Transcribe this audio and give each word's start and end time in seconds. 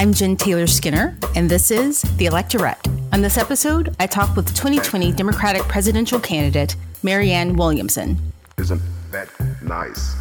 I'm 0.00 0.14
Jen 0.14 0.36
Taylor 0.36 0.68
Skinner, 0.68 1.18
and 1.34 1.50
this 1.50 1.72
is 1.72 2.02
The 2.18 2.26
Electorate. 2.26 2.78
On 3.12 3.20
this 3.20 3.36
episode, 3.36 3.96
I 3.98 4.06
talk 4.06 4.36
with 4.36 4.46
2020 4.54 5.10
Democratic 5.10 5.62
presidential 5.62 6.20
candidate 6.20 6.76
Marianne 7.02 7.56
Williamson. 7.56 8.16
Isn't 8.58 8.80
that 9.10 9.28
nice? 9.60 10.14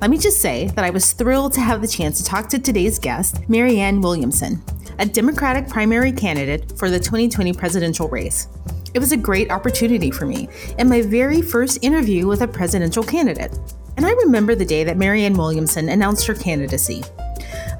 Let 0.00 0.10
me 0.10 0.16
just 0.16 0.40
say 0.40 0.68
that 0.76 0.84
I 0.84 0.90
was 0.90 1.12
thrilled 1.12 1.54
to 1.54 1.60
have 1.60 1.82
the 1.82 1.88
chance 1.88 2.18
to 2.18 2.24
talk 2.24 2.48
to 2.50 2.60
today's 2.60 3.00
guest, 3.00 3.48
Marianne 3.48 4.00
Williamson, 4.00 4.62
a 5.00 5.04
Democratic 5.06 5.68
primary 5.68 6.12
candidate 6.12 6.78
for 6.78 6.88
the 6.88 7.00
2020 7.00 7.52
presidential 7.52 8.08
race. 8.08 8.46
It 8.94 9.00
was 9.00 9.10
a 9.10 9.16
great 9.16 9.50
opportunity 9.50 10.12
for 10.12 10.24
me 10.24 10.48
and 10.78 10.88
my 10.88 11.02
very 11.02 11.42
first 11.42 11.80
interview 11.82 12.28
with 12.28 12.42
a 12.42 12.48
presidential 12.48 13.02
candidate. 13.02 13.58
And 13.96 14.06
I 14.06 14.12
remember 14.12 14.54
the 14.54 14.64
day 14.64 14.84
that 14.84 14.98
Marianne 14.98 15.36
Williamson 15.36 15.88
announced 15.88 16.28
her 16.28 16.34
candidacy. 16.34 17.02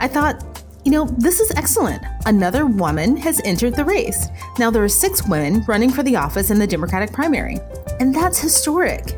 I 0.00 0.08
thought, 0.08 0.64
you 0.84 0.92
know, 0.92 1.06
this 1.18 1.41
is 1.41 1.50
excellent. 1.56 2.02
Another 2.27 2.66
woman 2.66 3.16
has 3.16 3.41
entered 3.45 3.74
the 3.74 3.84
race. 3.84 4.28
Now 4.59 4.70
there 4.70 4.84
are 4.84 4.88
six 4.88 5.27
women 5.27 5.64
running 5.66 5.91
for 5.91 6.02
the 6.02 6.16
office 6.16 6.50
in 6.50 6.59
the 6.59 6.66
Democratic 6.66 7.12
primary, 7.12 7.59
and 7.98 8.14
that's 8.14 8.38
historic. 8.38 9.16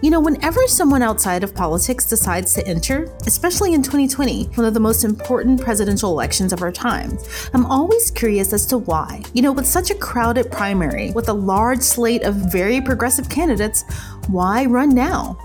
You 0.00 0.10
know, 0.10 0.20
whenever 0.20 0.66
someone 0.68 1.02
outside 1.02 1.42
of 1.42 1.54
politics 1.54 2.06
decides 2.06 2.54
to 2.54 2.66
enter, 2.66 3.12
especially 3.26 3.74
in 3.74 3.82
2020, 3.82 4.44
one 4.54 4.66
of 4.66 4.74
the 4.74 4.80
most 4.80 5.04
important 5.04 5.60
presidential 5.60 6.10
elections 6.10 6.52
of 6.52 6.62
our 6.62 6.72
time, 6.72 7.18
I'm 7.52 7.66
always 7.66 8.10
curious 8.10 8.52
as 8.52 8.64
to 8.66 8.78
why. 8.78 9.22
You 9.34 9.42
know, 9.42 9.52
with 9.52 9.66
such 9.66 9.90
a 9.90 9.94
crowded 9.96 10.50
primary, 10.52 11.10
with 11.10 11.28
a 11.28 11.32
large 11.32 11.80
slate 11.80 12.22
of 12.22 12.34
very 12.34 12.80
progressive 12.80 13.28
candidates, 13.28 13.84
why 14.28 14.66
run 14.66 14.90
now? 14.90 15.36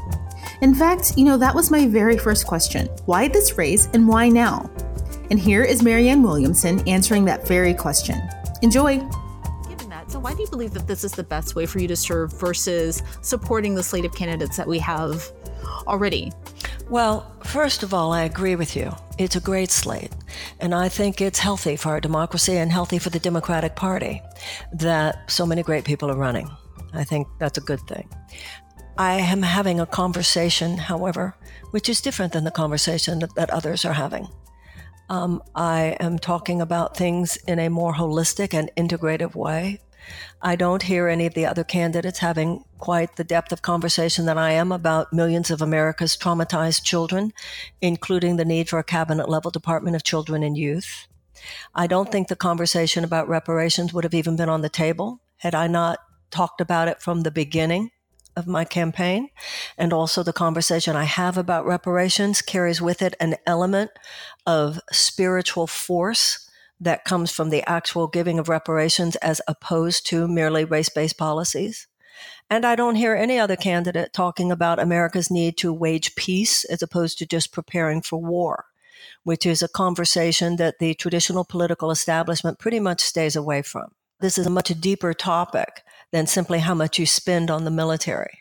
In 0.63 0.73
fact, 0.73 1.17
you 1.17 1.26
know, 1.26 1.35
that 1.35 1.53
was 1.53 1.70
my 1.70 1.88
very 1.88 2.17
first 2.17 2.48
question. 2.48 2.88
Why 3.05 3.27
this 3.27 3.58
race 3.58 3.90
and 3.94 4.08
why 4.08 4.30
now? 4.30 4.72
And 5.30 5.38
here 5.38 5.62
is 5.62 5.84
Marianne 5.84 6.23
Williamson 6.23 6.80
answering 6.88 7.26
that 7.26 7.45
very 7.45 7.73
question. 7.73 8.16
Enjoy! 8.61 9.00
Given 9.67 9.89
that, 9.89 10.09
so 10.09 10.19
why 10.19 10.34
do 10.34 10.41
you 10.41 10.47
believe 10.47 10.72
that 10.72 10.88
this 10.88 11.03
is 11.03 11.11
the 11.11 11.23
best 11.23 11.53
way 11.53 11.66
for 11.66 11.80
you 11.80 11.89
to 11.89 11.97
serve 11.97 12.31
versus 12.39 13.03
supporting 13.22 13.75
the 13.75 13.84
slate 13.84 14.06
of 14.06 14.16
candidates 14.16 14.56
that 14.56 14.66
we 14.66 14.80
have 14.80 15.30
already? 15.86 16.31
Well, 16.89 17.30
first 17.44 17.84
of 17.84 17.94
all, 17.94 18.14
I 18.14 18.23
agree 18.23 18.56
with 18.56 18.73
you. 18.73 18.89
It's 19.17 19.36
a 19.36 19.41
great 19.41 19.69
slate. 19.69 20.14
And 20.61 20.73
I 20.73 20.88
think 20.88 21.19
it's 21.19 21.39
healthy 21.39 21.75
for 21.75 21.89
our 21.89 22.00
democracy 22.00 22.56
and 22.56 22.72
healthy 22.72 23.00
for 23.00 23.09
the 23.09 23.19
Democratic 23.19 23.75
Party 23.75 24.22
that 24.72 25.30
so 25.30 25.45
many 25.45 25.61
great 25.61 25.84
people 25.84 26.09
are 26.09 26.16
running. 26.16 26.50
I 26.94 27.03
think 27.03 27.28
that's 27.38 27.58
a 27.58 27.61
good 27.61 27.81
thing. 27.81 28.08
I 28.97 29.13
am 29.16 29.41
having 29.41 29.80
a 29.80 29.88
conversation, 29.88 30.77
however, 30.77 31.36
which 31.72 31.89
is 31.89 31.99
different 31.99 32.31
than 32.31 32.44
the 32.44 32.52
conversation 32.52 33.19
that, 33.19 33.33
that 33.33 33.50
others 33.50 33.85
are 33.85 33.94
having. 33.94 34.27
Um, 35.09 35.41
I 35.55 35.97
am 36.00 36.19
talking 36.19 36.61
about 36.61 36.95
things 36.95 37.38
in 37.47 37.58
a 37.58 37.69
more 37.69 37.94
holistic 37.95 38.53
and 38.53 38.69
integrative 38.77 39.33
way. 39.33 39.80
I 40.44 40.55
don't 40.55 40.83
hear 40.83 41.08
any 41.08 41.25
of 41.25 41.33
the 41.33 41.47
other 41.47 41.63
candidates 41.63 42.19
having 42.19 42.66
quite 42.77 43.16
the 43.16 43.23
depth 43.23 43.52
of 43.52 43.63
conversation 43.63 44.25
that 44.25 44.38
I 44.38 44.52
am 44.52 44.72
about 44.72 45.11
millions 45.11 45.50
of 45.50 45.61
America's 45.61 46.16
traumatized 46.16 46.83
children, 46.83 47.33
including 47.81 48.35
the 48.35 48.45
need 48.45 48.69
for 48.69 48.78
a 48.78 48.83
cabinet 48.83 49.28
level 49.28 49.50
Department 49.50 49.95
of 49.95 50.03
Children 50.03 50.44
and 50.44 50.55
Youth. 50.55 51.07
I 51.73 51.88
don't 51.88 52.11
think 52.11 52.28
the 52.28 52.35
conversation 52.35 53.03
about 53.03 53.28
reparations 53.28 53.91
would 53.91 54.03
have 54.03 54.13
even 54.13 54.35
been 54.35 54.50
on 54.50 54.61
the 54.61 54.69
table 54.69 55.22
had 55.38 55.55
I 55.55 55.66
not 55.66 55.97
talked 56.30 56.61
about 56.61 56.88
it 56.88 57.02
from 57.02 57.22
the 57.22 57.31
beginning 57.31 57.89
of 58.36 58.48
my 58.48 58.66
campaign. 58.66 59.30
And 59.78 59.94
also, 59.94 60.23
the 60.23 60.34
conversation 60.34 60.95
I 60.95 61.06
have 61.06 61.38
about 61.38 61.66
reparations 61.66 62.42
carries 62.42 62.81
with 62.81 63.02
it 63.02 63.16
an 63.20 63.36
element 63.45 63.92
of 64.45 64.80
spiritual 64.92 65.67
force 65.67 66.50
that 66.80 67.06
comes 67.06 67.31
from 67.31 67.50
the 67.50 67.67
actual 67.67 68.08
giving 68.08 68.40
of 68.40 68.50
reparations 68.50 69.16
as 69.17 69.42
opposed 69.48 70.06
to 70.08 70.28
merely 70.28 70.66
race 70.66 70.90
based 70.90 71.17
policies. 71.17 71.88
And 72.50 72.66
I 72.66 72.75
don't 72.75 72.96
hear 72.96 73.16
any 73.16 73.40
other 73.40 73.56
candidate 73.56 74.13
talking 74.13 74.52
about 74.52 74.80
America's 74.80 75.31
need 75.31 75.57
to 75.57 75.74
wage 75.74 76.16
peace 76.16 76.63
as 76.66 76.81
opposed 76.81 77.18
to 77.19 77.25
just 77.25 77.52
preparing 77.52 78.02
for 78.02 78.22
war, 78.22 78.66
which 79.24 79.46
is 79.46 79.63
a 79.63 79.68
conversation 79.68 80.57
that 80.57 80.80
the 80.80 80.94
traditional 80.94 81.46
political 81.46 81.90
establishment 81.90 82.59
pretty 82.59 82.80
much 82.80 83.02
stays 83.02 83.36
away 83.36 83.62
from. 83.62 83.91
This 84.19 84.38
is 84.38 84.46
a 84.46 84.52
much 84.52 84.69
deeper 84.80 85.13
topic 85.13 85.82
than 86.13 86.28
simply 86.28 86.59
how 86.59 86.75
much 86.75 86.97
you 86.97 87.06
spend 87.06 87.51
on 87.51 87.66
the 87.66 87.72
military. 87.72 88.40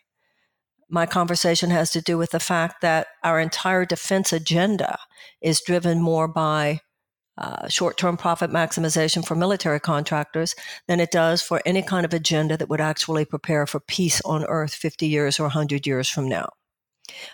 My 0.88 1.06
conversation 1.06 1.70
has 1.70 1.90
to 1.92 2.02
do 2.02 2.18
with 2.18 2.30
the 2.30 2.38
fact 2.38 2.82
that 2.82 3.06
our 3.24 3.40
entire 3.40 3.86
defense 3.86 4.30
agenda 4.30 4.98
is 5.40 5.62
driven 5.62 6.02
more 6.02 6.28
by 6.28 6.80
uh, 7.38 7.66
short 7.68 7.96
term 7.96 8.18
profit 8.18 8.50
maximization 8.50 9.26
for 9.26 9.34
military 9.34 9.80
contractors 9.80 10.54
than 10.86 11.00
it 11.00 11.10
does 11.10 11.40
for 11.40 11.62
any 11.64 11.80
kind 11.80 12.04
of 12.04 12.12
agenda 12.12 12.58
that 12.58 12.68
would 12.68 12.80
actually 12.80 13.24
prepare 13.24 13.66
for 13.66 13.80
peace 13.80 14.20
on 14.26 14.44
earth 14.44 14.74
50 14.74 15.06
years 15.06 15.40
or 15.40 15.44
100 15.44 15.86
years 15.86 16.10
from 16.10 16.28
now. 16.28 16.50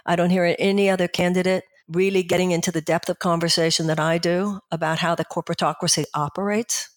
I 0.06 0.14
don't 0.14 0.30
hear 0.30 0.54
any 0.56 0.88
other 0.88 1.08
candidate 1.08 1.64
really 1.88 2.22
getting 2.22 2.52
into 2.52 2.70
the 2.70 2.80
depth 2.80 3.08
of 3.08 3.18
conversation 3.18 3.88
that 3.88 3.98
I 3.98 4.18
do 4.18 4.60
about 4.70 5.00
how 5.00 5.16
the 5.16 5.24
corporatocracy 5.24 6.04
operates 6.14 6.90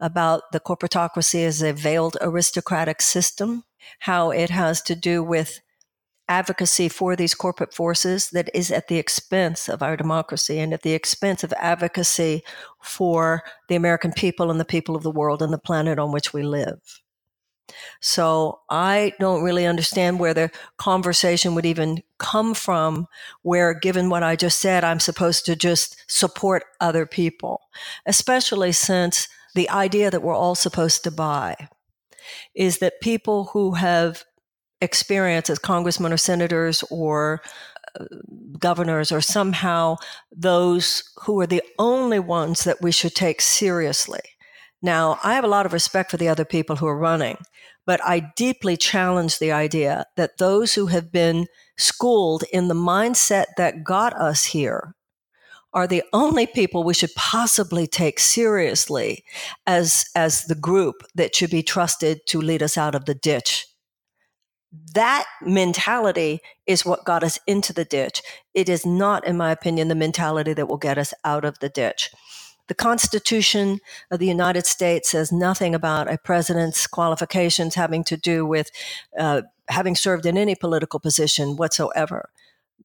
about 0.00 0.52
the 0.52 0.60
corporatocracy 0.60 1.44
as 1.44 1.62
a 1.62 1.72
veiled 1.72 2.16
aristocratic 2.20 3.02
system, 3.02 3.64
how 4.00 4.30
it 4.30 4.50
has 4.50 4.80
to 4.82 4.94
do 4.94 5.22
with 5.22 5.60
advocacy 6.28 6.88
for 6.88 7.16
these 7.16 7.34
corporate 7.34 7.72
forces 7.72 8.30
that 8.30 8.50
is 8.54 8.70
at 8.70 8.88
the 8.88 8.98
expense 8.98 9.68
of 9.68 9.82
our 9.82 9.96
democracy 9.96 10.58
and 10.58 10.74
at 10.74 10.82
the 10.82 10.92
expense 10.92 11.42
of 11.42 11.52
advocacy 11.54 12.42
for 12.82 13.42
the 13.68 13.74
American 13.74 14.12
people 14.12 14.50
and 14.50 14.60
the 14.60 14.64
people 14.64 14.94
of 14.94 15.02
the 15.02 15.10
world 15.10 15.40
and 15.40 15.52
the 15.52 15.58
planet 15.58 15.98
on 15.98 16.12
which 16.12 16.32
we 16.34 16.42
live. 16.42 17.00
So 18.00 18.60
I 18.70 19.12
don't 19.20 19.42
really 19.42 19.66
understand 19.66 20.18
where 20.18 20.34
the 20.34 20.50
conversation 20.78 21.54
would 21.54 21.66
even 21.66 22.02
come 22.18 22.54
from, 22.54 23.06
where, 23.42 23.74
given 23.74 24.08
what 24.08 24.22
I 24.22 24.36
just 24.36 24.58
said, 24.58 24.84
I'm 24.84 25.00
supposed 25.00 25.44
to 25.46 25.56
just 25.56 26.02
support 26.06 26.64
other 26.80 27.04
people, 27.04 27.60
especially 28.06 28.72
since 28.72 29.28
the 29.54 29.68
idea 29.70 30.10
that 30.10 30.22
we're 30.22 30.34
all 30.34 30.54
supposed 30.54 31.04
to 31.04 31.10
buy 31.10 31.56
is 32.54 32.78
that 32.78 33.00
people 33.00 33.44
who 33.52 33.74
have 33.74 34.24
experience 34.80 35.50
as 35.50 35.58
congressmen 35.58 36.12
or 36.12 36.16
senators 36.16 36.84
or 36.90 37.40
uh, 37.98 38.04
governors 38.58 39.10
or 39.10 39.20
somehow 39.20 39.96
those 40.30 41.02
who 41.24 41.40
are 41.40 41.46
the 41.46 41.62
only 41.78 42.18
ones 42.18 42.64
that 42.64 42.80
we 42.80 42.92
should 42.92 43.14
take 43.14 43.40
seriously. 43.40 44.20
Now, 44.80 45.18
I 45.24 45.34
have 45.34 45.44
a 45.44 45.48
lot 45.48 45.66
of 45.66 45.72
respect 45.72 46.10
for 46.10 46.16
the 46.16 46.28
other 46.28 46.44
people 46.44 46.76
who 46.76 46.86
are 46.86 46.98
running, 46.98 47.38
but 47.86 48.00
I 48.04 48.30
deeply 48.36 48.76
challenge 48.76 49.38
the 49.38 49.50
idea 49.50 50.04
that 50.16 50.38
those 50.38 50.74
who 50.74 50.86
have 50.86 51.10
been 51.10 51.46
schooled 51.76 52.44
in 52.52 52.68
the 52.68 52.74
mindset 52.74 53.46
that 53.56 53.82
got 53.82 54.12
us 54.14 54.44
here 54.44 54.94
are 55.72 55.86
the 55.86 56.02
only 56.12 56.46
people 56.46 56.82
we 56.82 56.94
should 56.94 57.14
possibly 57.14 57.86
take 57.86 58.18
seriously 58.18 59.24
as 59.66 60.06
as 60.14 60.44
the 60.44 60.54
group 60.54 61.02
that 61.14 61.34
should 61.34 61.50
be 61.50 61.62
trusted 61.62 62.20
to 62.26 62.40
lead 62.40 62.62
us 62.62 62.78
out 62.78 62.94
of 62.94 63.04
the 63.04 63.14
ditch. 63.14 63.66
That 64.94 65.26
mentality 65.42 66.40
is 66.66 66.84
what 66.84 67.04
got 67.04 67.24
us 67.24 67.38
into 67.46 67.72
the 67.72 67.84
ditch. 67.84 68.22
It 68.54 68.68
is 68.68 68.84
not 68.84 69.26
in 69.26 69.36
my 69.36 69.50
opinion 69.50 69.88
the 69.88 69.94
mentality 69.94 70.52
that 70.54 70.66
will 70.68 70.78
get 70.78 70.98
us 70.98 71.14
out 71.24 71.44
of 71.44 71.58
the 71.58 71.68
ditch. 71.68 72.10
The 72.68 72.74
Constitution 72.74 73.80
of 74.10 74.18
the 74.18 74.26
United 74.26 74.66
States 74.66 75.10
says 75.10 75.32
nothing 75.32 75.74
about 75.74 76.12
a 76.12 76.18
president's 76.18 76.86
qualifications 76.86 77.74
having 77.74 78.04
to 78.04 78.16
do 78.16 78.44
with 78.44 78.70
uh, 79.18 79.42
having 79.68 79.96
served 79.96 80.26
in 80.26 80.36
any 80.36 80.54
political 80.54 81.00
position 81.00 81.56
whatsoever 81.56 82.28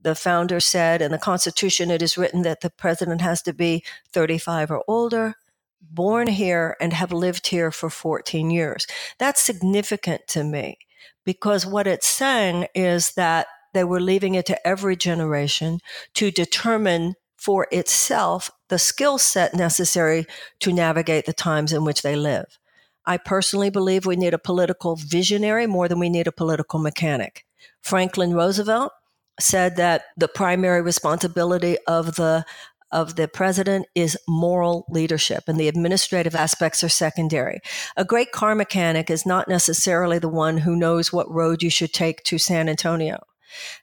the 0.04 0.16
founder 0.16 0.60
said 0.60 1.02
in 1.02 1.12
the 1.12 1.18
Constitution, 1.18 1.90
it 1.90 2.02
is 2.02 2.18
written 2.18 2.44
that 2.44 2.62
the 2.62 2.70
president 2.70 3.22
has 3.22 3.42
to 3.44 3.54
be 3.54 3.84
35 4.12 4.72
or 4.72 4.84
older, 4.88 5.36
born 5.82 6.28
here, 6.28 6.78
and 6.80 6.94
have 6.94 7.12
lived 7.12 7.48
here 7.48 7.72
for 7.72 7.90
14 7.90 8.52
years. 8.52 8.86
That's 9.18 9.42
significant 9.42 10.28
to 10.30 10.44
me 10.44 10.78
because 11.26 11.66
what 11.66 11.88
it's 11.88 12.08
saying 12.08 12.68
is 12.76 13.14
that 13.14 13.48
they 13.74 13.84
were 13.84 14.00
leaving 14.00 14.36
it 14.36 14.46
to 14.46 14.68
every 14.68 14.96
generation 14.96 15.80
to 16.14 16.32
determine 16.32 17.16
for 17.38 17.68
itself 17.72 18.52
the 18.70 18.80
skill 18.80 19.18
set 19.18 19.54
necessary 19.54 20.26
to 20.60 20.72
navigate 20.72 21.26
the 21.26 21.34
times 21.34 21.74
in 21.74 21.84
which 21.84 22.02
they 22.02 22.16
live. 22.16 22.60
I 23.06 23.18
personally 23.18 23.70
believe 23.70 24.06
we 24.06 24.16
need 24.16 24.34
a 24.34 24.40
political 24.40 24.96
visionary 24.96 25.68
more 25.68 25.90
than 25.90 26.00
we 26.00 26.10
need 26.10 26.28
a 26.28 26.32
political 26.32 26.80
mechanic. 26.80 27.46
Franklin 27.82 28.34
Roosevelt 28.34 28.94
said 29.40 29.76
that 29.78 30.04
the 30.18 30.28
primary 30.28 30.82
responsibility 30.82 31.78
of 31.88 32.16
the 32.16 32.46
of 32.92 33.16
the 33.16 33.28
president 33.28 33.88
is 33.96 34.16
moral 34.28 34.86
leadership 34.88 35.46
and 35.48 35.60
the 35.60 35.68
administrative 35.68 36.36
aspects 36.36 36.84
are 36.84 36.90
secondary. 36.90 37.60
A 37.98 38.06
great 38.06 38.32
car 38.32 38.54
mechanic 38.54 39.10
is 39.10 39.26
not 39.26 39.48
necessarily 39.48 40.20
the 40.20 40.30
one 40.30 40.58
who 40.60 40.76
knows 40.76 41.12
what 41.12 41.30
road 41.32 41.64
you 41.64 41.72
should 41.72 41.92
take 41.92 42.24
to 42.26 42.38
San 42.38 42.70
Antonio. 42.70 43.24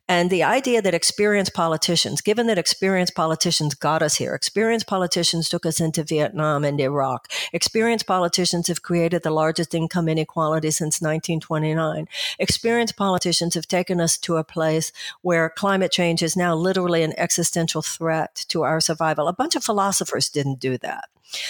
And 0.08 0.28
the 0.28 0.43
idea 0.43 0.82
that 0.82 0.94
experienced 0.94 1.55
politicians, 1.55 2.20
given 2.20 2.46
that 2.49 2.58
experienced 2.58 3.14
politicians 3.14 3.75
got 3.75 4.02
us 4.02 4.17
here, 4.17 4.34
experienced 4.34 4.87
politicians 4.87 5.49
took 5.49 5.64
us 5.64 5.81
into 5.81 6.02
Vietnam 6.02 6.64
and 6.64 6.81
Iraq, 6.81 7.31
experienced 7.52 8.06
politicians 8.06 8.69
have 8.69 8.82
created 8.82 9.22
the 9.22 9.31
largest 9.31 9.75
income 9.75 10.08
inequality 10.08 10.70
since 10.70 11.00
1929, 11.00 12.08
experienced 12.38 12.96
politicians 12.96 13.55
have 13.55 13.69
taken 13.69 14.00
us 14.00 14.19
to 14.19 14.37
a 14.37 14.44
place 14.44 14.93
where 15.22 15.49
climate 15.49 15.93
change 15.93 16.22
is 16.22 16.37
now 16.37 16.55
literally 16.55 17.02
an 17.02 17.14
existential 17.17 17.82
threat 17.82 18.44
to 18.49 18.62
our 18.62 18.81
survival. 18.81 19.28
A 19.28 19.32
bunch 19.32 19.55
of 19.55 19.64
philosophers 19.64 20.28
didn't 20.28 20.61
do 20.61 20.76
that. 20.78 21.08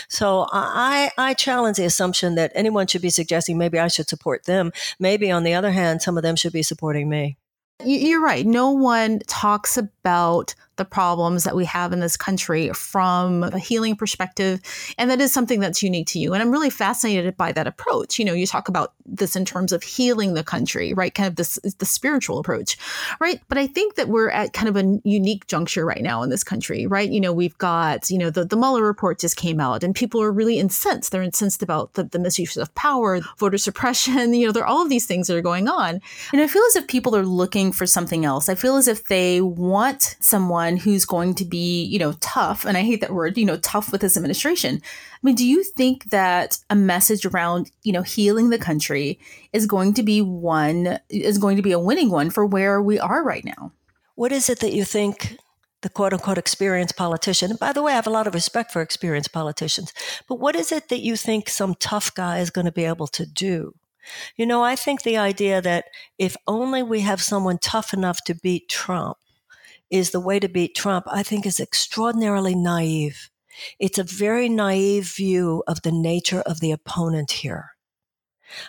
So 0.09 0.47
I, 0.53 1.11
I 1.17 1.35
challenge 1.35 1.79
the 1.79 1.85
assumption 1.85 2.35
that 2.35 2.53
anyone 2.55 2.87
should 2.87 3.03
be 3.03 3.11
suggesting 3.11 3.57
maybe 3.57 3.79
I 3.79 3.89
should 3.89 4.09
support 4.09 4.45
them. 4.45 4.73
Maybe 4.99 5.31
on 5.31 5.45
the 5.45 5.55
other 5.55 5.71
hand, 5.73 6.03
some 6.03 6.17
of 6.17 6.23
them 6.23 6.37
should 6.37 6.53
be 6.53 6.63
supporting 6.63 7.09
me. 7.09 7.37
You're 7.85 8.23
right. 8.23 8.47
No 8.47 8.71
one 8.71 9.21
talks 9.27 9.77
about 9.77 10.00
the 10.81 10.85
problems 10.87 11.45
that 11.45 11.55
we 11.55 11.67
have 11.67 11.93
in 11.93 12.01
this 12.01 12.17
country 12.17 12.71
from 12.71 13.43
a 13.43 13.59
healing 13.59 13.95
perspective. 13.95 14.63
And 14.97 15.11
that 15.11 15.21
is 15.21 15.31
something 15.31 15.61
that's 15.61 15.83
unique 15.83 16.07
to 16.07 16.19
you. 16.19 16.33
And 16.33 16.43
I'm 16.43 16.51
really 16.51 16.71
fascinated 16.71 17.37
by 17.37 17.53
that 17.53 17.67
approach. 17.67 18.19
You 18.19 18.25
know, 18.25 18.33
you 18.33 18.47
talk 18.47 18.67
about 18.67 18.95
this 19.05 19.37
in 19.37 19.45
terms 19.45 19.73
of 19.73 19.83
healing 19.83 20.33
the 20.33 20.43
country, 20.43 20.95
right? 20.95 21.15
Kind 21.15 21.27
of 21.27 21.37
this 21.37 21.59
the 21.79 21.85
spiritual 21.85 22.39
approach, 22.39 22.79
right? 23.21 23.43
But 23.49 23.59
I 23.59 23.67
think 23.67 23.97
that 23.97 24.09
we're 24.09 24.31
at 24.31 24.55
kind 24.55 24.69
of 24.69 24.77
a 24.77 24.99
unique 25.05 25.47
juncture 25.49 25.85
right 25.85 26.01
now 26.01 26.23
in 26.23 26.31
this 26.31 26.43
country, 26.43 26.87
right? 26.87 27.11
You 27.11 27.21
know, 27.21 27.35
we've 27.35 27.59
got, 27.59 28.11
you 28.11 28.17
know, 28.17 28.31
the, 28.31 28.47
the 28.47 28.57
Mueller 28.57 28.83
report 28.83 29.19
just 29.19 29.37
came 29.37 29.61
out 29.61 29.85
and 29.85 29.95
people 29.95 30.23
are 30.23 30.33
really 30.33 30.59
incensed. 30.59 31.13
They're 31.13 31.21
incensed 31.21 31.63
about 31.63 31.93
the, 31.93 32.05
the 32.05 32.19
misuse 32.19 32.57
of 32.57 32.75
power, 32.75 33.21
voter 33.37 33.59
suppression, 33.59 34.33
you 34.41 34.47
know, 34.47 34.53
there 34.53 34.63
are 34.63 34.67
all 34.67 34.83
of 34.83 34.89
these 34.89 35.05
things 35.05 35.27
that 35.27 35.37
are 35.37 35.43
going 35.43 35.69
on. 35.69 36.01
And 36.33 36.41
I 36.41 36.47
feel 36.47 36.63
as 36.69 36.77
if 36.77 36.87
people 36.87 37.15
are 37.15 37.27
looking 37.27 37.71
for 37.71 37.85
something 37.85 38.25
else. 38.25 38.49
I 38.49 38.55
feel 38.55 38.77
as 38.77 38.89
if 38.89 39.05
they 39.05 39.43
want 39.43 39.90
someone 40.21 40.61
someone 40.61 40.77
who's 40.77 41.05
going 41.05 41.35
to 41.35 41.45
be, 41.45 41.85
you 41.85 41.99
know, 41.99 42.13
tough, 42.21 42.65
and 42.65 42.77
I 42.77 42.83
hate 42.83 43.01
that 43.03 43.13
word, 43.13 43.39
you 43.39 43.45
know, 43.45 43.59
tough 43.59 43.93
with 43.93 44.01
this 44.01 44.17
administration. 44.17 44.81
I 44.83 45.19
mean, 45.23 45.35
do 45.35 45.47
you 45.47 45.63
think 45.63 46.11
that 46.11 46.59
a 46.69 46.75
message 46.75 47.25
around, 47.25 47.71
you 47.83 47.93
know, 47.93 48.03
healing 48.03 48.51
the 48.51 48.59
country 48.59 49.19
is 49.53 49.67
going 49.67 49.95
to 49.95 50.03
be 50.03 50.23
one, 50.23 50.99
is 51.09 51.39
going 51.39 51.57
to 51.57 51.63
be 51.63 51.73
a 51.73 51.79
winning 51.79 52.11
one 52.11 52.31
for 52.31 52.45
where 52.45 52.83
we 52.83 52.99
are 52.99 53.23
right 53.23 53.45
now? 53.45 53.73
What 54.17 54.33
is 54.33 54.49
it 54.51 54.61
that 54.61 54.73
you 54.73 54.85
think 54.85 55.37
the 55.83 55.89
quote 55.89 56.13
unquote 56.13 56.37
experienced 56.37 56.95
politician. 56.95 57.51
And 57.51 57.59
by 57.59 57.73
the 57.73 57.83
way, 57.83 57.93
I 57.93 57.95
have 57.95 58.07
a 58.07 58.11
lot 58.11 58.27
of 58.27 58.35
respect 58.35 58.71
for 58.71 58.83
experienced 58.83 59.33
politicians. 59.33 59.95
But 60.29 60.39
what 60.39 60.55
is 60.55 60.73
it 60.73 60.91
that 60.91 61.01
you 61.01 61.17
think 61.17 61.49
some 61.49 61.75
tough 61.75 62.15
guy 62.15 62.41
is 62.41 62.51
going 62.51 62.67
to 62.67 62.73
be 62.73 62.85
able 62.85 63.07
to 63.07 63.25
do? 63.25 63.73
You 64.37 64.45
know, 64.45 64.63
I 64.63 64.77
think 64.77 65.03
the 65.03 65.17
idea 65.17 65.63
that 65.63 65.87
if 66.19 66.37
only 66.47 66.83
we 66.83 67.01
have 67.01 67.23
someone 67.23 67.57
tough 67.57 67.95
enough 67.95 68.23
to 68.25 68.35
beat 68.35 68.69
Trump, 68.69 69.17
is 69.91 70.11
the 70.11 70.21
way 70.21 70.39
to 70.39 70.49
beat 70.49 70.75
Trump, 70.75 71.07
I 71.11 71.23
think 71.23 71.47
is 71.47 71.61
extraordinarily 71.61 72.55
naive. 72.55 73.31
It's 73.79 73.99
a 73.99 74.05
very 74.05 74.49
naive 74.49 75.13
view 75.17 75.63
of 75.67 75.83
the 75.83 75.93
nature 75.93 76.41
of 76.41 76.61
the 76.61 76.71
opponent 76.71 77.33
here. 77.33 77.71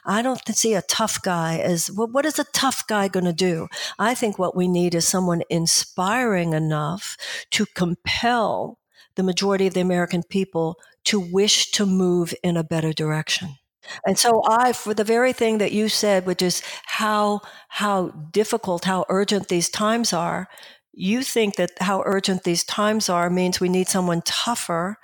I 0.06 0.21
don't 0.21 0.41
see 0.56 0.73
a 0.73 0.83
tough 0.83 1.21
guy 1.21 1.57
as 1.57 1.89
well, 1.89 2.07
what 2.07 2.25
is 2.25 2.38
a 2.38 2.44
tough 2.45 2.85
guy 2.88 3.07
going 3.07 3.25
to 3.25 3.33
do? 3.33 3.68
I 3.97 4.13
think 4.13 4.38
what 4.38 4.56
we 4.56 4.68
need 4.68 4.94
is 4.94 5.07
someone 5.07 5.41
inspiring 5.50 6.53
enough 6.53 7.18
to 7.51 7.65
compel 7.75 8.77
the 9.15 9.24
majority 9.24 9.67
of 9.67 9.74
the 9.74 9.81
American 9.81 10.24
people 10.24 10.77
to 11.06 11.19
wish 11.19 11.71
to 11.71 11.85
move 11.85 12.33
in 12.44 12.57
a 12.57 12.63
better 12.63 12.94
direction. 12.94 13.56
And 14.06 14.17
so 14.17 14.44
I, 14.47 14.74
for 14.74 14.94
the 14.94 15.03
very 15.03 15.33
thing 15.33 15.57
that 15.57 15.71
you 15.71 15.89
said, 15.89 16.25
which 16.25 16.41
is 16.41 16.62
how, 16.85 17.41
how 17.67 18.09
difficult, 18.31 18.85
how 18.85 19.06
urgent 19.09 19.47
these 19.47 19.69
times 19.69 20.13
are, 20.13 20.47
you 20.93 21.23
think 21.23 21.55
that 21.55 21.71
how 21.79 22.03
urgent 22.05 22.43
these 22.43 22.63
times 22.63 23.09
are 23.09 23.29
means 23.29 23.59
we 23.59 23.69
need 23.69 23.88
someone 23.88 24.21
tougher. 24.23 24.97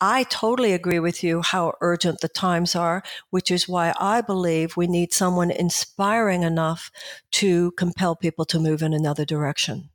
I 0.00 0.24
totally 0.24 0.72
agree 0.72 0.98
with 0.98 1.22
you 1.22 1.42
how 1.42 1.74
urgent 1.80 2.20
the 2.20 2.28
times 2.28 2.74
are, 2.74 3.02
which 3.30 3.50
is 3.50 3.68
why 3.68 3.94
I 3.98 4.20
believe 4.20 4.76
we 4.76 4.86
need 4.86 5.12
someone 5.12 5.50
inspiring 5.50 6.42
enough 6.42 6.90
to 7.32 7.70
compel 7.72 8.16
people 8.16 8.44
to 8.46 8.58
move 8.58 8.82
in 8.82 8.92
another 8.92 9.24
direction. 9.24 9.90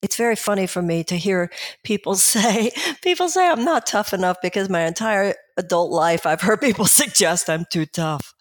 It's 0.00 0.16
very 0.16 0.36
funny 0.36 0.68
for 0.68 0.80
me 0.80 1.02
to 1.04 1.16
hear 1.16 1.50
people 1.82 2.14
say, 2.32 2.70
people 3.02 3.28
say 3.28 3.48
I'm 3.48 3.64
not 3.64 3.86
tough 3.86 4.12
enough 4.14 4.38
because 4.40 4.68
my 4.68 4.86
entire 4.86 5.34
adult 5.56 5.90
life 5.90 6.24
I've 6.24 6.42
heard 6.42 6.60
people 6.60 6.86
suggest 7.02 7.50
I'm 7.50 7.66
too 7.70 7.84
tough. 7.86 8.34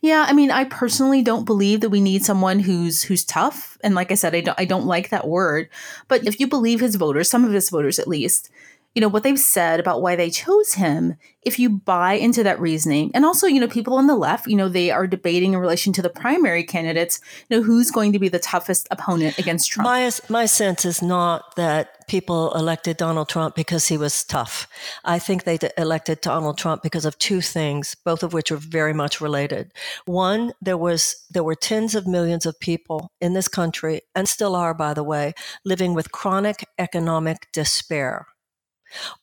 Yeah, 0.00 0.24
I 0.28 0.32
mean, 0.32 0.50
I 0.50 0.64
personally 0.64 1.22
don't 1.22 1.44
believe 1.44 1.80
that 1.80 1.90
we 1.90 2.00
need 2.00 2.24
someone 2.24 2.60
who's 2.60 3.02
who's 3.02 3.24
tough. 3.24 3.78
And 3.82 3.94
like 3.94 4.10
I 4.10 4.14
said, 4.14 4.34
I 4.34 4.40
don't 4.40 4.60
I 4.60 4.64
don't 4.64 4.86
like 4.86 5.10
that 5.10 5.28
word. 5.28 5.68
But 6.08 6.26
if 6.26 6.40
you 6.40 6.46
believe 6.46 6.80
his 6.80 6.96
voters, 6.96 7.30
some 7.30 7.44
of 7.44 7.52
his 7.52 7.70
voters 7.70 7.98
at 7.98 8.08
least, 8.08 8.50
you 8.96 9.02
know, 9.02 9.08
what 9.08 9.24
they've 9.24 9.38
said 9.38 9.78
about 9.78 10.00
why 10.00 10.16
they 10.16 10.30
chose 10.30 10.72
him, 10.72 11.16
if 11.42 11.58
you 11.58 11.68
buy 11.68 12.14
into 12.14 12.42
that 12.42 12.58
reasoning, 12.58 13.10
and 13.12 13.26
also, 13.26 13.46
you 13.46 13.60
know, 13.60 13.68
people 13.68 13.92
on 13.92 14.06
the 14.06 14.16
left, 14.16 14.46
you 14.46 14.56
know, 14.56 14.70
they 14.70 14.90
are 14.90 15.06
debating 15.06 15.52
in 15.52 15.58
relation 15.58 15.92
to 15.92 16.00
the 16.00 16.08
primary 16.08 16.64
candidates, 16.64 17.20
you 17.50 17.58
know, 17.58 17.62
who's 17.62 17.90
going 17.90 18.14
to 18.14 18.18
be 18.18 18.30
the 18.30 18.38
toughest 18.38 18.88
opponent 18.90 19.38
against 19.38 19.70
Trump. 19.70 19.84
My, 19.84 20.10
my 20.30 20.46
sense 20.46 20.86
is 20.86 21.02
not 21.02 21.56
that 21.56 22.08
people 22.08 22.54
elected 22.54 22.96
Donald 22.96 23.28
Trump 23.28 23.54
because 23.54 23.86
he 23.86 23.98
was 23.98 24.24
tough. 24.24 24.66
I 25.04 25.18
think 25.18 25.44
they 25.44 25.58
elected 25.76 26.22
Donald 26.22 26.56
Trump 26.56 26.82
because 26.82 27.04
of 27.04 27.18
two 27.18 27.42
things, 27.42 27.96
both 28.02 28.22
of 28.22 28.32
which 28.32 28.50
are 28.50 28.56
very 28.56 28.94
much 28.94 29.20
related. 29.20 29.72
One, 30.06 30.54
there 30.62 30.78
was 30.78 31.26
there 31.28 31.44
were 31.44 31.54
tens 31.54 31.94
of 31.94 32.06
millions 32.06 32.46
of 32.46 32.58
people 32.60 33.12
in 33.20 33.34
this 33.34 33.48
country, 33.48 34.00
and 34.14 34.26
still 34.26 34.56
are, 34.56 34.72
by 34.72 34.94
the 34.94 35.04
way, 35.04 35.34
living 35.66 35.92
with 35.92 36.12
chronic 36.12 36.64
economic 36.78 37.48
despair 37.52 38.26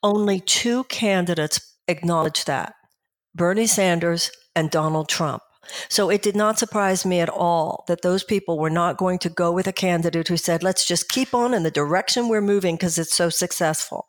only 0.02 0.40
two 0.40 0.84
candidates 0.86 1.76
acknowledged 1.88 2.48
that 2.48 2.74
Bernie 3.36 3.68
Sanders 3.68 4.32
and 4.56 4.70
Donald 4.70 5.10
Trump. 5.10 5.42
So 5.90 6.10
it 6.10 6.22
did 6.22 6.36
not 6.36 6.60
surprise 6.60 7.06
me 7.06 7.22
at 7.22 7.30
all 7.30 7.86
that 7.88 8.02
those 8.02 8.24
people 8.24 8.60
were 8.60 8.70
not 8.70 8.98
going 8.98 9.18
to 9.20 9.30
go 9.30 9.52
with 9.52 9.68
a 9.68 9.74
candidate 9.74 10.28
who 10.28 10.38
said, 10.38 10.62
let's 10.62 10.86
just 10.86 11.10
keep 11.10 11.34
on 11.34 11.54
in 11.54 11.64
the 11.64 11.72
direction 11.72 12.28
we're 12.28 12.42
moving 12.42 12.76
because 12.76 12.98
it's 12.98 13.16
so 13.16 13.30
successful. 13.30 14.06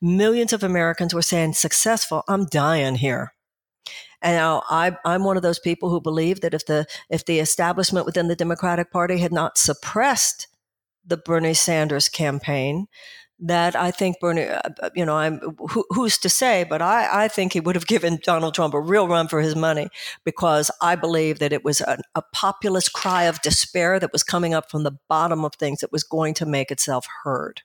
Millions 0.00 0.52
of 0.52 0.64
Americans 0.64 1.14
were 1.14 1.22
saying, 1.22 1.52
successful, 1.52 2.24
I'm 2.28 2.46
dying 2.46 2.96
here. 2.96 3.32
And 4.20 4.36
now 4.36 4.64
I, 4.68 4.96
I'm 5.04 5.24
one 5.24 5.36
of 5.36 5.42
those 5.42 5.58
people 5.58 5.90
who 5.90 6.00
believe 6.00 6.40
that 6.40 6.54
if 6.54 6.66
the 6.66 6.86
if 7.10 7.24
the 7.26 7.38
establishment 7.38 8.06
within 8.06 8.28
the 8.28 8.34
Democratic 8.34 8.90
Party 8.90 9.18
had 9.18 9.32
not 9.32 9.58
suppressed 9.58 10.48
the 11.04 11.18
Bernie 11.18 11.54
Sanders 11.54 12.08
campaign, 12.08 12.86
that 13.38 13.76
I 13.76 13.90
think 13.90 14.18
Bernie, 14.20 14.44
uh, 14.44 14.60
uh, 14.82 14.90
you 14.94 15.04
know, 15.04 15.16
I'm 15.16 15.40
who, 15.70 15.84
who's 15.90 16.18
to 16.18 16.28
say, 16.28 16.64
but 16.68 16.80
I, 16.80 17.24
I 17.24 17.28
think 17.28 17.52
he 17.52 17.60
would 17.60 17.74
have 17.74 17.86
given 17.86 18.18
Donald 18.22 18.54
Trump 18.54 18.74
a 18.74 18.80
real 18.80 19.08
run 19.08 19.28
for 19.28 19.40
his 19.40 19.54
money 19.54 19.88
because 20.24 20.70
I 20.80 20.96
believe 20.96 21.38
that 21.40 21.52
it 21.52 21.64
was 21.64 21.80
a, 21.80 21.98
a 22.14 22.22
populist 22.32 22.92
cry 22.92 23.24
of 23.24 23.42
despair 23.42 24.00
that 24.00 24.12
was 24.12 24.22
coming 24.22 24.54
up 24.54 24.70
from 24.70 24.84
the 24.84 24.98
bottom 25.08 25.44
of 25.44 25.54
things 25.54 25.80
that 25.80 25.92
was 25.92 26.02
going 26.02 26.34
to 26.34 26.46
make 26.46 26.70
itself 26.70 27.06
heard. 27.24 27.62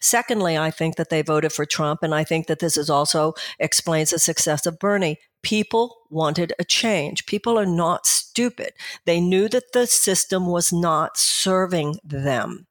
Secondly, 0.00 0.58
I 0.58 0.70
think 0.70 0.96
that 0.96 1.08
they 1.08 1.22
voted 1.22 1.52
for 1.52 1.64
Trump, 1.64 2.02
and 2.02 2.14
I 2.14 2.24
think 2.24 2.46
that 2.46 2.58
this 2.58 2.76
is 2.76 2.90
also 2.90 3.34
explains 3.58 4.10
the 4.10 4.18
success 4.18 4.66
of 4.66 4.78
Bernie. 4.78 5.18
People 5.42 5.98
wanted 6.10 6.52
a 6.58 6.64
change. 6.64 7.26
People 7.26 7.58
are 7.58 7.66
not 7.66 8.06
stupid. 8.06 8.72
They 9.06 9.20
knew 9.20 9.48
that 9.48 9.72
the 9.72 9.86
system 9.86 10.46
was 10.46 10.72
not 10.72 11.16
serving 11.16 11.98
them. 12.04 12.66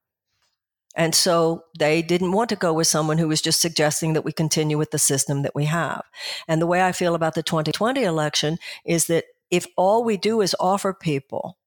And 0.95 1.15
so 1.15 1.65
they 1.77 2.01
didn't 2.01 2.33
want 2.33 2.49
to 2.49 2.55
go 2.55 2.73
with 2.73 2.87
someone 2.87 3.17
who 3.17 3.27
was 3.27 3.41
just 3.41 3.61
suggesting 3.61 4.13
that 4.13 4.25
we 4.25 4.31
continue 4.31 4.77
with 4.77 4.91
the 4.91 4.99
system 4.99 5.41
that 5.43 5.55
we 5.55 5.65
have. 5.65 6.03
And 6.47 6.61
the 6.61 6.67
way 6.67 6.83
I 6.83 6.91
feel 6.91 7.15
about 7.15 7.33
the 7.35 7.43
2020 7.43 8.03
election 8.03 8.57
is 8.85 9.07
that 9.07 9.25
if 9.49 9.65
all 9.77 10.03
we 10.03 10.17
do 10.17 10.41
is 10.41 10.55
offer 10.59 10.93
people 10.93 11.57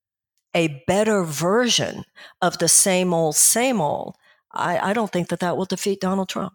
a 0.54 0.83
better 0.87 1.25
version 1.25 2.04
of 2.40 2.59
the 2.59 2.69
same 2.69 3.12
old, 3.12 3.35
same 3.35 3.81
old, 3.81 4.16
I, 4.52 4.90
I 4.90 4.93
don't 4.93 5.11
think 5.11 5.28
that 5.28 5.40
that 5.40 5.57
will 5.57 5.64
defeat 5.64 6.00
Donald 6.00 6.28
Trump. 6.28 6.54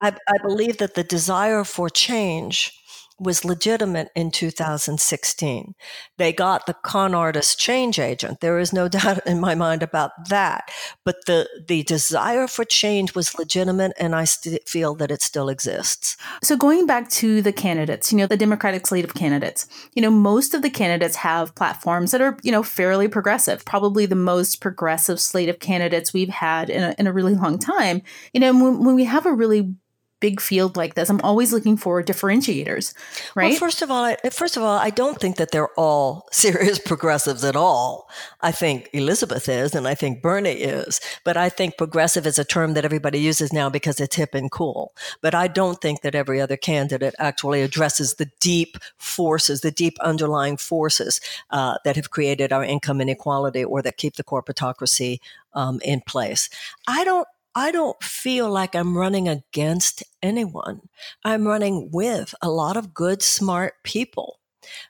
I, 0.00 0.16
I 0.28 0.38
believe 0.42 0.78
that 0.78 0.94
the 0.94 1.04
desire 1.04 1.64
for 1.64 1.90
change 1.90 2.72
was 3.20 3.44
legitimate 3.44 4.08
in 4.16 4.30
2016. 4.30 5.74
They 6.16 6.32
got 6.32 6.64
the 6.64 6.74
con 6.74 7.14
artist 7.14 7.58
change 7.58 7.98
agent. 7.98 8.40
There 8.40 8.58
is 8.58 8.72
no 8.72 8.88
doubt 9.00 9.26
in 9.26 9.40
my 9.40 9.54
mind 9.54 9.82
about 9.82 10.12
that. 10.30 10.70
But 11.04 11.26
the, 11.26 11.48
the 11.68 11.82
desire 11.82 12.48
for 12.48 12.64
change 12.64 13.14
was 13.14 13.38
legitimate, 13.38 13.92
and 13.98 14.16
I 14.16 14.24
st- 14.24 14.66
feel 14.66 14.94
that 14.96 15.10
it 15.10 15.22
still 15.22 15.48
exists. 15.48 16.16
So, 16.42 16.56
going 16.56 16.86
back 16.86 17.10
to 17.10 17.42
the 17.42 17.52
candidates, 17.52 18.10
you 18.10 18.18
know, 18.18 18.26
the 18.26 18.36
Democratic 18.36 18.86
slate 18.86 19.04
of 19.04 19.14
candidates, 19.14 19.66
you 19.94 20.02
know, 20.02 20.10
most 20.10 20.54
of 20.54 20.62
the 20.62 20.70
candidates 20.70 21.16
have 21.16 21.54
platforms 21.54 22.12
that 22.12 22.22
are, 22.22 22.38
you 22.42 22.50
know, 22.50 22.62
fairly 22.62 23.06
progressive, 23.06 23.64
probably 23.64 24.06
the 24.06 24.14
most 24.14 24.60
progressive 24.60 25.20
slate 25.20 25.48
of 25.48 25.58
candidates 25.58 26.14
we've 26.14 26.30
had 26.30 26.70
in 26.70 26.82
a, 26.82 26.94
in 26.98 27.06
a 27.06 27.12
really 27.12 27.34
long 27.34 27.58
time. 27.58 28.02
You 28.32 28.40
know, 28.40 28.52
when, 28.52 28.84
when 28.84 28.94
we 28.94 29.04
have 29.04 29.26
a 29.26 29.32
really 29.32 29.74
big 30.20 30.40
field 30.40 30.76
like 30.76 30.94
this, 30.94 31.10
I'm 31.10 31.20
always 31.22 31.52
looking 31.52 31.76
for 31.76 32.02
differentiators, 32.02 32.94
right? 33.34 33.50
Well, 33.50 33.58
first 33.58 33.82
of 33.82 33.90
all, 33.90 34.04
I, 34.04 34.16
first 34.30 34.56
of 34.56 34.62
all, 34.62 34.78
I 34.78 34.90
don't 34.90 35.18
think 35.18 35.36
that 35.36 35.50
they're 35.50 35.72
all 35.78 36.28
serious 36.32 36.78
progressives 36.78 37.42
at 37.42 37.56
all. 37.56 38.08
I 38.40 38.52
think 38.52 38.88
Elizabeth 38.92 39.48
is, 39.48 39.74
and 39.74 39.88
I 39.88 39.94
think 39.94 40.22
Bernie 40.22 40.50
is, 40.50 41.00
but 41.24 41.36
I 41.36 41.48
think 41.48 41.76
progressive 41.76 42.26
is 42.26 42.38
a 42.38 42.44
term 42.44 42.74
that 42.74 42.84
everybody 42.84 43.18
uses 43.18 43.52
now 43.52 43.70
because 43.70 44.00
it's 44.00 44.16
hip 44.16 44.34
and 44.34 44.50
cool. 44.50 44.92
But 45.22 45.34
I 45.34 45.48
don't 45.48 45.80
think 45.80 46.02
that 46.02 46.14
every 46.14 46.40
other 46.40 46.56
candidate 46.56 47.14
actually 47.18 47.62
addresses 47.62 48.14
the 48.14 48.30
deep 48.40 48.76
forces, 48.98 49.62
the 49.62 49.70
deep 49.70 49.98
underlying 50.00 50.56
forces 50.56 51.20
uh, 51.50 51.78
that 51.84 51.96
have 51.96 52.10
created 52.10 52.52
our 52.52 52.64
income 52.64 53.00
inequality 53.00 53.64
or 53.64 53.82
that 53.82 53.96
keep 53.96 54.16
the 54.16 54.24
corporatocracy 54.24 55.20
um, 55.54 55.80
in 55.82 56.00
place. 56.00 56.48
I 56.86 57.04
don't 57.04 57.26
I 57.54 57.72
don't 57.72 58.02
feel 58.02 58.50
like 58.50 58.74
I'm 58.74 58.96
running 58.96 59.28
against 59.28 60.02
anyone. 60.22 60.82
I'm 61.24 61.46
running 61.46 61.90
with 61.92 62.34
a 62.40 62.50
lot 62.50 62.76
of 62.76 62.94
good, 62.94 63.22
smart 63.22 63.74
people. 63.84 64.38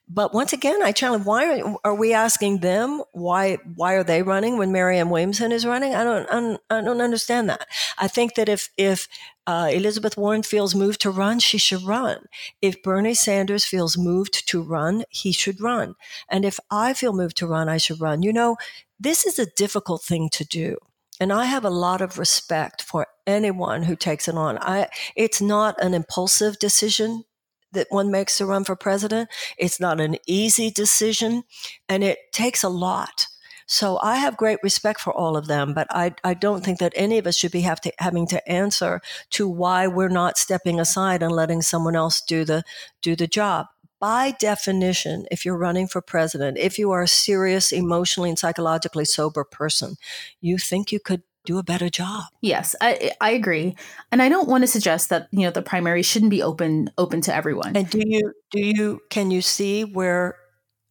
But 0.09 0.35
once 0.35 0.53
again, 0.53 0.83
I 0.83 0.93
challenge: 0.93 1.25
Why 1.25 1.61
are, 1.61 1.77
are 1.85 1.95
we 1.95 2.13
asking 2.13 2.59
them? 2.59 3.03
Why 3.13 3.59
why 3.77 3.95
are 3.95 4.05
they 4.05 4.23
running 4.23 4.59
when 4.59 4.73
Marianne 4.73 5.11
Williamson 5.11 5.53
is 5.53 5.65
running? 5.65 5.95
I 5.95 6.05
don't 6.05 6.29
I 6.29 6.41
don't, 6.41 6.61
I 6.71 6.81
don't 6.83 7.01
understand 7.01 7.49
that. 7.49 7.67
I 7.97 8.09
think 8.09 8.35
that 8.35 8.49
if 8.49 8.69
if 8.77 9.09
uh, 9.47 9.71
Elizabeth 9.73 10.17
Warren 10.17 10.43
feels 10.43 10.75
moved 10.75 11.01
to 11.03 11.11
run, 11.11 11.39
she 11.39 11.57
should 11.57 11.83
run. 11.83 12.27
If 12.61 12.83
Bernie 12.83 13.15
Sanders 13.15 13.65
feels 13.65 13.97
moved 13.97 14.49
to 14.49 14.61
run, 14.63 15.05
he 15.09 15.33
should 15.33 15.61
run. 15.61 15.95
And 16.29 16.45
if 16.45 16.59
I 16.71 16.93
feel 16.93 17.13
moved 17.13 17.37
to 17.39 17.47
run, 17.47 17.69
I 17.69 17.79
should 17.79 18.01
run. 18.01 18.23
You 18.23 18.33
know, 18.33 18.57
this 18.99 19.25
is 19.25 19.39
a 19.39 19.47
difficult 19.47 20.03
thing 20.03 20.29
to 20.31 20.45
do. 20.45 20.77
And 21.21 21.33
I 21.33 21.45
have 21.45 21.67
a 21.67 21.71
lot 21.71 22.01
of 22.01 22.19
respect 22.19 22.81
for 22.81 23.07
anyone 23.27 23.83
who 23.83 23.95
takes 23.95 24.27
it 24.27 24.35
on. 24.35 24.59
I, 24.59 24.89
it's 25.15 25.43
not 25.43 25.81
an 25.83 25.93
impulsive 25.93 26.59
decision 26.59 27.25
that 27.73 27.87
one 27.91 28.11
makes 28.11 28.39
to 28.39 28.47
run 28.47 28.65
for 28.65 28.75
president. 28.75 29.29
It's 29.59 29.79
not 29.79 30.01
an 30.01 30.17
easy 30.27 30.71
decision 30.71 31.45
and 31.89 32.03
it 32.03 32.19
takes 32.33 32.65
a 32.65 32.69
lot. 32.71 33.27
So 33.67 34.01
I 34.03 34.17
have 34.17 34.37
great 34.37 34.59
respect 34.65 35.01
for 35.01 35.13
all 35.13 35.37
of 35.37 35.47
them, 35.47 35.75
but 35.75 35.87
I, 35.91 36.15
I 36.25 36.35
don't 36.35 36.65
think 36.65 36.81
that 36.81 36.93
any 36.97 37.19
of 37.19 37.27
us 37.29 37.37
should 37.37 37.53
be 37.53 37.63
to, 37.63 37.93
having 37.99 38.27
to 38.29 38.51
answer 38.51 39.01
to 39.31 39.49
why 39.49 39.87
we're 39.87 40.09
not 40.09 40.39
stepping 40.39 40.81
aside 40.81 41.23
and 41.23 41.31
letting 41.31 41.63
someone 41.63 41.95
else 41.95 42.21
do 42.21 42.45
the 42.45 42.65
do 43.01 43.15
the 43.15 43.29
job 43.29 43.67
by 44.01 44.33
definition, 44.39 45.27
if 45.31 45.45
you're 45.45 45.57
running 45.57 45.87
for 45.87 46.01
president, 46.01 46.59
if 46.59 46.79
you 46.79 46.91
are 46.91 47.03
a 47.03 47.09
serious, 47.09 47.71
emotionally 47.71 48.31
and 48.31 48.39
psychologically 48.39 49.05
sober 49.05 49.45
person, 49.45 49.97
you 50.41 50.59
think 50.59 50.91
you 50.91 50.99
could 50.99 51.23
do 51.45 51.59
a 51.59 51.63
better 51.63 51.89
job. 51.89 52.25
Yes, 52.41 52.75
I 52.81 53.13
I 53.21 53.31
agree. 53.31 53.77
And 54.11 54.23
I 54.23 54.29
don't 54.29 54.49
want 54.49 54.63
to 54.63 54.69
suggest 54.69 55.09
that, 55.11 55.29
you 55.31 55.41
know, 55.41 55.51
the 55.51 55.63
primary 55.63 56.03
shouldn't 56.03 56.31
be 56.31 56.43
open 56.43 56.91
open 56.99 57.21
to 57.23 57.35
everyone. 57.35 57.77
And 57.77 57.89
do 57.89 58.03
you 58.05 58.33
do 58.51 58.61
you 58.61 59.01
can 59.11 59.31
you 59.31 59.43
see 59.43 59.85
where 59.85 60.37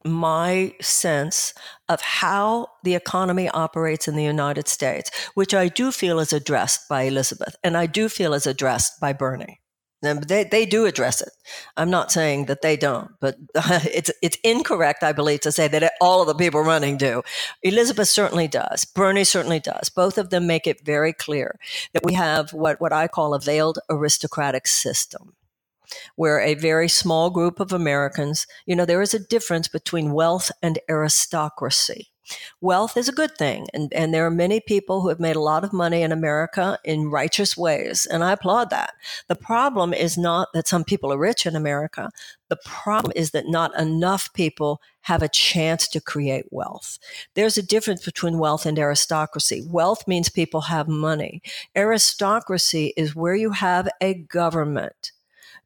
my 0.06 0.74
sense 0.82 1.54
of 1.90 2.02
how 2.02 2.68
the 2.84 2.96
economy 2.96 3.50
operates 3.50 4.08
in 4.08 4.16
the 4.16 4.24
United 4.24 4.68
States, 4.68 5.12
which 5.34 5.54
I 5.54 5.68
do 5.68 5.92
feel 5.92 6.20
is 6.20 6.32
addressed 6.32 6.88
by 6.88 7.04
Elizabeth 7.04 7.56
and 7.64 7.76
I 7.76 7.86
do 7.86 8.10
feel 8.10 8.34
is 8.34 8.48
addressed 8.48 9.00
by 9.00 9.14
Bernie. 9.14 9.60
They, 10.02 10.46
they 10.46 10.66
do 10.66 10.86
address 10.86 11.20
it. 11.20 11.30
I'm 11.76 11.90
not 11.90 12.12
saying 12.12 12.46
that 12.46 12.62
they 12.62 12.78
don't, 12.78 13.12
but 13.20 13.36
it's 13.56 14.12
it's 14.22 14.38
incorrect, 14.44 15.04
I 15.04 15.12
believe, 15.12 15.42
to 15.42 15.52
say 15.52 15.68
that 15.68 15.94
all 16.00 16.22
of 16.22 16.28
the 16.28 16.36
people 16.36 16.62
running 16.62 16.96
do. 16.96 17.22
Elizabeth 17.64 18.08
certainly 18.08 18.48
does. 18.48 18.86
Bernie 18.86 19.26
certainly 19.26 19.60
does. 19.60 19.90
Both 19.90 20.18
of 20.18 20.30
them 20.30 20.48
make 20.48 20.68
it 20.68 20.86
very 20.86 21.12
clear 21.12 21.60
that 21.94 22.06
we 22.06 22.14
have 22.14 22.54
what, 22.54 22.80
what 22.80 22.94
I 22.94 23.08
call 23.08 23.34
a 23.34 23.40
veiled 23.40 23.80
aristocratic 23.90 24.68
system 24.68 25.36
where 26.16 26.40
a 26.40 26.54
very 26.54 26.88
small 26.88 27.30
group 27.30 27.60
of 27.60 27.74
Americans, 27.74 28.46
you 28.66 28.76
know, 28.76 28.86
there 28.86 29.02
is 29.02 29.14
a 29.14 29.20
difference 29.20 29.68
between 29.68 30.14
wealth 30.14 30.52
and 30.62 30.80
aristocracy. 30.88 32.10
Wealth 32.62 32.98
is 32.98 33.08
a 33.08 33.14
good 33.14 33.38
thing, 33.38 33.68
and, 33.74 33.94
and 33.94 34.14
there 34.14 34.26
are 34.26 34.32
many 34.32 34.60
people 34.60 35.02
who 35.02 35.10
have 35.10 35.20
made 35.20 35.36
a 35.36 35.42
lot 35.42 35.64
of 35.64 35.74
money 35.74 36.02
in 36.02 36.12
America 36.12 36.78
in 36.84 37.10
righteous 37.10 37.56
ways, 37.58 38.06
and 38.06 38.24
I 38.24 38.34
applaud 38.34 38.70
that. 38.70 38.94
The 39.28 39.36
problem 39.36 39.94
is 39.94 40.18
not 40.18 40.50
that 40.54 40.68
some 40.68 40.84
people 40.84 41.12
are 41.14 41.18
rich 41.18 41.46
in 41.46 41.56
America. 41.56 42.10
The 42.50 42.60
problem 42.66 43.14
is 43.16 43.32
that 43.32 43.48
not 43.48 43.78
enough 43.80 44.34
people 44.34 44.82
have 45.02 45.22
a 45.22 45.30
chance 45.30 45.88
to 45.90 46.02
create 46.02 46.46
wealth. 46.52 47.00
There's 47.36 47.58
a 47.58 47.64
difference 47.64 48.04
between 48.04 48.40
wealth 48.40 48.66
and 48.66 48.78
aristocracy. 48.78 49.64
Wealth 49.68 50.08
means 50.08 50.30
people 50.30 50.62
have 50.62 50.88
money. 50.88 51.42
Aristocracy 51.76 52.94
is 52.98 53.16
where 53.16 53.36
you 53.36 53.52
have 53.52 53.88
a 54.02 54.14
government 54.14 55.12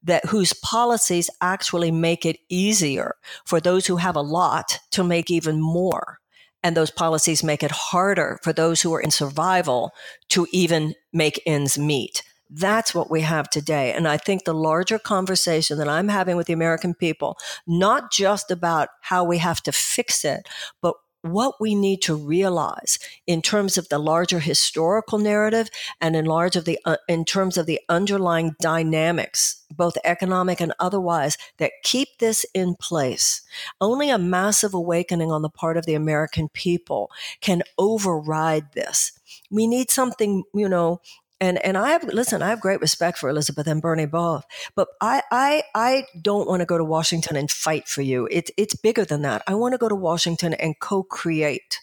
that 0.04 0.26
whose 0.26 0.54
policies 0.54 1.30
actually 1.42 1.92
make 1.92 2.26
it 2.26 2.38
easier 2.50 3.16
for 3.46 3.60
those 3.60 3.88
who 3.88 3.98
have 3.98 4.16
a 4.16 4.22
lot 4.22 4.80
to 4.92 5.04
make 5.04 5.32
even 5.32 5.62
more. 5.62 6.20
And 6.64 6.78
those 6.78 6.92
policies 6.92 7.44
make 7.44 7.62
it 7.62 7.72
harder 7.72 8.40
for 8.42 8.54
those 8.54 8.82
who 8.82 8.94
are 8.94 9.02
in 9.02 9.12
survival 9.12 9.92
to 10.30 10.48
even 10.52 10.96
make 11.12 11.42
ends 11.46 11.78
meet. 11.78 12.24
That's 12.50 12.94
what 12.94 13.10
we 13.10 13.22
have 13.22 13.50
today. 13.50 13.94
And 13.94 14.08
I 14.08 14.18
think 14.18 14.44
the 14.44 14.54
larger 14.54 15.00
conversation 15.00 15.78
that 15.80 15.90
I'm 15.90 16.08
having 16.08 16.38
with 16.38 16.48
the 16.48 16.54
American 16.54 16.94
people, 16.94 17.38
not 17.66 18.12
just 18.12 18.52
about 18.52 18.90
how 19.02 19.24
we 19.24 19.40
have 19.40 19.62
to 19.64 19.72
fix 19.72 20.24
it, 20.24 20.48
but 20.82 20.96
what 21.24 21.56
we 21.60 21.74
need 21.74 22.02
to 22.02 22.16
realize 22.16 23.00
in 23.26 23.42
terms 23.42 23.78
of 23.78 23.88
the 23.88 23.98
larger 23.98 24.40
historical 24.40 25.18
narrative 25.18 25.70
and 26.02 26.16
in 26.16 26.26
large 26.26 26.56
of 26.56 26.66
the 26.66 26.78
uh, 26.86 26.98
in 27.08 27.24
terms 27.24 27.58
of 27.58 27.66
the 27.66 27.80
underlying 27.88 28.56
dynamics 28.60 29.64
both 29.72 29.98
economic 30.04 30.62
and 30.62 30.74
otherwise 30.80 31.36
that 31.58 31.72
keep 31.84 32.20
this 32.20 32.46
in 32.54 32.76
place. 32.76 33.42
Only 33.82 34.10
a 34.10 34.20
massive 34.20 34.74
awakening 34.74 35.32
on 35.32 35.42
the 35.42 35.50
part 35.50 35.78
of 35.78 35.86
the 35.86 35.96
american 35.96 36.50
people 36.50 37.10
can 37.42 37.64
override 37.78 38.74
this. 38.74 39.14
We 39.50 39.66
need 39.66 39.90
something 39.90 40.44
you 40.54 40.68
know 40.68 41.00
and 41.44 41.64
and 41.66 41.78
I 41.78 41.90
have 41.90 42.04
listen, 42.06 42.42
I 42.42 42.50
have 42.50 42.62
great 42.62 42.80
respect 42.80 43.18
for 43.18 43.30
Elizabeth 43.30 43.68
and 43.68 43.82
Bernie 43.82 44.06
both, 44.06 44.46
but 44.76 44.88
I 45.02 45.22
I 45.30 45.64
I 45.76 46.06
don't 46.22 46.48
want 46.48 46.62
to 46.62 46.66
go 46.66 46.78
to 46.78 46.86
Washington 46.86 47.36
and 47.36 47.52
fight 47.52 47.88
for 47.88 48.02
you. 48.02 48.28
It's 48.32 48.50
it's 48.58 48.76
bigger 48.76 49.04
than 49.04 49.24
that. 49.24 49.44
I 49.46 49.56
want 49.56 49.74
to 49.74 49.78
go 49.78 49.90
to 49.90 49.96
Washington 49.96 50.54
and 50.54 50.80
co-create 50.80 51.80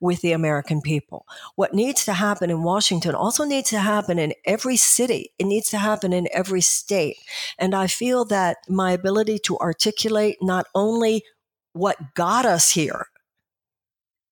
with 0.00 0.20
the 0.20 0.32
American 0.32 0.80
people. 0.82 1.26
What 1.56 1.74
needs 1.74 2.04
to 2.04 2.12
happen 2.12 2.50
in 2.50 2.62
Washington 2.62 3.14
also 3.14 3.44
needs 3.44 3.70
to 3.70 3.80
happen 3.80 4.18
in 4.18 4.34
every 4.44 4.76
city. 4.76 5.32
It 5.38 5.46
needs 5.46 5.70
to 5.70 5.78
happen 5.78 6.12
in 6.12 6.28
every 6.32 6.60
state. 6.60 7.16
And 7.58 7.74
I 7.74 7.86
feel 7.86 8.24
that 8.26 8.58
my 8.68 8.92
ability 8.92 9.38
to 9.46 9.58
articulate 9.58 10.36
not 10.42 10.66
only 10.74 11.24
what 11.72 12.14
got 12.14 12.44
us 12.44 12.70
here, 12.70 13.06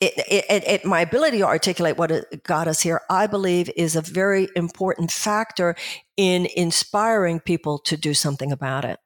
it, 0.01 0.15
it, 0.49 0.65
it, 0.67 0.85
my 0.85 1.01
ability 1.03 1.39
to 1.39 1.47
articulate 1.47 1.99
what 1.99 2.11
got 2.43 2.67
us 2.67 2.81
here, 2.81 3.03
I 3.11 3.27
believe, 3.27 3.71
is 3.77 3.97
a 3.97 4.01
very 4.01 4.49
important 4.57 5.11
factor 5.11 5.77
in 6.17 6.47
inspiring 6.57 7.41
people 7.41 7.79
to 7.81 7.97
do 7.97 8.15
something 8.15 8.51
about 8.51 8.85
it. 8.85 8.99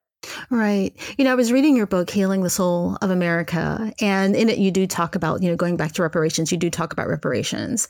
Right. 0.51 0.95
You 1.19 1.25
know, 1.25 1.33
I 1.33 1.35
was 1.35 1.53
reading 1.53 1.77
your 1.77 1.87
book, 1.87 2.11
Healing 2.11 2.43
the 2.43 2.51
Soul 2.51 2.97
of 3.03 3.11
America, 3.11 3.93
and 4.01 4.35
in 4.37 4.49
it 4.49 4.59
you 4.59 4.71
do 4.71 4.87
talk 4.87 5.15
about, 5.15 5.43
you 5.43 5.51
know, 5.51 5.57
going 5.57 5.77
back 5.77 5.93
to 5.93 6.03
reparations, 6.03 6.53
you 6.53 6.59
do 6.59 6.71
talk 6.71 6.93
about 6.93 7.09
reparations. 7.09 7.89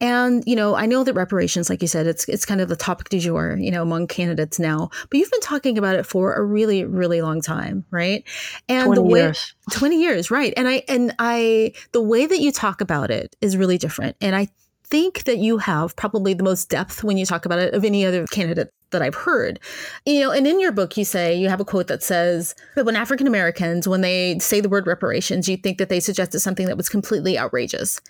And, 0.00 0.42
you 0.46 0.56
know, 0.56 0.74
I 0.74 0.86
know 0.86 1.04
that 1.04 1.14
reparations, 1.14 1.68
like 1.70 1.82
you 1.82 1.88
said, 1.88 2.06
it's 2.06 2.28
it's 2.28 2.44
kind 2.44 2.60
of 2.60 2.68
the 2.68 2.76
topic 2.76 3.08
du 3.08 3.18
jour, 3.18 3.56
you 3.58 3.70
know, 3.70 3.82
among 3.82 4.06
candidates 4.06 4.58
now, 4.58 4.90
but 5.10 5.18
you've 5.18 5.30
been 5.30 5.40
talking 5.40 5.78
about 5.78 5.96
it 5.96 6.06
for 6.06 6.34
a 6.34 6.42
really, 6.42 6.84
really 6.84 7.22
long 7.22 7.40
time, 7.40 7.84
right? 7.90 8.24
And 8.68 8.94
the 8.94 9.02
way 9.02 9.20
years. 9.20 9.54
20 9.70 10.00
years, 10.00 10.30
right. 10.30 10.52
And 10.56 10.68
I 10.68 10.82
and 10.88 11.14
I 11.18 11.72
the 11.92 12.02
way 12.02 12.26
that 12.26 12.40
you 12.40 12.52
talk 12.52 12.80
about 12.80 13.10
it 13.10 13.36
is 13.40 13.56
really 13.56 13.78
different. 13.78 14.16
And 14.20 14.36
I 14.36 14.48
think 14.86 15.24
that 15.24 15.38
you 15.38 15.58
have 15.58 15.96
probably 15.96 16.34
the 16.34 16.44
most 16.44 16.68
depth 16.68 17.02
when 17.02 17.16
you 17.16 17.26
talk 17.26 17.46
about 17.46 17.58
it 17.58 17.74
of 17.74 17.84
any 17.84 18.04
other 18.04 18.26
candidate 18.26 18.70
that 18.90 19.02
I've 19.02 19.14
heard. 19.14 19.60
You 20.06 20.20
know, 20.20 20.30
and 20.30 20.46
in 20.46 20.60
your 20.60 20.72
book, 20.72 20.96
you 20.96 21.04
say 21.04 21.34
you 21.34 21.48
have 21.48 21.60
a 21.60 21.64
quote 21.64 21.88
that 21.88 22.02
says 22.02 22.54
that 22.76 22.86
when 22.86 22.96
African 22.96 23.26
Americans, 23.26 23.86
when 23.86 24.00
they 24.00 24.38
say 24.38 24.60
the 24.60 24.68
word 24.68 24.86
reparations, 24.86 25.48
you 25.48 25.56
think 25.56 25.78
that 25.78 25.88
they 25.88 26.00
suggested 26.00 26.40
something 26.40 26.66
that 26.66 26.76
was 26.76 26.88
completely 26.88 27.38
outrageous. 27.38 28.00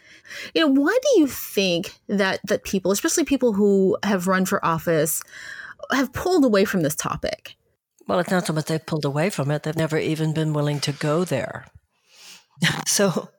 You 0.55 0.61
know, 0.61 0.81
why 0.83 0.97
do 1.03 1.21
you 1.21 1.27
think 1.27 1.95
that 2.09 2.41
that 2.45 2.65
people, 2.65 2.93
especially 2.93 3.25
people 3.25 3.53
who 3.53 3.97
have 4.03 4.29
run 4.29 4.45
for 4.45 4.65
office, 4.65 5.23
have 5.91 6.13
pulled 6.13 6.45
away 6.45 6.65
from 6.65 6.83
this 6.83 6.95
topic? 6.95 7.57
Well, 8.07 8.21
it's 8.21 8.31
not 8.31 8.47
so 8.47 8.53
much 8.53 8.67
they've 8.67 8.85
pulled 8.85 9.05
away 9.05 9.31
from 9.31 9.51
it; 9.51 9.63
they've 9.63 9.77
never 9.77 9.99
even 9.99 10.35
been 10.35 10.53
willing 10.53 10.81
to 10.81 10.93
go 10.93 11.25
there. 11.25 11.67
so 12.87 13.31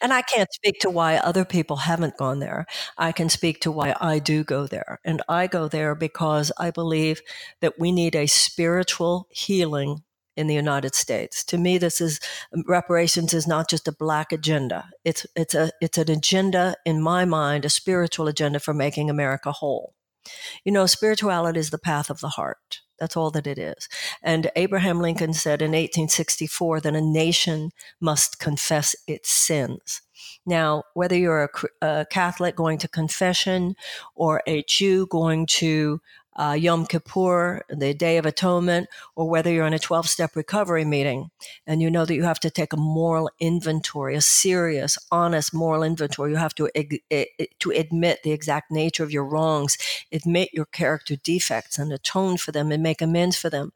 and 0.00 0.12
I 0.12 0.22
can't 0.22 0.52
speak 0.52 0.78
to 0.80 0.90
why 0.90 1.16
other 1.16 1.44
people 1.44 1.76
haven't 1.76 2.16
gone 2.16 2.40
there. 2.40 2.66
I 2.98 3.12
can 3.12 3.28
speak 3.28 3.60
to 3.60 3.70
why 3.70 3.94
I 4.00 4.18
do 4.18 4.44
go 4.44 4.66
there. 4.66 5.00
And 5.04 5.22
I 5.28 5.46
go 5.46 5.68
there 5.68 5.94
because 5.94 6.52
I 6.58 6.70
believe 6.70 7.22
that 7.60 7.78
we 7.78 7.92
need 7.92 8.14
a 8.14 8.26
spiritual 8.26 9.28
healing 9.30 10.02
in 10.36 10.46
the 10.46 10.54
United 10.54 10.94
States. 10.94 11.44
To 11.44 11.58
me, 11.58 11.78
this 11.78 12.00
is 12.00 12.18
um, 12.54 12.64
reparations 12.66 13.34
is 13.34 13.46
not 13.46 13.68
just 13.68 13.88
a 13.88 13.92
black 13.92 14.32
agenda. 14.32 14.88
It's 15.04 15.26
it's 15.36 15.54
a 15.54 15.70
it's 15.80 15.98
an 15.98 16.10
agenda 16.10 16.76
in 16.86 17.02
my 17.02 17.24
mind, 17.24 17.64
a 17.64 17.70
spiritual 17.70 18.28
agenda 18.28 18.58
for 18.58 18.72
making 18.72 19.10
America 19.10 19.52
whole. 19.52 19.94
You 20.64 20.72
know, 20.72 20.86
spirituality 20.86 21.60
is 21.60 21.70
the 21.70 21.78
path 21.78 22.08
of 22.08 22.20
the 22.20 22.30
heart. 22.30 22.80
That's 23.02 23.16
all 23.16 23.32
that 23.32 23.48
it 23.48 23.58
is. 23.58 23.88
And 24.22 24.48
Abraham 24.54 25.00
Lincoln 25.00 25.34
said 25.34 25.60
in 25.60 25.72
1864 25.72 26.82
that 26.82 26.94
a 26.94 27.00
nation 27.00 27.72
must 28.00 28.38
confess 28.38 28.94
its 29.08 29.28
sins. 29.28 30.02
Now, 30.46 30.84
whether 30.94 31.16
you're 31.16 31.50
a, 31.82 31.86
a 31.86 32.06
Catholic 32.08 32.54
going 32.54 32.78
to 32.78 32.86
confession 32.86 33.74
or 34.14 34.40
a 34.46 34.62
Jew 34.68 35.08
going 35.08 35.46
to 35.46 36.00
uh, 36.36 36.56
Yom 36.58 36.86
Kippur, 36.86 37.62
the 37.68 37.94
Day 37.94 38.16
of 38.16 38.26
Atonement, 38.26 38.88
or 39.16 39.28
whether 39.28 39.50
you're 39.52 39.66
in 39.66 39.74
a 39.74 39.78
12 39.78 40.08
step 40.08 40.34
recovery 40.34 40.84
meeting 40.84 41.30
and 41.66 41.82
you 41.82 41.90
know 41.90 42.04
that 42.04 42.14
you 42.14 42.22
have 42.22 42.40
to 42.40 42.50
take 42.50 42.72
a 42.72 42.76
moral 42.76 43.30
inventory, 43.38 44.14
a 44.14 44.20
serious, 44.20 44.98
honest 45.10 45.52
moral 45.52 45.82
inventory. 45.82 46.30
You 46.30 46.36
have 46.36 46.54
to, 46.54 46.70
to 46.70 47.70
admit 47.70 48.22
the 48.22 48.32
exact 48.32 48.70
nature 48.70 49.04
of 49.04 49.12
your 49.12 49.24
wrongs, 49.24 49.76
admit 50.10 50.50
your 50.52 50.66
character 50.66 51.16
defects, 51.16 51.78
and 51.78 51.92
atone 51.92 52.36
for 52.36 52.52
them 52.52 52.72
and 52.72 52.82
make 52.82 53.02
amends 53.02 53.36
for 53.36 53.50
them. 53.50 53.72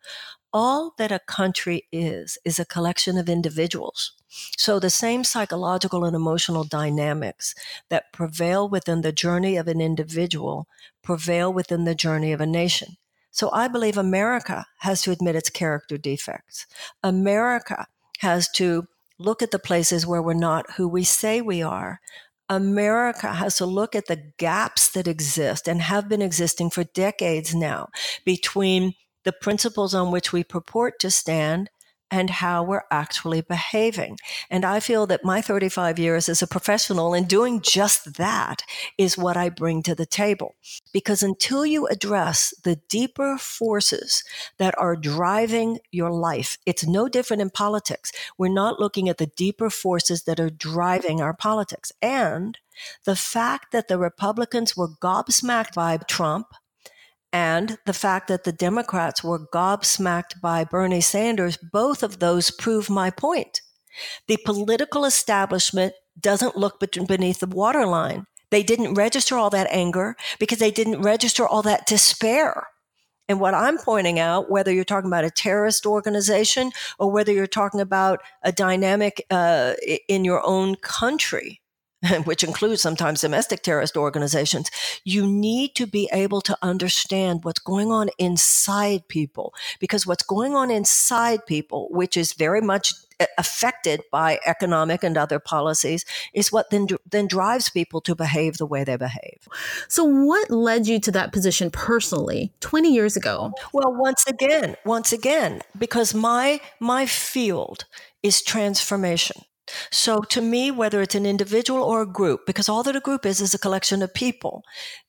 All 0.58 0.94
that 0.96 1.12
a 1.12 1.18
country 1.18 1.86
is, 1.92 2.38
is 2.42 2.58
a 2.58 2.64
collection 2.64 3.18
of 3.18 3.28
individuals. 3.28 4.12
So 4.56 4.80
the 4.80 4.88
same 4.88 5.22
psychological 5.22 6.02
and 6.06 6.16
emotional 6.16 6.64
dynamics 6.64 7.54
that 7.90 8.10
prevail 8.10 8.66
within 8.66 9.02
the 9.02 9.12
journey 9.12 9.58
of 9.58 9.68
an 9.68 9.82
individual 9.82 10.66
prevail 11.02 11.52
within 11.52 11.84
the 11.84 11.94
journey 11.94 12.32
of 12.32 12.40
a 12.40 12.46
nation. 12.46 12.96
So 13.30 13.50
I 13.52 13.68
believe 13.68 13.98
America 13.98 14.64
has 14.78 15.02
to 15.02 15.10
admit 15.10 15.36
its 15.36 15.50
character 15.50 15.98
defects. 15.98 16.66
America 17.02 17.86
has 18.20 18.48
to 18.52 18.88
look 19.18 19.42
at 19.42 19.50
the 19.50 19.58
places 19.58 20.06
where 20.06 20.22
we're 20.22 20.32
not 20.32 20.70
who 20.78 20.88
we 20.88 21.04
say 21.04 21.42
we 21.42 21.60
are. 21.60 22.00
America 22.48 23.34
has 23.34 23.58
to 23.58 23.66
look 23.66 23.94
at 23.94 24.06
the 24.06 24.32
gaps 24.38 24.88
that 24.92 25.06
exist 25.06 25.68
and 25.68 25.82
have 25.82 26.08
been 26.08 26.22
existing 26.22 26.70
for 26.70 26.84
decades 26.84 27.54
now 27.54 27.88
between 28.24 28.94
the 29.26 29.32
principles 29.32 29.92
on 29.92 30.10
which 30.10 30.32
we 30.32 30.44
purport 30.44 30.98
to 31.00 31.10
stand 31.10 31.68
and 32.10 32.30
how 32.30 32.62
we're 32.62 32.84
actually 32.90 33.40
behaving. 33.40 34.16
And 34.48 34.64
I 34.64 34.78
feel 34.78 35.06
that 35.08 35.24
my 35.24 35.40
35 35.40 35.98
years 35.98 36.28
as 36.28 36.40
a 36.40 36.46
professional 36.46 37.12
in 37.12 37.24
doing 37.24 37.60
just 37.60 38.14
that 38.14 38.62
is 38.96 39.18
what 39.18 39.36
I 39.36 39.48
bring 39.48 39.82
to 39.82 39.94
the 39.96 40.06
table. 40.06 40.54
Because 40.92 41.24
until 41.24 41.66
you 41.66 41.88
address 41.88 42.54
the 42.62 42.76
deeper 42.88 43.36
forces 43.38 44.22
that 44.58 44.78
are 44.78 44.94
driving 44.94 45.80
your 45.90 46.12
life, 46.12 46.58
it's 46.64 46.86
no 46.86 47.08
different 47.08 47.42
in 47.42 47.50
politics. 47.50 48.12
We're 48.38 48.48
not 48.48 48.78
looking 48.78 49.08
at 49.08 49.18
the 49.18 49.26
deeper 49.26 49.70
forces 49.70 50.22
that 50.22 50.38
are 50.38 50.50
driving 50.50 51.20
our 51.20 51.34
politics. 51.34 51.90
And 52.00 52.56
the 53.04 53.16
fact 53.16 53.72
that 53.72 53.88
the 53.88 53.98
Republicans 53.98 54.76
were 54.76 54.88
gobsmacked 54.88 55.74
by 55.74 55.96
Trump, 55.96 56.46
and 57.36 57.76
the 57.84 57.92
fact 57.92 58.28
that 58.28 58.44
the 58.44 58.52
Democrats 58.66 59.22
were 59.22 59.46
gobsmacked 59.52 60.40
by 60.40 60.64
Bernie 60.64 61.02
Sanders, 61.02 61.58
both 61.58 62.02
of 62.02 62.18
those 62.18 62.50
prove 62.50 62.88
my 62.88 63.10
point. 63.10 63.60
The 64.26 64.38
political 64.46 65.04
establishment 65.04 65.92
doesn't 66.18 66.56
look 66.56 66.80
beneath 66.80 67.40
the 67.40 67.46
waterline. 67.46 68.24
They 68.50 68.62
didn't 68.62 68.94
register 68.94 69.36
all 69.36 69.50
that 69.50 69.68
anger 69.70 70.16
because 70.38 70.60
they 70.60 70.70
didn't 70.70 71.02
register 71.02 71.46
all 71.46 71.60
that 71.60 71.86
despair. 71.86 72.68
And 73.28 73.38
what 73.38 73.52
I'm 73.52 73.76
pointing 73.76 74.18
out, 74.18 74.50
whether 74.50 74.72
you're 74.72 74.84
talking 74.84 75.10
about 75.10 75.26
a 75.26 75.30
terrorist 75.30 75.84
organization 75.84 76.70
or 76.98 77.10
whether 77.10 77.32
you're 77.32 77.46
talking 77.46 77.80
about 77.80 78.20
a 78.44 78.52
dynamic 78.52 79.26
uh, 79.30 79.74
in 80.08 80.24
your 80.24 80.40
own 80.42 80.76
country, 80.76 81.60
which 82.24 82.44
includes 82.44 82.82
sometimes 82.82 83.20
domestic 83.20 83.62
terrorist 83.62 83.96
organizations, 83.96 84.70
you 85.04 85.26
need 85.26 85.74
to 85.74 85.86
be 85.86 86.08
able 86.12 86.40
to 86.42 86.56
understand 86.62 87.44
what's 87.44 87.60
going 87.60 87.90
on 87.90 88.10
inside 88.18 89.08
people. 89.08 89.54
Because 89.80 90.06
what's 90.06 90.22
going 90.24 90.54
on 90.54 90.70
inside 90.70 91.46
people, 91.46 91.88
which 91.90 92.16
is 92.16 92.32
very 92.32 92.60
much 92.60 92.92
uh, 93.18 93.26
affected 93.38 94.02
by 94.12 94.38
economic 94.44 95.02
and 95.02 95.16
other 95.16 95.38
policies, 95.38 96.04
is 96.34 96.52
what 96.52 96.70
then, 96.70 96.86
then 97.10 97.26
drives 97.26 97.70
people 97.70 98.00
to 98.02 98.14
behave 98.14 98.58
the 98.58 98.66
way 98.66 98.84
they 98.84 98.96
behave. 98.96 99.48
So, 99.88 100.04
what 100.04 100.50
led 100.50 100.86
you 100.86 101.00
to 101.00 101.10
that 101.12 101.32
position 101.32 101.70
personally 101.70 102.52
20 102.60 102.92
years 102.92 103.16
ago? 103.16 103.52
Well, 103.72 103.94
once 103.94 104.26
again, 104.26 104.76
once 104.84 105.12
again, 105.12 105.62
because 105.78 106.14
my, 106.14 106.60
my 106.78 107.06
field 107.06 107.86
is 108.22 108.42
transformation. 108.42 109.42
So 109.90 110.20
to 110.20 110.40
me, 110.40 110.70
whether 110.70 111.02
it's 111.02 111.14
an 111.14 111.26
individual 111.26 111.82
or 111.82 112.02
a 112.02 112.06
group, 112.06 112.46
because 112.46 112.68
all 112.68 112.82
that 112.84 112.96
a 112.96 113.00
group 113.00 113.26
is 113.26 113.40
is 113.40 113.54
a 113.54 113.58
collection 113.58 114.02
of 114.02 114.14
people, 114.14 114.62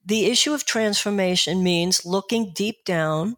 the 0.05 0.25
issue 0.25 0.53
of 0.53 0.65
transformation 0.65 1.63
means 1.63 2.05
looking 2.05 2.51
deep 2.55 2.83
down, 2.85 3.35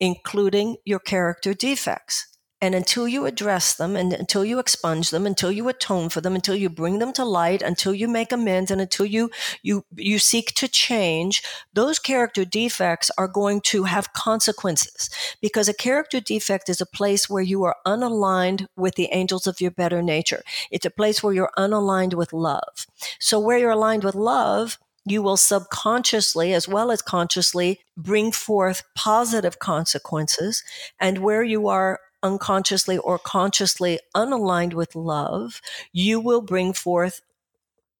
including 0.00 0.76
your 0.84 1.00
character 1.00 1.54
defects. 1.54 2.37
And 2.60 2.74
until 2.74 3.06
you 3.06 3.24
address 3.26 3.74
them 3.74 3.94
and 3.94 4.12
until 4.12 4.44
you 4.44 4.58
expunge 4.58 5.10
them, 5.10 5.26
until 5.26 5.52
you 5.52 5.68
atone 5.68 6.08
for 6.08 6.20
them, 6.20 6.34
until 6.34 6.56
you 6.56 6.68
bring 6.68 6.98
them 6.98 7.12
to 7.12 7.24
light, 7.24 7.62
until 7.62 7.94
you 7.94 8.08
make 8.08 8.32
amends 8.32 8.70
and 8.70 8.80
until 8.80 9.06
you, 9.06 9.30
you, 9.62 9.84
you 9.94 10.18
seek 10.18 10.54
to 10.54 10.66
change, 10.66 11.42
those 11.72 12.00
character 12.00 12.44
defects 12.44 13.12
are 13.16 13.28
going 13.28 13.60
to 13.60 13.84
have 13.84 14.12
consequences 14.12 15.08
because 15.40 15.68
a 15.68 15.74
character 15.74 16.20
defect 16.20 16.68
is 16.68 16.80
a 16.80 16.86
place 16.86 17.30
where 17.30 17.42
you 17.42 17.62
are 17.62 17.76
unaligned 17.86 18.66
with 18.76 18.96
the 18.96 19.08
angels 19.12 19.46
of 19.46 19.60
your 19.60 19.70
better 19.70 20.02
nature. 20.02 20.42
It's 20.72 20.86
a 20.86 20.90
place 20.90 21.22
where 21.22 21.32
you're 21.32 21.52
unaligned 21.56 22.14
with 22.14 22.32
love. 22.32 22.86
So 23.20 23.38
where 23.38 23.58
you're 23.58 23.70
aligned 23.70 24.02
with 24.02 24.16
love, 24.16 24.78
you 25.04 25.22
will 25.22 25.36
subconsciously 25.36 26.52
as 26.52 26.68
well 26.68 26.90
as 26.90 27.02
consciously 27.02 27.80
bring 27.96 28.32
forth 28.32 28.82
positive 28.94 29.58
consequences. 29.58 30.62
And 31.00 31.18
where 31.18 31.42
you 31.42 31.68
are 31.68 32.00
unconsciously 32.22 32.98
or 32.98 33.18
consciously 33.18 33.98
unaligned 34.14 34.74
with 34.74 34.94
love, 34.94 35.60
you 35.92 36.20
will 36.20 36.40
bring 36.40 36.72
forth 36.72 37.20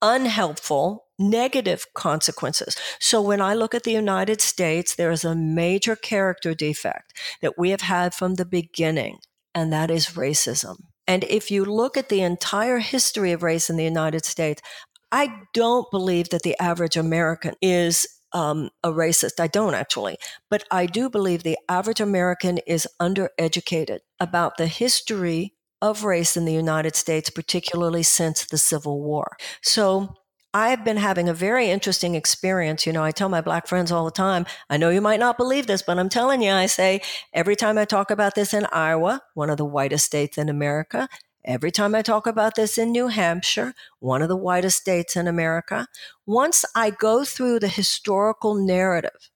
unhelpful, 0.00 1.06
negative 1.18 1.86
consequences. 1.94 2.76
So 3.00 3.20
when 3.20 3.40
I 3.40 3.54
look 3.54 3.74
at 3.74 3.82
the 3.82 3.92
United 3.92 4.40
States, 4.40 4.94
there 4.94 5.10
is 5.10 5.24
a 5.24 5.34
major 5.34 5.96
character 5.96 6.54
defect 6.54 7.12
that 7.42 7.58
we 7.58 7.70
have 7.70 7.80
had 7.80 8.14
from 8.14 8.34
the 8.34 8.44
beginning, 8.44 9.18
and 9.54 9.72
that 9.72 9.90
is 9.90 10.08
racism. 10.08 10.76
And 11.06 11.24
if 11.24 11.50
you 11.50 11.64
look 11.64 11.96
at 11.96 12.10
the 12.10 12.20
entire 12.20 12.78
history 12.78 13.32
of 13.32 13.42
race 13.42 13.70
in 13.70 13.76
the 13.76 13.84
United 13.84 14.24
States, 14.24 14.62
I 15.10 15.40
don't 15.54 15.90
believe 15.90 16.28
that 16.28 16.42
the 16.42 16.56
average 16.60 16.96
American 16.96 17.54
is 17.62 18.06
um, 18.32 18.70
a 18.82 18.90
racist. 18.90 19.40
I 19.40 19.46
don't 19.46 19.74
actually. 19.74 20.16
But 20.50 20.64
I 20.70 20.86
do 20.86 21.08
believe 21.08 21.42
the 21.42 21.58
average 21.68 22.00
American 22.00 22.58
is 22.66 22.88
undereducated 23.00 24.00
about 24.20 24.56
the 24.56 24.66
history 24.66 25.54
of 25.80 26.04
race 26.04 26.36
in 26.36 26.44
the 26.44 26.52
United 26.52 26.96
States, 26.96 27.30
particularly 27.30 28.02
since 28.02 28.44
the 28.44 28.58
Civil 28.58 29.00
War. 29.00 29.36
So 29.62 30.14
I've 30.54 30.84
been 30.84 30.96
having 30.96 31.28
a 31.28 31.34
very 31.34 31.68
interesting 31.70 32.14
experience. 32.14 32.86
You 32.86 32.92
know, 32.92 33.04
I 33.04 33.10
tell 33.12 33.28
my 33.28 33.42
black 33.42 33.66
friends 33.66 33.92
all 33.92 34.04
the 34.04 34.10
time, 34.10 34.46
I 34.70 34.78
know 34.78 34.90
you 34.90 35.00
might 35.00 35.20
not 35.20 35.36
believe 35.36 35.66
this, 35.66 35.82
but 35.82 35.98
I'm 35.98 36.08
telling 36.08 36.42
you, 36.42 36.50
I 36.50 36.66
say 36.66 37.00
every 37.34 37.54
time 37.54 37.76
I 37.76 37.84
talk 37.84 38.10
about 38.10 38.34
this 38.34 38.54
in 38.54 38.66
Iowa, 38.72 39.22
one 39.34 39.50
of 39.50 39.58
the 39.58 39.64
whitest 39.64 40.06
states 40.06 40.38
in 40.38 40.48
America, 40.48 41.06
Every 41.44 41.70
time 41.70 41.94
I 41.94 42.02
talk 42.02 42.26
about 42.26 42.56
this 42.56 42.78
in 42.78 42.92
New 42.92 43.08
Hampshire, 43.08 43.74
one 44.00 44.22
of 44.22 44.28
the 44.28 44.36
whitest 44.36 44.78
states 44.78 45.16
in 45.16 45.26
America, 45.26 45.86
once 46.26 46.64
I 46.74 46.90
go 46.90 47.24
through 47.24 47.60
the 47.60 47.68
historical 47.68 48.54
narrative 48.54 49.30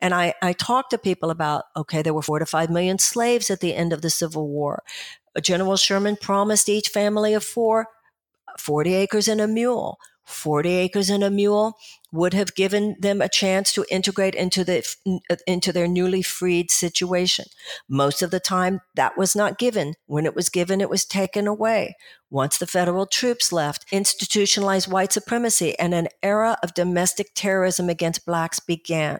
and 0.00 0.14
I, 0.14 0.34
I 0.42 0.52
talk 0.52 0.90
to 0.90 0.98
people 0.98 1.30
about, 1.30 1.64
okay, 1.76 2.02
there 2.02 2.14
were 2.14 2.22
four 2.22 2.38
to 2.38 2.46
five 2.46 2.70
million 2.70 2.98
slaves 2.98 3.50
at 3.50 3.60
the 3.60 3.74
end 3.74 3.92
of 3.92 4.02
the 4.02 4.10
Civil 4.10 4.48
War. 4.48 4.82
General 5.42 5.76
Sherman 5.76 6.16
promised 6.16 6.68
each 6.68 6.88
family 6.88 7.34
of 7.34 7.44
four 7.44 7.88
40 8.58 8.94
acres 8.94 9.26
and 9.28 9.40
a 9.40 9.48
mule. 9.48 9.98
40 10.24 10.70
acres 10.70 11.10
and 11.10 11.24
a 11.24 11.30
mule 11.30 11.76
would 12.14 12.32
have 12.32 12.54
given 12.54 12.94
them 13.00 13.20
a 13.20 13.28
chance 13.28 13.72
to 13.72 13.84
integrate 13.90 14.36
into 14.36 14.62
the 14.62 14.86
uh, 15.28 15.36
into 15.48 15.72
their 15.72 15.88
newly 15.88 16.22
freed 16.22 16.70
situation. 16.70 17.44
Most 17.88 18.22
of 18.22 18.30
the 18.30 18.38
time 18.38 18.80
that 18.94 19.18
was 19.18 19.34
not 19.34 19.58
given. 19.58 19.94
When 20.06 20.24
it 20.24 20.34
was 20.34 20.48
given 20.48 20.80
it 20.80 20.88
was 20.88 21.04
taken 21.04 21.48
away. 21.48 21.96
Once 22.30 22.56
the 22.56 22.68
federal 22.68 23.06
troops 23.06 23.52
left, 23.52 23.84
institutionalized 23.90 24.90
white 24.90 25.12
supremacy 25.12 25.76
and 25.78 25.92
an 25.92 26.06
era 26.22 26.56
of 26.62 26.74
domestic 26.74 27.28
terrorism 27.34 27.88
against 27.88 28.24
blacks 28.24 28.60
began. 28.60 29.18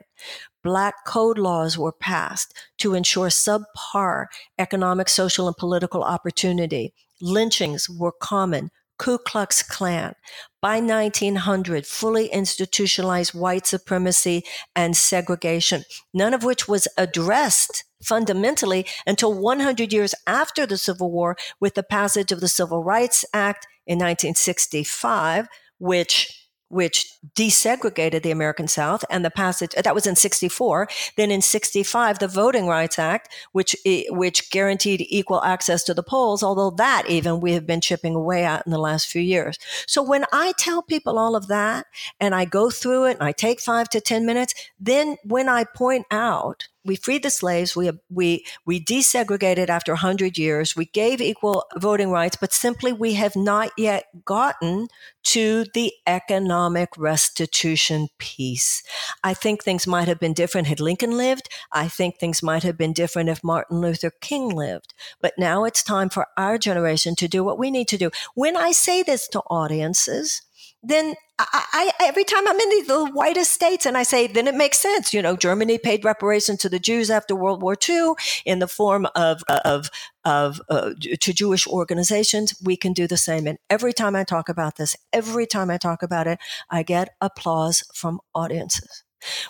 Black 0.62 0.94
code 1.04 1.36
laws 1.36 1.76
were 1.76 1.92
passed 1.92 2.54
to 2.78 2.94
ensure 2.94 3.28
subpar 3.28 4.26
economic, 4.56 5.08
social, 5.08 5.48
and 5.48 5.56
political 5.56 6.04
opportunity. 6.04 6.94
Lynchings 7.20 7.90
were 7.90 8.12
common. 8.12 8.70
Ku 8.98 9.18
Klux 9.18 9.62
Klan. 9.62 10.14
By 10.62 10.80
1900, 10.80 11.86
fully 11.86 12.26
institutionalized 12.26 13.34
white 13.34 13.66
supremacy 13.66 14.44
and 14.74 14.96
segregation, 14.96 15.84
none 16.12 16.32
of 16.32 16.44
which 16.44 16.68
was 16.68 16.88
addressed 16.96 17.84
fundamentally 18.02 18.86
until 19.06 19.34
100 19.34 19.92
years 19.92 20.14
after 20.26 20.66
the 20.66 20.78
Civil 20.78 21.10
War 21.10 21.36
with 21.60 21.74
the 21.74 21.82
passage 21.82 22.32
of 22.32 22.40
the 22.40 22.48
Civil 22.48 22.82
Rights 22.82 23.24
Act 23.32 23.66
in 23.86 23.98
1965, 23.98 25.48
which 25.78 26.43
which 26.74 27.16
desegregated 27.34 28.22
the 28.22 28.32
American 28.32 28.66
South 28.66 29.04
and 29.08 29.24
the 29.24 29.30
passage 29.30 29.72
uh, 29.76 29.82
that 29.82 29.94
was 29.94 30.06
in 30.06 30.16
64 30.16 30.88
then 31.16 31.30
in 31.30 31.40
65 31.40 32.18
the 32.18 32.28
Voting 32.28 32.66
Rights 32.66 32.98
Act 32.98 33.28
which 33.52 33.76
which 34.10 34.50
guaranteed 34.50 35.06
equal 35.08 35.42
access 35.42 35.84
to 35.84 35.94
the 35.94 36.02
polls 36.02 36.42
although 36.42 36.70
that 36.70 37.04
even 37.08 37.40
we 37.40 37.52
have 37.52 37.66
been 37.66 37.80
chipping 37.80 38.14
away 38.14 38.44
at 38.44 38.66
in 38.66 38.72
the 38.72 38.78
last 38.78 39.06
few 39.06 39.22
years. 39.22 39.58
So 39.86 40.02
when 40.02 40.24
I 40.32 40.52
tell 40.58 40.82
people 40.82 41.18
all 41.18 41.36
of 41.36 41.46
that 41.46 41.86
and 42.18 42.34
I 42.34 42.44
go 42.44 42.70
through 42.70 43.06
it 43.06 43.18
and 43.18 43.22
I 43.22 43.32
take 43.32 43.60
5 43.60 43.88
to 43.90 44.00
10 44.00 44.26
minutes 44.26 44.54
then 44.80 45.16
when 45.24 45.48
I 45.48 45.64
point 45.64 46.06
out 46.10 46.68
we 46.84 46.96
freed 46.96 47.22
the 47.22 47.30
slaves. 47.30 47.74
We, 47.74 47.88
uh, 47.88 47.94
we, 48.10 48.44
we 48.66 48.82
desegregated 48.82 49.68
after 49.68 49.92
100 49.92 50.36
years. 50.36 50.76
We 50.76 50.86
gave 50.86 51.20
equal 51.20 51.64
voting 51.76 52.10
rights, 52.10 52.36
but 52.36 52.52
simply 52.52 52.92
we 52.92 53.14
have 53.14 53.34
not 53.36 53.70
yet 53.78 54.24
gotten 54.24 54.88
to 55.24 55.64
the 55.72 55.92
economic 56.06 56.90
restitution 56.98 58.08
piece. 58.18 58.82
I 59.22 59.32
think 59.32 59.62
things 59.62 59.86
might 59.86 60.08
have 60.08 60.20
been 60.20 60.34
different 60.34 60.66
had 60.66 60.80
Lincoln 60.80 61.16
lived. 61.16 61.48
I 61.72 61.88
think 61.88 62.18
things 62.18 62.42
might 62.42 62.62
have 62.62 62.76
been 62.76 62.92
different 62.92 63.30
if 63.30 63.42
Martin 63.42 63.80
Luther 63.80 64.12
King 64.20 64.48
lived. 64.50 64.92
But 65.20 65.34
now 65.38 65.64
it's 65.64 65.82
time 65.82 66.10
for 66.10 66.26
our 66.36 66.58
generation 66.58 67.14
to 67.16 67.28
do 67.28 67.42
what 67.42 67.58
we 67.58 67.70
need 67.70 67.88
to 67.88 67.98
do. 67.98 68.10
When 68.34 68.56
I 68.56 68.72
say 68.72 69.02
this 69.02 69.26
to 69.28 69.40
audiences, 69.48 70.42
then 70.84 71.14
I, 71.38 71.92
I, 72.00 72.06
every 72.06 72.22
time 72.22 72.46
I'm 72.46 72.60
in 72.60 72.68
the, 72.68 72.84
the, 72.86 73.10
whitest 73.12 73.52
states 73.52 73.86
and 73.86 73.96
I 73.96 74.04
say, 74.04 74.28
then 74.28 74.46
it 74.46 74.54
makes 74.54 74.78
sense. 74.78 75.12
You 75.12 75.20
know, 75.20 75.36
Germany 75.36 75.78
paid 75.78 76.04
reparations 76.04 76.60
to 76.60 76.68
the 76.68 76.78
Jews 76.78 77.10
after 77.10 77.34
World 77.34 77.60
War 77.60 77.76
II 77.88 78.12
in 78.44 78.60
the 78.60 78.68
form 78.68 79.06
of, 79.16 79.42
of, 79.48 79.90
of, 80.24 80.60
uh, 80.68 80.90
to 81.20 81.32
Jewish 81.32 81.66
organizations. 81.66 82.54
We 82.62 82.76
can 82.76 82.92
do 82.92 83.08
the 83.08 83.16
same. 83.16 83.48
And 83.48 83.58
every 83.68 83.92
time 83.92 84.14
I 84.14 84.22
talk 84.22 84.48
about 84.48 84.76
this, 84.76 84.96
every 85.12 85.46
time 85.46 85.70
I 85.70 85.76
talk 85.76 86.04
about 86.04 86.28
it, 86.28 86.38
I 86.70 86.84
get 86.84 87.10
applause 87.20 87.82
from 87.92 88.20
audiences. 88.34 89.02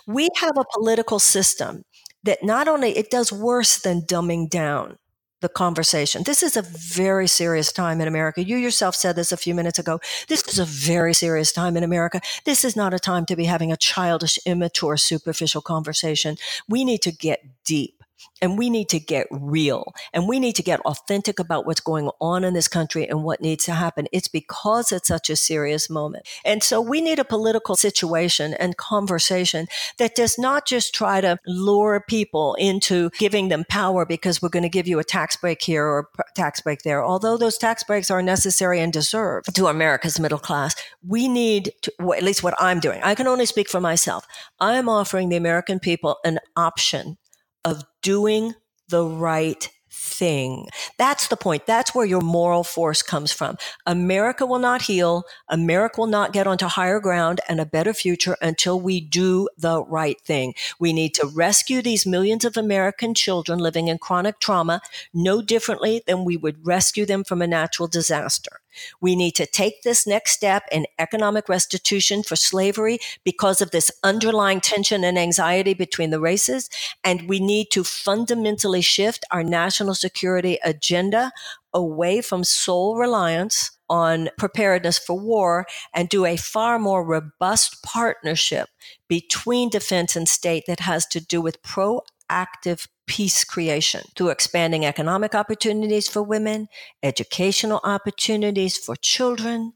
We 0.07 0.29
have 0.37 0.57
a 0.57 0.65
political 0.73 1.19
system 1.19 1.85
that 2.23 2.43
not 2.43 2.69
only 2.69 2.97
it 2.97 3.11
does 3.11 3.31
worse 3.31 3.79
than 3.79 4.03
dumbing 4.03 4.49
down 4.49 4.97
the 5.45 5.49
conversation. 5.51 6.23
This 6.25 6.43
is 6.43 6.57
a 6.57 6.63
very 6.63 7.29
serious 7.29 7.71
time 7.71 8.01
in 8.01 8.09
America. 8.09 8.43
You 8.43 8.57
yourself 8.57 8.95
said 8.95 9.15
this 9.15 9.31
a 9.31 9.37
few 9.37 9.55
minutes 9.55 9.79
ago. 9.79 10.01
This 10.27 10.43
is 10.49 10.59
a 10.59 10.65
very 10.65 11.13
serious 11.13 11.53
time 11.53 11.77
in 11.77 11.85
America. 11.85 12.23
This 12.47 12.65
is 12.65 12.75
not 12.75 12.95
a 12.95 12.99
time 12.99 13.27
to 13.27 13.37
be 13.37 13.45
having 13.45 13.71
a 13.71 13.77
childish, 13.77 14.39
immature, 14.47 14.97
superficial 14.97 15.61
conversation. 15.61 16.39
We 16.67 16.83
need 16.83 17.03
to 17.03 17.13
get 17.13 17.45
deep 17.65 18.04
and 18.41 18.59
we 18.59 18.71
need 18.71 18.89
to 18.91 19.01
get 19.01 19.27
real 19.31 19.95
and 20.13 20.29
we 20.29 20.39
need 20.39 20.57
to 20.57 20.63
get 20.63 20.81
authentic 20.81 21.39
about 21.39 21.67
what's 21.67 21.81
going 21.81 22.11
on 22.21 22.45
in 22.45 22.55
this 22.55 22.69
country 22.69 23.09
and 23.09 23.25
what 23.25 23.41
needs 23.41 23.65
to 23.65 23.73
happen. 23.73 24.07
It's 24.13 24.29
because 24.29 24.93
it's 24.93 25.09
such 25.09 25.31
a 25.31 25.37
serious 25.37 25.89
moment. 25.89 26.27
And 26.45 26.63
so 26.63 26.81
we 26.81 27.01
need 27.01 27.19
a 27.19 27.25
political 27.25 27.77
situation 27.77 28.55
and 28.55 28.77
conversation 28.77 29.67
that 29.99 30.15
does 30.15 30.39
not 30.39 30.67
just 30.67 30.95
try 30.95 31.21
to 31.21 31.39
lure 31.47 32.05
people 32.07 32.55
into 32.55 33.11
giving 33.19 33.49
them 33.49 33.65
power 33.69 34.05
because 34.05 34.43
we're 34.43 34.49
going 34.49 34.63
to 34.63 34.69
give 34.69 34.87
you 34.87 34.99
a 34.99 35.05
tax 35.05 35.37
break 35.37 35.63
here 35.63 35.87
or 35.87 36.09
tax 36.35 36.61
break 36.61 36.83
there. 36.83 37.05
Although 37.05 37.37
those 37.37 37.59
tax 37.59 37.85
breaks 37.85 38.11
are 38.11 38.23
necessary 38.23 38.81
and 38.81 38.93
deserved 38.93 39.55
to 39.55 39.67
America's 39.67 40.21
middle 40.21 40.39
class, 40.39 40.75
we 41.07 41.29
need 41.29 41.73
to, 41.83 41.93
at 42.15 42.23
least 42.23 42.43
what 42.43 42.55
I'm 42.59 42.81
doing. 42.81 43.01
I 43.03 43.15
can 43.15 43.27
only 43.27 43.47
speak 43.47 43.69
for 43.69 43.81
myself. 43.81 44.27
I'm 44.61 44.89
offering 44.89 45.29
the 45.29 45.37
American 45.37 45.79
people 45.79 46.19
an 46.25 46.39
option 46.57 47.19
of 47.65 47.85
doing 48.03 48.55
the 48.89 49.05
right 49.05 49.71
thing. 49.91 50.69
That's 50.99 51.29
the 51.29 51.37
point. 51.37 51.67
That's 51.67 51.95
where 51.95 52.05
your 52.05 52.21
moral 52.21 52.65
force 52.65 53.03
comes 53.03 53.33
from. 53.33 53.57
America 53.87 54.45
will 54.45 54.59
not 54.59 54.83
heal. 54.83 55.25
America 55.49 56.01
will 56.01 56.09
not 56.09 56.33
get 56.33 56.47
onto 56.47 56.67
higher 56.67 57.01
ground 57.01 57.41
and 57.49 57.61
a 57.61 57.67
better 57.67 57.95
future 57.95 58.37
until 58.43 58.81
we 58.81 59.01
do 59.01 59.49
the 59.57 59.85
right 59.85 60.21
thing. 60.21 60.55
We 60.79 60.93
need 60.93 61.15
to 61.15 61.27
rescue 61.27 61.81
these 61.81 62.07
millions 62.07 62.45
of 62.45 62.57
American 62.57 63.15
children 63.15 63.59
living 63.59 63.89
in 63.89 63.99
chronic 63.99 64.41
trauma 64.41 64.81
no 65.13 65.41
differently 65.41 66.03
than 66.07 66.25
we 66.25 66.37
would 66.37 66.67
rescue 66.67 67.07
them 67.07 67.25
from 67.25 67.41
a 67.41 67.47
natural 67.47 67.89
disaster. 67.89 68.61
We 69.01 69.17
need 69.17 69.33
to 69.37 69.47
take 69.47 69.83
this 69.83 70.07
next 70.07 70.33
step 70.33 70.65
in 70.71 70.87
economic 70.99 71.49
restitution 71.49 72.23
for 72.23 72.37
slavery 72.37 72.99
because 73.25 73.61
of 73.61 73.71
this 73.71 73.91
underlying 74.03 74.61
tension 74.61 75.05
and 75.05 75.19
anxiety 75.19 75.75
between 75.75 76.11
the 76.11 76.21
races. 76.21 76.69
And 77.03 77.29
we 77.29 77.41
need 77.41 77.71
to 77.73 77.85
fundamentally 77.85 78.83
shift 78.83 79.25
our 79.31 79.43
national 79.43 79.95
security 79.95 80.59
agenda 80.65 81.33
away 81.73 82.21
from 82.21 82.45
sole 82.45 82.97
reliance 82.97 83.73
on 83.91 84.31
preparedness 84.39 84.99
for 84.99 85.19
war 85.19 85.67
and 85.93 86.09
do 86.09 86.25
a 86.25 86.37
far 86.37 86.79
more 86.79 87.05
robust 87.05 87.83
partnership 87.83 88.69
between 89.09 89.69
defense 89.69 90.17
and 90.17 90.29
state 90.29 90.65
that 90.67 90.81
has 90.81 91.07
to 91.07 91.21
do 91.21 91.41
with 91.41 91.63
proactive 91.63 92.89
peace 93.07 93.45
creation 93.45 94.03
through 94.17 94.31
expanding 94.31 94.85
economic 94.85 95.35
opportunities 95.35 96.09
for 96.09 96.23
women, 96.23 96.69
educational 97.03 97.81
opportunities 97.85 98.77
for 98.77 98.97
children, 98.97 99.73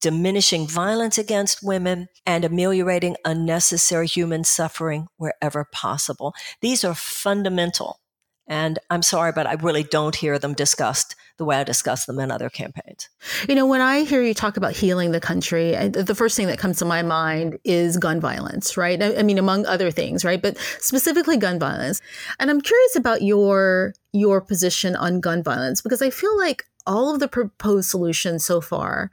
diminishing 0.00 0.66
violence 0.66 1.18
against 1.18 1.62
women, 1.62 2.08
and 2.26 2.44
ameliorating 2.44 3.16
unnecessary 3.24 4.06
human 4.06 4.44
suffering 4.44 5.06
wherever 5.16 5.66
possible. 5.72 6.34
These 6.60 6.84
are 6.84 6.94
fundamental. 6.94 8.00
And 8.48 8.78
I'm 8.90 9.02
sorry, 9.02 9.32
but 9.32 9.46
I 9.46 9.54
really 9.54 9.82
don't 9.82 10.14
hear 10.14 10.38
them 10.38 10.54
discussed 10.54 11.16
the 11.36 11.44
way 11.44 11.56
I 11.56 11.64
discuss 11.64 12.06
them 12.06 12.18
in 12.18 12.30
other 12.30 12.48
campaigns. 12.48 13.08
You 13.48 13.54
know, 13.54 13.66
when 13.66 13.80
I 13.80 14.04
hear 14.04 14.22
you 14.22 14.34
talk 14.34 14.56
about 14.56 14.72
healing 14.72 15.10
the 15.10 15.20
country, 15.20 15.72
the 15.88 16.14
first 16.14 16.36
thing 16.36 16.46
that 16.46 16.58
comes 16.58 16.78
to 16.78 16.84
my 16.84 17.02
mind 17.02 17.58
is 17.64 17.98
gun 17.98 18.20
violence, 18.20 18.76
right? 18.76 19.02
I 19.02 19.22
mean, 19.22 19.38
among 19.38 19.66
other 19.66 19.90
things, 19.90 20.24
right? 20.24 20.40
But 20.40 20.56
specifically 20.80 21.36
gun 21.36 21.58
violence. 21.58 22.00
And 22.38 22.50
I'm 22.50 22.60
curious 22.60 22.96
about 22.96 23.22
your 23.22 23.94
your 24.12 24.40
position 24.40 24.96
on 24.96 25.20
gun 25.20 25.42
violence 25.42 25.82
because 25.82 26.00
I 26.00 26.08
feel 26.08 26.36
like 26.38 26.64
all 26.86 27.12
of 27.12 27.20
the 27.20 27.28
proposed 27.28 27.90
solutions 27.90 28.46
so 28.46 28.60
far 28.60 29.10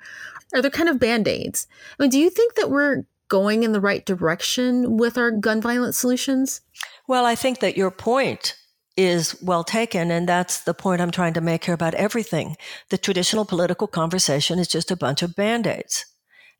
are 0.54 0.62
they're 0.62 0.72
kind 0.72 0.88
of 0.88 1.00
band-aids. 1.00 1.67
I 2.00 2.04
mean, 2.04 2.12
do 2.12 2.19
you 2.19 2.30
think 2.30 2.54
that 2.56 2.69
we're 2.69 3.04
going 3.28 3.63
in 3.63 3.72
the 3.72 3.82
right 3.82 4.06
direction 4.06 4.96
with 4.98 5.17
our 5.17 5.32
gun 5.32 5.60
violence 5.60 5.98
solutions? 5.98 6.62
Well, 7.08 7.26
I 7.26 7.36
think 7.36 7.60
that 7.60 7.76
your 7.76 7.91
point 7.91 8.56
is 8.95 9.36
well 9.41 9.63
taken. 9.63 10.12
And 10.12 10.27
that's 10.27 10.62
the 10.62 10.73
point 10.73 11.01
I'm 11.01 11.12
trying 11.12 11.34
to 11.34 11.41
make 11.41 11.65
here 11.65 11.73
about 11.73 11.95
everything. 11.95 12.56
The 12.89 12.97
traditional 12.97 13.45
political 13.45 13.88
conversation 13.88 14.60
is 14.60 14.67
just 14.67 14.91
a 14.91 14.95
bunch 14.95 15.21
of 15.21 15.36
band 15.36 15.67
aids. 15.67 16.06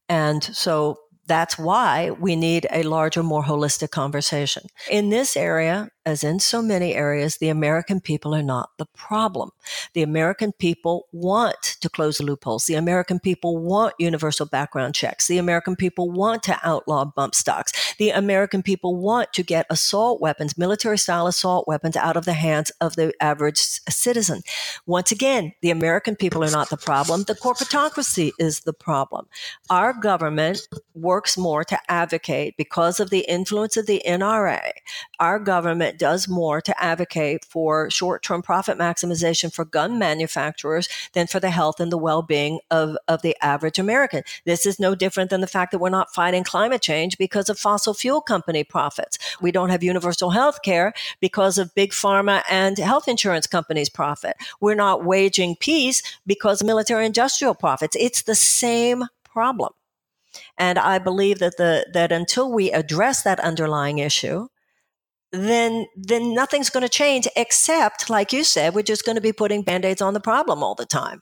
And 0.10 0.44
so 0.44 0.98
that's 1.28 1.58
why 1.58 2.12
we 2.12 2.36
need 2.36 2.68
a 2.72 2.84
larger, 2.84 3.24
more 3.24 3.44
holistic 3.44 3.92
conversation. 3.92 4.64
In 4.90 5.10
this 5.10 5.38
area, 5.38 5.90
as 6.06 6.24
in 6.24 6.40
so 6.40 6.62
many 6.62 6.94
areas, 6.94 7.38
the 7.38 7.50
American 7.50 8.02
people 8.02 8.36
are 8.36 8.44
not 8.44 8.72
the 8.78 8.86
problem. 8.88 9.52
The 9.94 10.04
American 10.04 10.52
people 10.52 11.08
want 11.12 11.62
to 11.80 11.90
close 11.90 12.20
loopholes. 12.20 12.66
The 12.66 12.76
American 12.76 13.20
people 13.20 13.58
want 13.58 13.94
universal 14.00 14.46
background 14.46 14.96
checks. 14.96 15.28
The 15.28 15.38
American 15.38 15.76
people 15.76 16.12
want 16.12 16.44
to 16.44 16.60
outlaw 16.64 17.06
bump 17.06 17.36
stocks. 17.36 17.96
The 17.98 18.10
American 18.10 18.64
people 18.64 18.96
want 18.96 19.32
to 19.34 19.44
get 19.44 19.66
assault 19.70 20.20
weapons, 20.20 20.58
military 20.58 20.98
style 20.98 21.28
assault 21.28 21.68
weapons 21.68 21.96
out 21.96 22.18
of 22.18 22.26
the 22.26 22.34
hands 22.34 22.72
of 22.82 22.96
the 22.96 23.14
average 23.22 23.58
citizen. 23.58 24.42
Once 24.86 25.12
again, 25.12 25.54
the 25.62 25.72
American 25.72 26.16
people 26.16 26.44
are 26.44 26.52
not 26.52 26.70
the 26.70 26.78
problem. 26.78 27.24
The 27.24 27.36
corporatocracy 27.36 28.32
is 28.40 28.62
the 28.62 28.74
problem. 28.74 29.28
Our 29.70 29.94
government 29.94 30.68
works 30.96 31.38
more 31.38 31.64
to 31.64 31.80
advocate 31.90 32.56
because 32.58 33.00
of 33.00 33.10
the 33.10 33.22
influence 33.22 33.78
of 33.78 33.86
the 33.86 34.02
NRA. 34.06 34.72
Our 35.20 35.40
government 35.40 35.93
does 35.98 36.28
more 36.28 36.62
to 36.62 36.84
advocate 36.84 37.46
for 37.46 37.90
short 37.90 38.24
term 38.24 38.42
profit 38.42 38.78
maximization 38.78 39.54
for 39.54 39.66
gun 39.66 39.98
manufacturers 39.98 40.88
than 41.14 41.28
for 41.28 41.40
the 41.40 41.50
health 41.50 41.80
and 41.80 41.92
the 41.92 41.98
well 41.98 42.22
being 42.22 42.60
of, 42.72 42.98
of 43.08 43.22
the 43.22 43.36
average 43.42 43.80
American. 43.80 44.24
This 44.46 44.66
is 44.66 44.80
no 44.80 44.96
different 44.96 45.30
than 45.30 45.42
the 45.42 45.48
fact 45.48 45.72
that 45.72 45.80
we're 45.80 45.90
not 45.90 46.14
fighting 46.14 46.44
climate 46.44 46.82
change 46.82 47.18
because 47.18 47.50
of 47.50 47.60
fossil 47.60 47.94
fuel 47.94 48.22
company 48.22 48.64
profits. 48.64 49.18
We 49.42 49.52
don't 49.52 49.70
have 49.70 49.84
universal 49.84 50.32
health 50.32 50.62
care 50.64 50.94
because 51.20 51.58
of 51.58 51.76
big 51.76 51.92
pharma 51.92 52.44
and 52.50 52.78
health 52.78 53.08
insurance 53.08 53.48
companies' 53.48 53.90
profit. 53.90 54.36
We're 54.60 54.76
not 54.76 55.04
waging 55.04 55.58
peace 55.60 56.02
because 56.26 56.62
of 56.62 56.68
military 56.68 57.06
industrial 57.06 57.56
profits. 57.56 57.96
It's 58.00 58.24
the 58.24 58.36
same 58.36 59.06
problem. 59.24 59.74
And 60.58 60.80
I 60.80 61.00
believe 61.00 61.40
that 61.40 61.58
the 61.58 61.86
that 61.94 62.12
until 62.12 62.52
we 62.52 62.72
address 62.72 63.24
that 63.24 63.40
underlying 63.40 64.00
issue, 64.00 64.48
then 65.34 65.88
then 65.96 66.34
nothing's 66.34 66.70
going 66.70 66.84
to 66.84 66.90
change 66.90 67.28
except 67.36 68.10
like 68.10 68.32
you 68.32 68.44
said 68.44 68.76
we're 68.76 68.84
just 68.84 69.04
going 69.06 69.16
to 69.16 69.22
be 69.22 69.34
putting 69.34 69.64
band-aids 69.64 70.02
on 70.02 70.14
the 70.14 70.20
problem 70.20 70.64
all 70.64 70.76
the 70.76 70.86
time. 70.86 71.22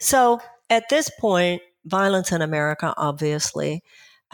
So 0.00 0.40
at 0.70 0.88
this 0.88 1.10
point 1.20 1.62
violence 1.84 2.32
in 2.32 2.40
america 2.40 2.94
obviously 2.96 3.82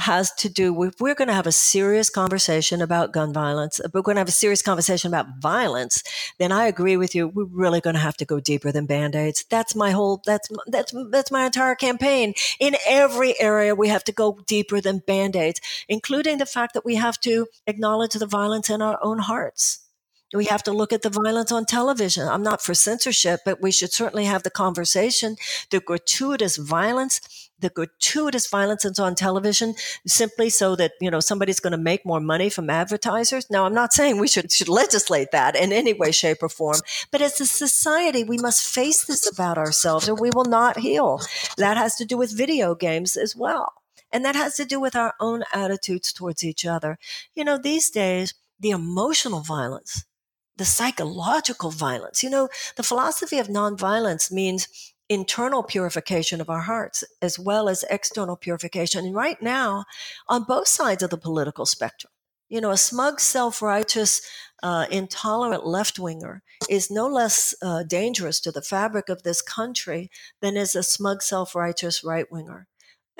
has 0.00 0.32
to 0.32 0.48
do 0.48 0.72
with 0.72 1.00
we're 1.00 1.14
going 1.14 1.28
to 1.28 1.34
have 1.34 1.46
a 1.46 1.52
serious 1.52 2.10
conversation 2.10 2.82
about 2.82 3.12
gun 3.12 3.32
violence, 3.32 3.80
we're 3.92 4.02
going 4.02 4.16
to 4.16 4.20
have 4.20 4.28
a 4.28 4.32
serious 4.32 4.62
conversation 4.62 5.08
about 5.08 5.38
violence, 5.40 6.02
then 6.38 6.52
I 6.52 6.66
agree 6.66 6.96
with 6.96 7.14
you. 7.14 7.28
We're 7.28 7.44
really 7.44 7.80
going 7.80 7.94
to 7.94 8.00
have 8.00 8.16
to 8.18 8.24
go 8.24 8.40
deeper 8.40 8.72
than 8.72 8.86
band-aids. 8.86 9.44
That's 9.50 9.74
my 9.74 9.90
whole 9.90 10.22
that's 10.24 10.48
that's 10.66 10.94
that's 11.10 11.30
my 11.30 11.46
entire 11.46 11.74
campaign. 11.74 12.34
In 12.58 12.76
every 12.86 13.38
area 13.40 13.74
we 13.74 13.88
have 13.88 14.04
to 14.04 14.12
go 14.12 14.38
deeper 14.46 14.80
than 14.80 14.98
band-aids, 15.06 15.60
including 15.88 16.38
the 16.38 16.46
fact 16.46 16.74
that 16.74 16.84
we 16.84 16.96
have 16.96 17.20
to 17.20 17.46
acknowledge 17.66 18.14
the 18.14 18.26
violence 18.26 18.70
in 18.70 18.82
our 18.82 18.98
own 19.02 19.18
hearts. 19.18 19.86
We 20.32 20.44
have 20.44 20.62
to 20.62 20.72
look 20.72 20.92
at 20.92 21.02
the 21.02 21.10
violence 21.10 21.50
on 21.50 21.64
television. 21.64 22.28
I'm 22.28 22.44
not 22.44 22.62
for 22.62 22.72
censorship, 22.72 23.40
but 23.44 23.60
we 23.60 23.72
should 23.72 23.92
certainly 23.92 24.26
have 24.26 24.44
the 24.44 24.50
conversation. 24.50 25.36
The 25.70 25.80
gratuitous 25.80 26.56
violence, 26.56 27.49
the 27.60 27.70
gratuitous 27.70 28.46
violence 28.48 28.82
that's 28.82 28.98
on 28.98 29.14
television 29.14 29.74
simply 30.06 30.50
so 30.50 30.76
that, 30.76 30.92
you 31.00 31.10
know, 31.10 31.20
somebody's 31.20 31.60
going 31.60 31.72
to 31.72 31.78
make 31.78 32.04
more 32.04 32.20
money 32.20 32.50
from 32.50 32.70
advertisers. 32.70 33.48
Now, 33.50 33.64
I'm 33.66 33.74
not 33.74 33.92
saying 33.92 34.18
we 34.18 34.28
should, 34.28 34.50
should 34.50 34.68
legislate 34.68 35.30
that 35.32 35.56
in 35.56 35.72
any 35.72 35.92
way, 35.92 36.10
shape, 36.12 36.42
or 36.42 36.48
form, 36.48 36.80
but 37.10 37.22
as 37.22 37.40
a 37.40 37.46
society, 37.46 38.24
we 38.24 38.38
must 38.38 38.72
face 38.74 39.04
this 39.04 39.30
about 39.30 39.58
ourselves 39.58 40.08
or 40.08 40.14
we 40.14 40.30
will 40.34 40.44
not 40.44 40.78
heal. 40.78 41.20
That 41.56 41.76
has 41.76 41.96
to 41.96 42.04
do 42.04 42.16
with 42.16 42.36
video 42.36 42.74
games 42.74 43.16
as 43.16 43.36
well. 43.36 43.74
And 44.12 44.24
that 44.24 44.34
has 44.34 44.56
to 44.56 44.64
do 44.64 44.80
with 44.80 44.96
our 44.96 45.14
own 45.20 45.44
attitudes 45.52 46.12
towards 46.12 46.42
each 46.42 46.66
other. 46.66 46.98
You 47.34 47.44
know, 47.44 47.58
these 47.58 47.90
days, 47.90 48.34
the 48.58 48.70
emotional 48.70 49.40
violence 49.40 50.04
the 50.60 50.64
psychological 50.66 51.70
violence. 51.70 52.22
You 52.22 52.28
know, 52.28 52.50
the 52.76 52.82
philosophy 52.82 53.38
of 53.38 53.48
nonviolence 53.48 54.30
means 54.30 54.68
internal 55.10 55.64
purification 55.64 56.40
of 56.40 56.48
our 56.48 56.60
hearts 56.60 57.02
as 57.20 57.38
well 57.38 57.68
as 57.68 57.84
external 57.90 58.36
purification. 58.36 59.04
And 59.04 59.14
right 59.14 59.42
now, 59.42 59.84
on 60.28 60.44
both 60.44 60.68
sides 60.68 61.02
of 61.02 61.10
the 61.10 61.18
political 61.18 61.66
spectrum, 61.66 62.12
you 62.48 62.60
know, 62.60 62.70
a 62.70 62.76
smug, 62.76 63.20
self 63.20 63.60
righteous, 63.60 64.22
uh, 64.62 64.86
intolerant 64.90 65.66
left 65.66 65.98
winger 65.98 66.42
is 66.68 66.90
no 66.90 67.06
less 67.06 67.54
uh, 67.62 67.82
dangerous 67.82 68.40
to 68.40 68.52
the 68.52 68.62
fabric 68.62 69.08
of 69.08 69.22
this 69.22 69.42
country 69.42 70.10
than 70.40 70.56
is 70.56 70.74
a 70.76 70.82
smug, 70.82 71.22
self 71.22 71.54
righteous 71.54 72.02
right 72.04 72.30
winger 72.30 72.68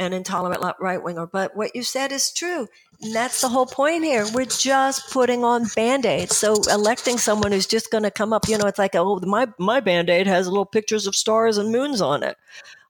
an 0.01 0.13
intolerant 0.13 0.63
right 0.81 1.03
winger. 1.03 1.27
But 1.27 1.57
what 1.57 1.77
you 1.77 1.83
said 1.83 2.11
is 2.11 2.33
true. 2.33 2.67
And 3.03 3.15
that's 3.15 3.43
the 3.43 3.49
whole 3.49 3.67
point 3.67 4.03
here. 4.03 4.27
We're 4.33 4.47
just 4.47 5.13
putting 5.13 5.45
on 5.45 5.67
band 5.77 6.07
aids. 6.07 6.37
So 6.37 6.55
electing 6.71 7.19
someone 7.19 7.53
who's 7.53 7.67
just 7.67 7.91
going 7.91 8.05
to 8.05 8.11
come 8.11 8.33
up, 8.33 8.49
you 8.49 8.59
know, 8.59 8.67
it's 8.67 8.79
like, 8.79 8.95
oh, 8.95 9.21
my, 9.23 9.47
my 9.59 9.81
band 9.81 10.11
aid 10.11 10.27
has 10.27 10.49
little 10.49 10.67
pictures 10.67 11.07
of 11.07 11.15
stars 11.15 11.59
and 11.59 11.71
moons 11.71 12.01
on 12.01 12.23
it. 12.23 12.37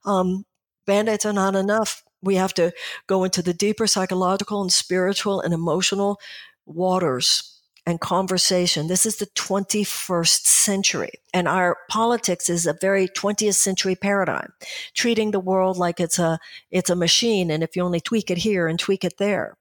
Um, 0.05 0.47
band 0.87 1.09
aids 1.09 1.27
are 1.27 1.33
not 1.33 1.57
enough. 1.57 2.05
We 2.23 2.37
have 2.37 2.55
to 2.55 2.73
go 3.07 3.25
into 3.25 3.43
the 3.43 3.55
deeper 3.55 3.87
psychological 3.87 4.63
and 4.63 4.73
spiritual 4.73 5.41
and 5.41 5.53
emotional 5.53 6.21
waters 6.65 7.50
and 7.87 8.01
conversation. 8.01 8.89
This 8.89 9.07
is 9.07 9.17
the 9.17 9.27
21st 9.27 10.47
century, 10.47 11.13
and 11.33 11.49
our 11.49 11.77
politics 11.89 12.49
is 12.49 12.67
a 12.67 12.77
very 12.81 13.09
20th 13.09 13.55
century 13.55 13.97
paradigm, 13.97 14.53
treating 14.95 15.31
the 15.31 15.41
world 15.41 15.77
like 15.77 16.01
it's 16.01 16.19
a 16.19 16.39
it's 16.71 16.91
a 16.91 16.97
machine, 16.97 17.51
and 17.51 17.63
if 17.63 17.77
you 17.77 17.83
only 17.83 18.01
tweak 18.01 18.31
it 18.31 18.39
here 18.39 18.67
and 18.69 18.79
tweak 18.79 19.05
it 19.05 19.19
there, 19.19 19.57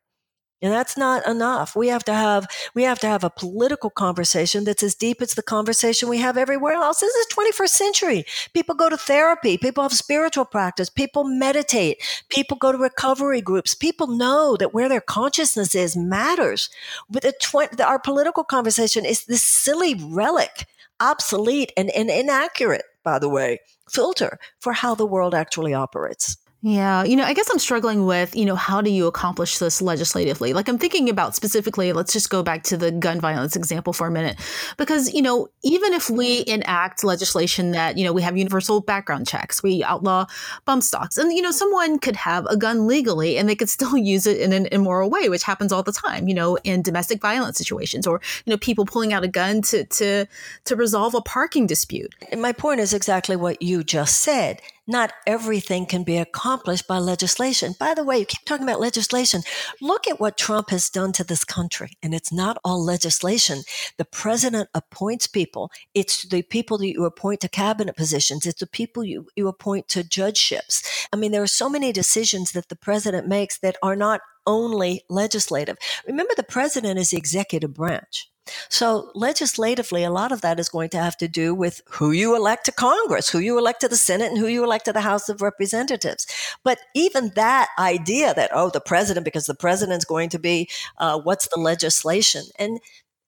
and 0.61 0.73
that's 0.73 0.97
not 0.97 1.25
enough. 1.25 1.75
We 1.75 1.87
have 1.87 2.03
to 2.05 2.13
have 2.13 2.47
we 2.73 2.83
have 2.83 2.99
to 2.99 3.07
have 3.07 3.23
a 3.23 3.29
political 3.29 3.89
conversation 3.89 4.65
that's 4.65 4.83
as 4.83 4.93
deep 4.93 5.21
as 5.21 5.33
the 5.33 5.41
conversation 5.41 6.09
we 6.09 6.17
have 6.17 6.37
everywhere 6.37 6.73
else. 6.73 6.99
This 6.99 7.15
is 7.15 7.27
21st 7.27 7.69
century. 7.69 8.25
People 8.53 8.75
go 8.75 8.89
to 8.89 8.97
therapy, 8.97 9.57
people 9.57 9.83
have 9.83 9.93
spiritual 9.93 10.45
practice, 10.45 10.89
people 10.89 11.23
meditate, 11.23 12.03
people 12.29 12.57
go 12.57 12.71
to 12.71 12.77
recovery 12.77 13.41
groups. 13.41 13.73
People 13.73 14.07
know 14.07 14.57
that 14.57 14.73
where 14.73 14.89
their 14.89 15.01
consciousness 15.01 15.75
is 15.75 15.95
matters. 15.95 16.69
But 17.09 17.23
the, 17.23 17.31
tw- 17.31 17.79
our 17.81 17.99
political 17.99 18.43
conversation 18.43 19.05
is 19.05 19.25
this 19.25 19.43
silly 19.43 19.95
relic, 19.95 20.67
obsolete 20.99 21.71
and, 21.77 21.89
and 21.91 22.09
inaccurate, 22.09 22.83
by 23.03 23.19
the 23.19 23.29
way, 23.29 23.59
filter 23.89 24.39
for 24.59 24.73
how 24.73 24.93
the 24.95 25.05
world 25.05 25.33
actually 25.33 25.73
operates. 25.73 26.37
Yeah, 26.61 27.05
you 27.05 27.15
know, 27.15 27.23
I 27.23 27.33
guess 27.33 27.49
I'm 27.49 27.57
struggling 27.57 28.05
with, 28.05 28.35
you 28.35 28.43
know, 28.43 28.57
how 28.57 28.81
do 28.81 28.89
you 28.89 29.07
accomplish 29.07 29.59
this 29.59 29.81
legislatively? 29.81 30.51
Like 30.51 30.67
I'm 30.67 30.77
thinking 30.77 31.09
about 31.09 31.33
specifically, 31.33 31.93
let's 31.93 32.11
just 32.11 32.29
go 32.29 32.43
back 32.43 32.63
to 32.63 32.75
the 32.75 32.91
gun 32.91 33.21
violence 33.21 33.55
example 33.55 33.93
for 33.93 34.07
a 34.07 34.11
minute. 34.11 34.37
Because, 34.75 35.13
you 35.13 35.21
know, 35.21 35.47
even 35.63 35.93
if 35.93 36.09
we 36.09 36.43
enact 36.47 37.05
legislation 37.05 37.71
that, 37.71 37.97
you 37.97 38.03
know, 38.03 38.11
we 38.11 38.21
have 38.23 38.37
universal 38.37 38.81
background 38.81 39.25
checks, 39.25 39.63
we 39.63 39.85
outlaw 39.85 40.25
bump 40.65 40.83
stocks, 40.83 41.17
and, 41.17 41.31
you 41.31 41.41
know, 41.41 41.51
someone 41.51 41.97
could 41.97 42.17
have 42.17 42.45
a 42.47 42.57
gun 42.57 42.87
legally 42.87 43.37
and 43.37 43.47
they 43.47 43.55
could 43.55 43.69
still 43.79 43.95
use 43.95 44.27
it 44.27 44.41
in 44.41 44.51
an 44.51 44.65
immoral 44.73 45.09
way, 45.09 45.29
which 45.29 45.43
happens 45.43 45.71
all 45.71 45.83
the 45.83 45.93
time, 45.93 46.27
you 46.27 46.33
know, 46.33 46.57
in 46.65 46.81
domestic 46.81 47.21
violence 47.21 47.57
situations 47.57 48.05
or, 48.05 48.19
you 48.45 48.51
know, 48.51 48.57
people 48.57 48.85
pulling 48.85 49.13
out 49.13 49.23
a 49.23 49.29
gun 49.29 49.61
to 49.61 49.85
to 49.85 50.25
to 50.65 50.75
resolve 50.75 51.15
a 51.15 51.21
parking 51.21 51.67
dispute. 51.67 52.13
My 52.37 52.51
point 52.51 52.81
is 52.81 52.93
exactly 52.93 53.37
what 53.37 53.61
you 53.61 53.81
just 53.81 54.17
said 54.17 54.61
not 54.89 55.13
everything 55.27 55.85
can 55.85 56.03
be 56.03 56.17
accomplished 56.17 56.87
by 56.87 56.97
legislation. 56.97 57.75
By 57.79 57.93
the 57.93 58.03
way, 58.03 58.19
you 58.19 58.25
keep 58.25 58.43
talking 58.45 58.67
about 58.67 58.79
legislation. 58.79 59.43
Look 59.81 60.07
at 60.07 60.19
what 60.19 60.37
Trump 60.37 60.71
has 60.71 60.89
done 60.89 61.13
to 61.13 61.23
this 61.23 61.43
country. 61.43 61.91
And 62.01 62.13
it's 62.13 62.33
not 62.33 62.57
all 62.65 62.83
legislation. 62.83 63.61
The 63.97 64.05
president 64.05 64.69
appoints 64.73 65.27
people. 65.27 65.71
It's 65.93 66.27
the 66.27 66.41
people 66.41 66.79
that 66.79 66.87
you 66.87 67.05
appoint 67.05 67.41
to 67.41 67.49
cabinet 67.49 67.95
positions. 67.95 68.45
It's 68.45 68.59
the 68.59 68.67
people 68.67 69.03
you, 69.03 69.27
you 69.35 69.47
appoint 69.47 69.87
to 69.89 70.03
judgeships. 70.03 71.07
I 71.13 71.17
mean, 71.17 71.31
there 71.31 71.43
are 71.43 71.47
so 71.47 71.69
many 71.69 71.91
decisions 71.91 72.51
that 72.53 72.69
the 72.69 72.75
president 72.75 73.27
makes 73.27 73.59
that 73.59 73.77
are 73.83 73.95
not 73.95 74.21
only 74.47 75.03
legislative. 75.09 75.77
Remember, 76.07 76.33
the 76.35 76.43
president 76.43 76.97
is 76.97 77.11
the 77.11 77.17
executive 77.17 77.75
branch. 77.75 78.29
So, 78.69 79.11
legislatively, 79.15 80.03
a 80.03 80.11
lot 80.11 80.31
of 80.31 80.41
that 80.41 80.59
is 80.59 80.69
going 80.69 80.89
to 80.89 80.97
have 80.97 81.17
to 81.17 81.27
do 81.27 81.53
with 81.53 81.81
who 81.89 82.11
you 82.11 82.35
elect 82.35 82.65
to 82.65 82.71
Congress, 82.71 83.29
who 83.29 83.39
you 83.39 83.57
elect 83.57 83.81
to 83.81 83.87
the 83.87 83.97
Senate, 83.97 84.29
and 84.29 84.37
who 84.37 84.47
you 84.47 84.63
elect 84.63 84.85
to 84.85 84.93
the 84.93 85.01
House 85.01 85.29
of 85.29 85.41
Representatives. 85.41 86.27
But 86.63 86.79
even 86.95 87.31
that 87.35 87.69
idea 87.77 88.33
that, 88.33 88.51
oh, 88.53 88.69
the 88.69 88.81
president, 88.81 89.25
because 89.25 89.45
the 89.45 89.55
president's 89.55 90.05
going 90.05 90.29
to 90.29 90.39
be, 90.39 90.69
uh, 90.97 91.19
what's 91.19 91.47
the 91.47 91.59
legislation? 91.59 92.43
And 92.57 92.79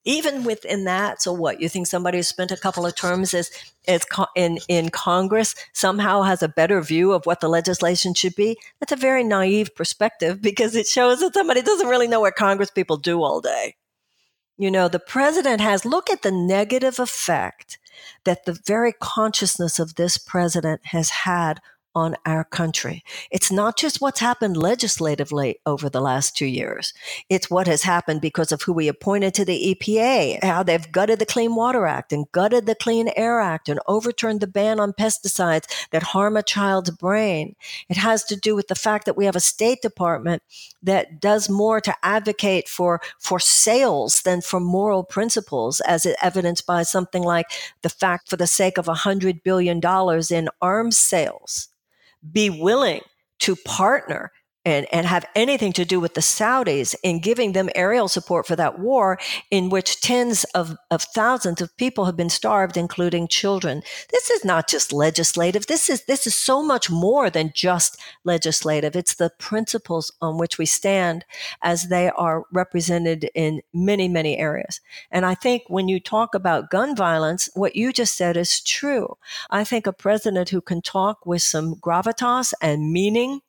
even 0.04 0.44
within 0.44 0.86
that, 0.86 1.22
so 1.22 1.32
what? 1.32 1.62
You 1.62 1.70
think 1.70 1.86
somebody 1.86 2.18
who 2.18 2.24
spent 2.24 2.52
a 2.52 2.58
couple 2.58 2.86
of 2.86 2.96
terms 2.96 3.34
as, 3.34 3.52
as 3.88 4.04
in, 4.36 4.58
in 4.68 4.90
Congress 4.90 5.54
somehow 5.74 6.24
has 6.24 6.42
a 6.42 6.48
better 6.48 6.82
view 6.82 7.12
of 7.12 7.26
what 7.26 7.40
the 7.40 7.48
legislation 7.48 8.16
should 8.16 8.36
be? 8.36 8.58
That's 8.80 8.92
a 8.92 8.96
very 8.96 9.24
naive 9.24 9.76
perspective 9.76 10.42
because 10.42 10.76
it 10.76 10.88
shows 10.88 11.20
that 11.20 11.34
somebody 11.34 11.62
doesn't 11.62 11.88
really 11.88 12.08
know 12.08 12.22
what 12.22 12.36
Congress 12.36 12.72
people 12.72 12.98
do 12.98 13.22
all 13.22 13.42
day. 13.42 13.76
You 14.58 14.70
know, 14.72 14.88
the 14.88 15.00
president 15.00 15.62
has, 15.62 15.86
look 15.86 16.10
at 16.10 16.22
the 16.22 16.32
negative 16.32 17.00
effect 17.00 17.80
that 18.24 18.46
the 18.46 18.54
very 18.66 18.94
consciousness 18.94 19.80
of 19.80 19.96
this 19.96 20.18
president 20.18 20.82
has 20.88 21.10
had 21.10 21.62
on 21.94 22.16
our 22.26 22.44
country. 22.44 23.04
It's 23.30 23.52
not 23.52 23.78
just 23.78 24.02
what's 24.02 24.20
happened 24.20 24.58
legislatively 24.58 25.60
over 25.66 25.90
the 25.90 26.02
last 26.02 26.36
two 26.36 26.46
years. 26.46 26.94
It's 27.30 27.50
what 27.50 27.68
has 27.68 27.84
happened 27.84 28.22
because 28.22 28.52
of 28.52 28.62
who 28.62 28.74
we 28.74 28.88
appointed 28.88 29.34
to 29.36 29.46
the 29.46 29.76
EPA, 29.76 30.44
how 30.44 30.64
they've 30.64 30.92
gutted 30.92 31.20
the 31.20 31.26
Clean 31.26 31.54
Water 31.54 31.86
Act 31.86 32.14
and 32.14 32.32
gutted 32.32 32.66
the 32.66 32.76
Clean 32.76 33.10
Air 33.16 33.40
Act 33.40 33.68
and 33.68 33.80
overturned 33.88 34.42
the 34.42 34.48
ban 34.48 34.80
on 34.80 34.94
pesticides 34.94 35.66
that 35.92 36.04
harm 36.04 36.38
a 36.38 36.44
child's 36.44 36.92
brain. 36.92 37.56
It 37.90 37.98
has 37.98 38.24
to 38.26 38.36
do 38.36 38.56
with 38.56 38.68
the 38.68 38.76
fact 38.76 39.06
that 39.06 39.18
we 39.18 39.26
have 39.26 39.36
a 39.36 39.42
State 39.42 39.82
Department 39.82 40.44
that 40.84 41.20
does 41.20 41.50
more 41.50 41.82
to 41.82 41.96
advocate 42.04 42.70
for, 42.70 43.02
for 43.20 43.40
sales 43.40 44.22
than 44.22 44.42
for 44.42 44.60
moral 44.60 45.04
principles, 45.04 45.80
as 45.82 46.08
evidenced 46.22 46.66
by 46.66 46.84
something 46.84 47.24
like 47.24 47.48
the 47.82 47.90
fact 47.90 48.30
for 48.30 48.38
the 48.38 48.48
sake 48.48 48.78
of 48.78 48.86
$100 48.86 49.44
billion 49.44 49.82
in 50.32 50.50
arms 50.62 50.98
sales 50.98 51.70
be 52.30 52.50
willing 52.50 53.02
to 53.40 53.56
partner 53.56 54.32
and, 54.64 54.86
and 54.92 55.08
have 55.08 55.26
anything 55.36 55.74
to 55.74 55.86
do 55.86 56.00
with 56.00 56.14
the 56.14 56.22
Saudis 56.22 56.96
in 57.04 57.20
giving 57.20 57.54
them 57.54 57.70
aerial 57.76 58.08
support 58.08 58.46
for 58.46 58.56
that 58.56 58.80
war 58.80 59.18
in 59.50 59.70
which 59.70 60.02
tens 60.02 60.44
of, 60.56 60.76
of 60.92 61.02
thousands 61.02 61.62
of 61.62 61.76
people 61.78 62.06
have 62.06 62.16
been 62.16 62.30
starved, 62.30 62.78
including 62.78 63.28
children. 63.28 63.82
This 64.12 64.30
is 64.30 64.46
not 64.46 64.68
just 64.68 64.94
legislative. 64.94 65.68
This 65.68 65.90
is, 65.90 66.06
this 66.06 66.28
is 66.28 66.36
so 66.36 66.62
much 66.62 66.90
more 66.90 67.30
than 67.30 67.52
just 67.56 68.00
legislative. 68.24 68.96
It's 68.96 69.16
the 69.16 69.32
principles 69.40 70.12
on 70.22 70.38
which 70.38 70.58
we 70.58 70.66
stand 70.66 71.26
as 71.62 71.90
they 71.90 72.10
are 72.10 72.44
represented 72.52 73.30
in 73.34 73.62
many, 73.74 74.08
many 74.08 74.38
areas. 74.38 74.80
And 75.10 75.26
I 75.26 75.34
think 75.34 75.64
when 75.68 75.88
you 75.88 76.00
talk 76.00 76.36
about 76.36 76.70
gun 76.70 76.96
violence, 76.96 77.50
what 77.56 77.76
you 77.76 77.92
just 77.92 78.16
said 78.16 78.38
is 78.38 78.62
true. 78.62 79.18
I 79.50 79.64
think 79.64 79.88
a 79.88 79.94
president 79.94 80.50
who 80.50 80.62
can 80.62 80.82
talk 80.82 81.26
with 81.26 81.42
some 81.42 81.76
gravitas 81.76 82.54
and 82.62 82.92
meaning 82.92 83.42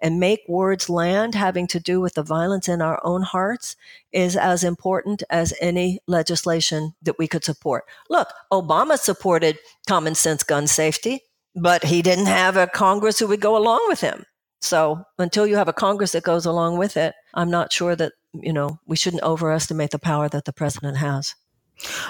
and 0.00 0.20
make 0.20 0.42
words 0.48 0.88
land 0.88 1.34
having 1.34 1.66
to 1.68 1.80
do 1.80 2.00
with 2.00 2.14
the 2.14 2.22
violence 2.22 2.68
in 2.68 2.80
our 2.82 3.00
own 3.04 3.22
hearts 3.22 3.76
is 4.12 4.36
as 4.36 4.64
important 4.64 5.22
as 5.30 5.54
any 5.60 6.00
legislation 6.06 6.94
that 7.02 7.18
we 7.18 7.28
could 7.28 7.44
support. 7.44 7.84
Look, 8.08 8.28
Obama 8.52 8.98
supported 8.98 9.58
common 9.88 10.14
sense 10.14 10.42
gun 10.42 10.66
safety, 10.66 11.22
but 11.54 11.84
he 11.84 12.02
didn't 12.02 12.26
have 12.26 12.56
a 12.56 12.66
Congress 12.66 13.18
who 13.18 13.26
would 13.28 13.40
go 13.40 13.56
along 13.56 13.84
with 13.88 14.00
him. 14.00 14.24
So 14.60 15.04
until 15.18 15.46
you 15.46 15.56
have 15.56 15.68
a 15.68 15.72
Congress 15.72 16.12
that 16.12 16.24
goes 16.24 16.46
along 16.46 16.78
with 16.78 16.96
it, 16.96 17.14
I'm 17.34 17.50
not 17.50 17.72
sure 17.72 17.94
that, 17.96 18.12
you 18.32 18.52
know, 18.52 18.78
we 18.86 18.96
shouldn't 18.96 19.22
overestimate 19.22 19.90
the 19.90 19.98
power 19.98 20.28
that 20.28 20.44
the 20.44 20.52
president 20.52 20.96
has. 20.96 21.34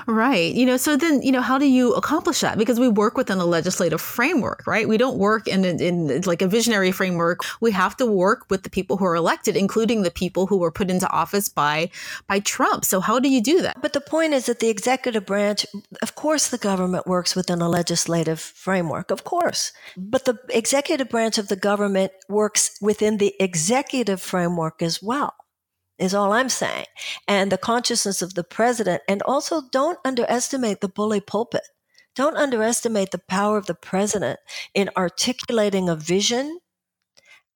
Right. 0.06 0.54
You 0.54 0.64
know, 0.64 0.76
so 0.76 0.96
then, 0.96 1.22
you 1.22 1.32
know, 1.32 1.40
how 1.40 1.58
do 1.58 1.66
you 1.66 1.92
accomplish 1.94 2.40
that? 2.40 2.56
Because 2.56 2.78
we 2.78 2.88
work 2.88 3.16
within 3.16 3.38
a 3.38 3.44
legislative 3.44 4.00
framework, 4.00 4.64
right? 4.66 4.88
We 4.88 4.96
don't 4.96 5.18
work 5.18 5.48
in, 5.48 5.64
in, 5.64 5.80
in, 5.80 6.20
like 6.22 6.40
a 6.40 6.46
visionary 6.46 6.92
framework. 6.92 7.40
We 7.60 7.72
have 7.72 7.96
to 7.96 8.06
work 8.06 8.46
with 8.48 8.62
the 8.62 8.70
people 8.70 8.96
who 8.96 9.04
are 9.04 9.16
elected, 9.16 9.56
including 9.56 10.02
the 10.02 10.10
people 10.10 10.46
who 10.46 10.58
were 10.58 10.70
put 10.70 10.90
into 10.90 11.10
office 11.10 11.48
by 11.48 11.90
by 12.28 12.40
Trump. 12.40 12.84
So 12.84 13.00
how 13.00 13.18
do 13.18 13.28
you 13.28 13.42
do 13.42 13.60
that? 13.62 13.82
But 13.82 13.92
the 13.92 14.00
point 14.00 14.34
is 14.34 14.46
that 14.46 14.60
the 14.60 14.68
executive 14.68 15.26
branch, 15.26 15.66
of 16.00 16.14
course 16.14 16.48
the 16.48 16.58
government 16.58 17.06
works 17.06 17.34
within 17.34 17.60
a 17.60 17.68
legislative 17.68 18.40
framework, 18.40 19.10
of 19.10 19.24
course. 19.24 19.72
But 19.96 20.26
the 20.26 20.38
executive 20.50 21.08
branch 21.08 21.38
of 21.38 21.48
the 21.48 21.56
government 21.56 22.12
works 22.28 22.78
within 22.80 23.18
the 23.18 23.34
executive 23.40 24.22
framework 24.22 24.80
as 24.80 25.02
well 25.02 25.34
is 25.98 26.14
all 26.14 26.32
I'm 26.32 26.48
saying. 26.48 26.86
And 27.26 27.50
the 27.50 27.58
consciousness 27.58 28.22
of 28.22 28.34
the 28.34 28.44
president. 28.44 29.02
And 29.08 29.22
also 29.22 29.62
don't 29.70 29.98
underestimate 30.04 30.80
the 30.80 30.88
bully 30.88 31.20
pulpit. 31.20 31.62
Don't 32.14 32.36
underestimate 32.36 33.10
the 33.10 33.18
power 33.18 33.58
of 33.58 33.66
the 33.66 33.74
president 33.74 34.40
in 34.74 34.90
articulating 34.96 35.88
a 35.88 35.96
vision 35.96 36.60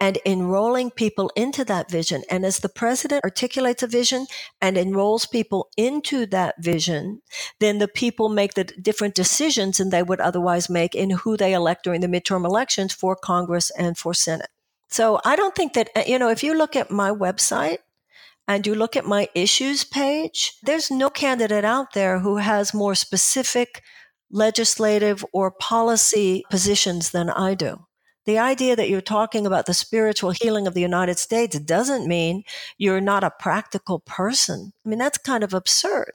and 0.02 0.18
enrolling 0.24 0.90
people 0.90 1.30
into 1.36 1.62
that 1.66 1.90
vision. 1.90 2.22
And 2.30 2.44
as 2.44 2.58
the 2.58 2.70
president 2.70 3.22
articulates 3.22 3.82
a 3.82 3.86
vision 3.86 4.26
and 4.60 4.78
enrolls 4.78 5.26
people 5.26 5.68
into 5.76 6.24
that 6.26 6.54
vision, 6.58 7.20
then 7.58 7.78
the 7.78 7.88
people 7.88 8.30
make 8.30 8.54
the 8.54 8.64
different 8.64 9.14
decisions 9.14 9.76
than 9.76 9.90
they 9.90 10.02
would 10.02 10.20
otherwise 10.20 10.70
make 10.70 10.94
in 10.94 11.10
who 11.10 11.36
they 11.36 11.52
elect 11.52 11.84
during 11.84 12.00
the 12.00 12.06
midterm 12.06 12.46
elections 12.46 12.94
for 12.94 13.14
Congress 13.14 13.70
and 13.78 13.98
for 13.98 14.14
Senate. 14.14 14.48
So 14.88 15.20
I 15.24 15.36
don't 15.36 15.54
think 15.54 15.74
that, 15.74 15.90
you 16.08 16.18
know, 16.18 16.30
if 16.30 16.42
you 16.42 16.56
look 16.56 16.76
at 16.76 16.90
my 16.90 17.10
website, 17.10 17.78
and 18.50 18.66
you 18.66 18.74
look 18.74 18.96
at 18.96 19.06
my 19.06 19.28
issues 19.32 19.84
page, 19.84 20.54
there's 20.64 20.90
no 20.90 21.08
candidate 21.08 21.64
out 21.64 21.92
there 21.92 22.18
who 22.18 22.38
has 22.38 22.74
more 22.74 22.96
specific 22.96 23.80
legislative 24.28 25.24
or 25.32 25.52
policy 25.52 26.42
positions 26.50 27.10
than 27.10 27.30
I 27.30 27.54
do. 27.54 27.86
The 28.26 28.40
idea 28.40 28.74
that 28.74 28.88
you're 28.88 29.00
talking 29.00 29.46
about 29.46 29.66
the 29.66 29.72
spiritual 29.72 30.32
healing 30.32 30.66
of 30.66 30.74
the 30.74 30.80
United 30.80 31.16
States 31.16 31.60
doesn't 31.60 32.08
mean 32.08 32.42
you're 32.76 33.00
not 33.00 33.22
a 33.22 33.30
practical 33.38 34.00
person. 34.00 34.72
I 34.84 34.88
mean, 34.88 34.98
that's 34.98 35.18
kind 35.18 35.44
of 35.44 35.54
absurd. 35.54 36.10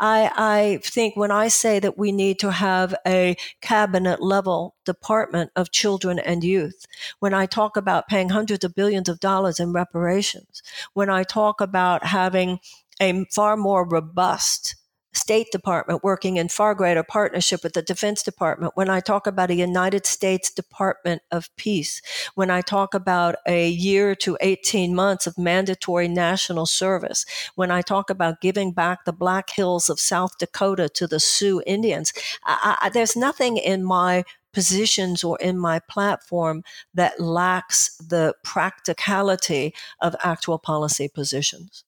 I, 0.00 0.30
I 0.36 0.80
think 0.82 1.16
when 1.16 1.30
I 1.30 1.48
say 1.48 1.78
that 1.80 1.98
we 1.98 2.12
need 2.12 2.38
to 2.40 2.52
have 2.52 2.94
a 3.06 3.36
cabinet 3.60 4.22
level 4.22 4.74
department 4.84 5.50
of 5.56 5.70
children 5.70 6.18
and 6.18 6.44
youth, 6.44 6.86
when 7.20 7.34
I 7.34 7.46
talk 7.46 7.76
about 7.76 8.08
paying 8.08 8.30
hundreds 8.30 8.64
of 8.64 8.74
billions 8.74 9.08
of 9.08 9.20
dollars 9.20 9.60
in 9.60 9.72
reparations, 9.72 10.62
when 10.94 11.10
I 11.10 11.22
talk 11.22 11.60
about 11.60 12.04
having 12.06 12.58
a 13.00 13.24
far 13.34 13.56
more 13.56 13.86
robust 13.86 14.74
State 15.12 15.50
Department 15.50 16.04
working 16.04 16.36
in 16.36 16.48
far 16.48 16.74
greater 16.74 17.02
partnership 17.02 17.62
with 17.62 17.72
the 17.72 17.82
Defense 17.82 18.22
Department, 18.22 18.72
when 18.76 18.90
I 18.90 19.00
talk 19.00 19.26
about 19.26 19.50
a 19.50 19.54
United 19.54 20.06
States 20.06 20.50
Department 20.50 21.22
of 21.30 21.54
Peace, 21.56 22.02
when 22.34 22.50
I 22.50 22.60
talk 22.60 22.94
about 22.94 23.36
a 23.46 23.68
year 23.68 24.14
to 24.16 24.36
18 24.40 24.94
months 24.94 25.26
of 25.26 25.38
mandatory 25.38 26.08
national 26.08 26.66
service, 26.66 27.24
when 27.54 27.70
I 27.70 27.82
talk 27.82 28.10
about 28.10 28.40
giving 28.40 28.72
back 28.72 29.04
the 29.04 29.12
Black 29.12 29.50
Hills 29.50 29.88
of 29.88 29.98
South 29.98 30.38
Dakota 30.38 30.88
to 30.90 31.06
the 31.06 31.20
Sioux 31.20 31.62
Indians, 31.66 32.12
I, 32.44 32.76
I, 32.82 32.88
there's 32.90 33.16
nothing 33.16 33.56
in 33.56 33.84
my 33.84 34.24
positions 34.52 35.22
or 35.22 35.38
in 35.38 35.58
my 35.58 35.78
platform 35.78 36.62
that 36.94 37.20
lacks 37.20 37.96
the 37.98 38.34
practicality 38.42 39.74
of 40.00 40.16
actual 40.22 40.58
policy 40.58 41.08
positions. 41.08 41.84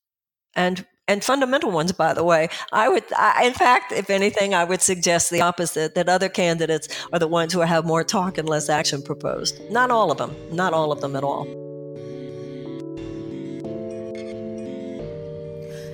And 0.54 0.86
and 1.10 1.24
fundamental 1.24 1.72
ones, 1.72 1.90
by 1.90 2.14
the 2.14 2.22
way. 2.22 2.48
I 2.70 2.88
would, 2.88 3.02
I, 3.12 3.44
in 3.44 3.52
fact, 3.52 3.90
if 3.90 4.10
anything, 4.10 4.54
I 4.54 4.62
would 4.62 4.80
suggest 4.80 5.30
the 5.30 5.40
opposite 5.40 5.96
that 5.96 6.08
other 6.08 6.28
candidates 6.28 6.86
are 7.12 7.18
the 7.18 7.26
ones 7.26 7.52
who 7.52 7.60
have 7.60 7.84
more 7.84 8.04
talk 8.04 8.38
and 8.38 8.48
less 8.48 8.68
action 8.68 9.02
proposed. 9.02 9.60
Not 9.70 9.90
all 9.90 10.12
of 10.12 10.18
them, 10.18 10.36
not 10.52 10.72
all 10.72 10.92
of 10.92 11.00
them 11.00 11.16
at 11.16 11.24
all. 11.24 11.46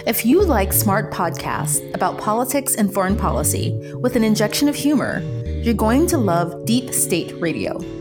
If 0.06 0.26
you 0.26 0.42
like 0.44 0.72
smart 0.72 1.10
podcasts 1.10 1.82
about 1.94 2.18
politics 2.18 2.74
and 2.74 2.92
foreign 2.92 3.16
policy 3.16 3.72
with 3.94 4.16
an 4.16 4.22
injection 4.22 4.68
of 4.68 4.76
humor, 4.76 5.20
you're 5.62 5.74
going 5.74 6.06
to 6.08 6.18
love 6.18 6.66
Deep 6.66 6.92
State 6.92 7.34
Radio. 7.40 7.95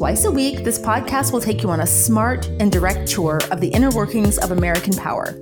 Twice 0.00 0.24
a 0.24 0.30
week, 0.30 0.64
this 0.64 0.78
podcast 0.78 1.30
will 1.30 1.42
take 1.42 1.62
you 1.62 1.68
on 1.68 1.80
a 1.80 1.86
smart 1.86 2.46
and 2.58 2.72
direct 2.72 3.06
tour 3.06 3.38
of 3.50 3.60
the 3.60 3.68
inner 3.68 3.90
workings 3.90 4.38
of 4.38 4.50
American 4.50 4.94
power. 4.94 5.34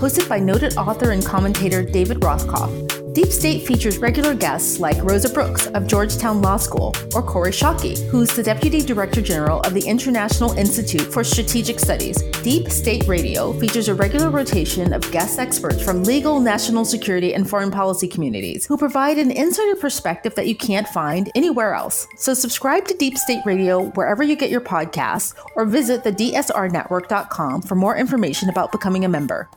Hosted 0.00 0.28
by 0.28 0.40
noted 0.40 0.76
author 0.76 1.12
and 1.12 1.24
commentator 1.24 1.84
David 1.84 2.18
Rothkopf, 2.18 2.89
Deep 3.12 3.26
State 3.26 3.66
features 3.66 3.98
regular 3.98 4.34
guests 4.34 4.78
like 4.78 5.02
Rosa 5.02 5.28
Brooks 5.28 5.66
of 5.68 5.88
Georgetown 5.88 6.40
Law 6.40 6.56
School 6.56 6.94
or 7.12 7.22
Kori 7.22 7.50
Schake, 7.50 7.98
who's 8.08 8.34
the 8.36 8.42
Deputy 8.42 8.80
Director 8.80 9.20
General 9.20 9.60
of 9.62 9.74
the 9.74 9.84
International 9.84 10.52
Institute 10.52 11.12
for 11.12 11.24
Strategic 11.24 11.80
Studies. 11.80 12.22
Deep 12.42 12.68
State 12.70 13.08
Radio 13.08 13.52
features 13.54 13.88
a 13.88 13.94
regular 13.94 14.30
rotation 14.30 14.92
of 14.92 15.10
guest 15.10 15.40
experts 15.40 15.82
from 15.82 16.04
legal, 16.04 16.38
national 16.38 16.84
security, 16.84 17.34
and 17.34 17.50
foreign 17.50 17.72
policy 17.72 18.06
communities 18.06 18.64
who 18.66 18.76
provide 18.76 19.18
an 19.18 19.32
insider 19.32 19.74
perspective 19.74 20.36
that 20.36 20.46
you 20.46 20.54
can't 20.54 20.86
find 20.86 21.32
anywhere 21.34 21.74
else. 21.74 22.06
So 22.16 22.32
subscribe 22.32 22.86
to 22.86 22.94
Deep 22.94 23.18
State 23.18 23.44
Radio 23.44 23.86
wherever 23.90 24.22
you 24.22 24.36
get 24.36 24.50
your 24.50 24.60
podcasts 24.60 25.34
or 25.56 25.64
visit 25.64 26.04
the 26.04 26.12
DSRnetwork.com 26.12 27.62
for 27.62 27.74
more 27.74 27.96
information 27.96 28.48
about 28.50 28.70
becoming 28.70 29.04
a 29.04 29.08
member. 29.08 29.50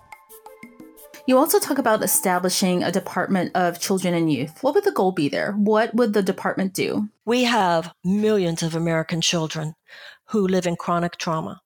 You 1.26 1.38
also 1.38 1.58
talk 1.58 1.78
about 1.78 2.04
establishing 2.04 2.84
a 2.84 2.92
Department 2.92 3.56
of 3.56 3.80
Children 3.80 4.14
and 4.14 4.30
Youth. 4.30 4.62
What 4.62 4.76
would 4.76 4.84
the 4.84 4.92
goal 4.92 5.14
be 5.14 5.30
there? 5.30 5.54
What 5.54 5.96
would 5.96 6.12
the 6.12 6.22
department 6.22 6.74
do? 6.74 7.08
We 7.24 7.46
have 7.46 7.94
millions 8.04 8.62
of 8.62 8.76
American 8.76 9.22
children 9.22 9.76
who 10.32 10.46
live 10.46 10.68
in 10.68 10.76
chronic 10.76 11.16
trauma. 11.16 11.62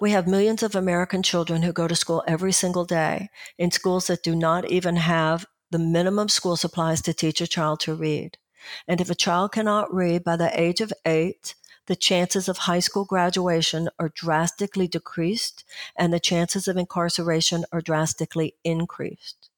We 0.00 0.12
have 0.12 0.28
millions 0.28 0.62
of 0.62 0.76
American 0.76 1.24
children 1.24 1.62
who 1.62 1.72
go 1.72 1.88
to 1.88 1.96
school 1.96 2.22
every 2.28 2.52
single 2.52 2.84
day 2.84 3.28
in 3.58 3.72
schools 3.72 4.06
that 4.06 4.22
do 4.22 4.36
not 4.36 4.70
even 4.70 4.94
have 4.94 5.46
the 5.72 5.80
minimum 5.80 6.28
school 6.28 6.56
supplies 6.56 7.02
to 7.02 7.12
teach 7.12 7.40
a 7.40 7.48
child 7.48 7.80
to 7.80 7.96
read. 7.96 8.38
And 8.86 9.00
if 9.00 9.10
a 9.10 9.16
child 9.16 9.50
cannot 9.50 9.92
read 9.92 10.22
by 10.22 10.36
the 10.36 10.60
age 10.60 10.80
of 10.80 10.92
eight, 11.04 11.56
the 11.86 11.96
chances 11.96 12.48
of 12.48 12.58
high 12.58 12.80
school 12.80 13.04
graduation 13.04 13.88
are 13.98 14.08
drastically 14.08 14.86
decreased 14.86 15.64
and 15.96 16.12
the 16.12 16.20
chances 16.20 16.68
of 16.68 16.76
incarceration 16.76 17.64
are 17.72 17.80
drastically 17.80 18.54
increased. 18.64 19.50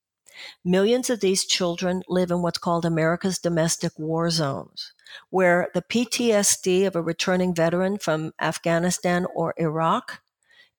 Millions 0.65 1.11
of 1.11 1.21
these 1.21 1.45
children 1.45 2.03
live 2.09 2.31
in 2.31 2.43
what's 2.43 2.59
called 2.59 2.85
America's 2.85 3.39
domestic 3.39 3.93
war 3.99 4.31
zones, 4.31 4.93
where 5.31 5.69
the 5.75 5.83
PTSD 5.83 6.87
of 6.87 6.97
a 6.97 7.03
returning 7.03 7.55
veteran 7.55 7.99
from 7.99 8.33
Afghanistan 8.41 9.27
or 9.35 9.55
Iraq 9.57 10.23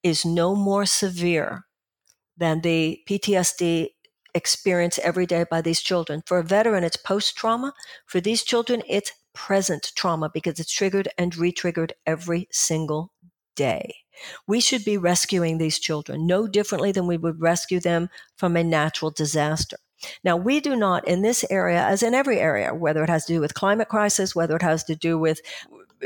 is 0.03 0.25
no 0.25 0.55
more 0.55 0.85
severe 0.85 1.65
than 2.37 2.61
the 2.61 3.01
PTSD 3.07 3.91
experienced 4.33 4.99
every 4.99 5.25
day 5.25 5.45
by 5.49 5.61
these 5.61 5.81
children. 5.81 6.21
For 6.25 6.39
a 6.39 6.43
veteran, 6.43 6.83
it's 6.83 6.97
post 6.97 7.37
trauma. 7.37 7.73
For 8.05 8.19
these 8.19 8.43
children, 8.43 8.83
it's 8.87 9.13
present 9.35 9.91
trauma 9.95 10.31
because 10.33 10.59
it's 10.59 10.71
triggered 10.71 11.07
and 11.17 11.35
re-triggered 11.35 11.93
every 12.07 12.47
single 12.51 13.11
day. 13.55 13.97
We 14.47 14.59
should 14.59 14.83
be 14.83 14.97
rescuing 14.97 15.57
these 15.57 15.77
children 15.77 16.25
no 16.25 16.47
differently 16.47 16.91
than 16.91 17.05
we 17.05 17.17
would 17.17 17.41
rescue 17.41 17.79
them 17.79 18.09
from 18.37 18.55
a 18.55 18.63
natural 18.63 19.11
disaster. 19.11 19.77
Now, 20.23 20.35
we 20.37 20.59
do 20.59 20.75
not 20.75 21.07
in 21.07 21.21
this 21.21 21.45
area, 21.49 21.81
as 21.81 22.03
in 22.03 22.13
every 22.13 22.39
area, 22.39 22.73
whether 22.73 23.03
it 23.03 23.09
has 23.09 23.25
to 23.25 23.33
do 23.33 23.39
with 23.39 23.53
climate 23.53 23.89
crisis, 23.89 24.35
whether 24.35 24.55
it 24.55 24.61
has 24.61 24.83
to 24.85 24.95
do 24.95 25.17
with 25.17 25.39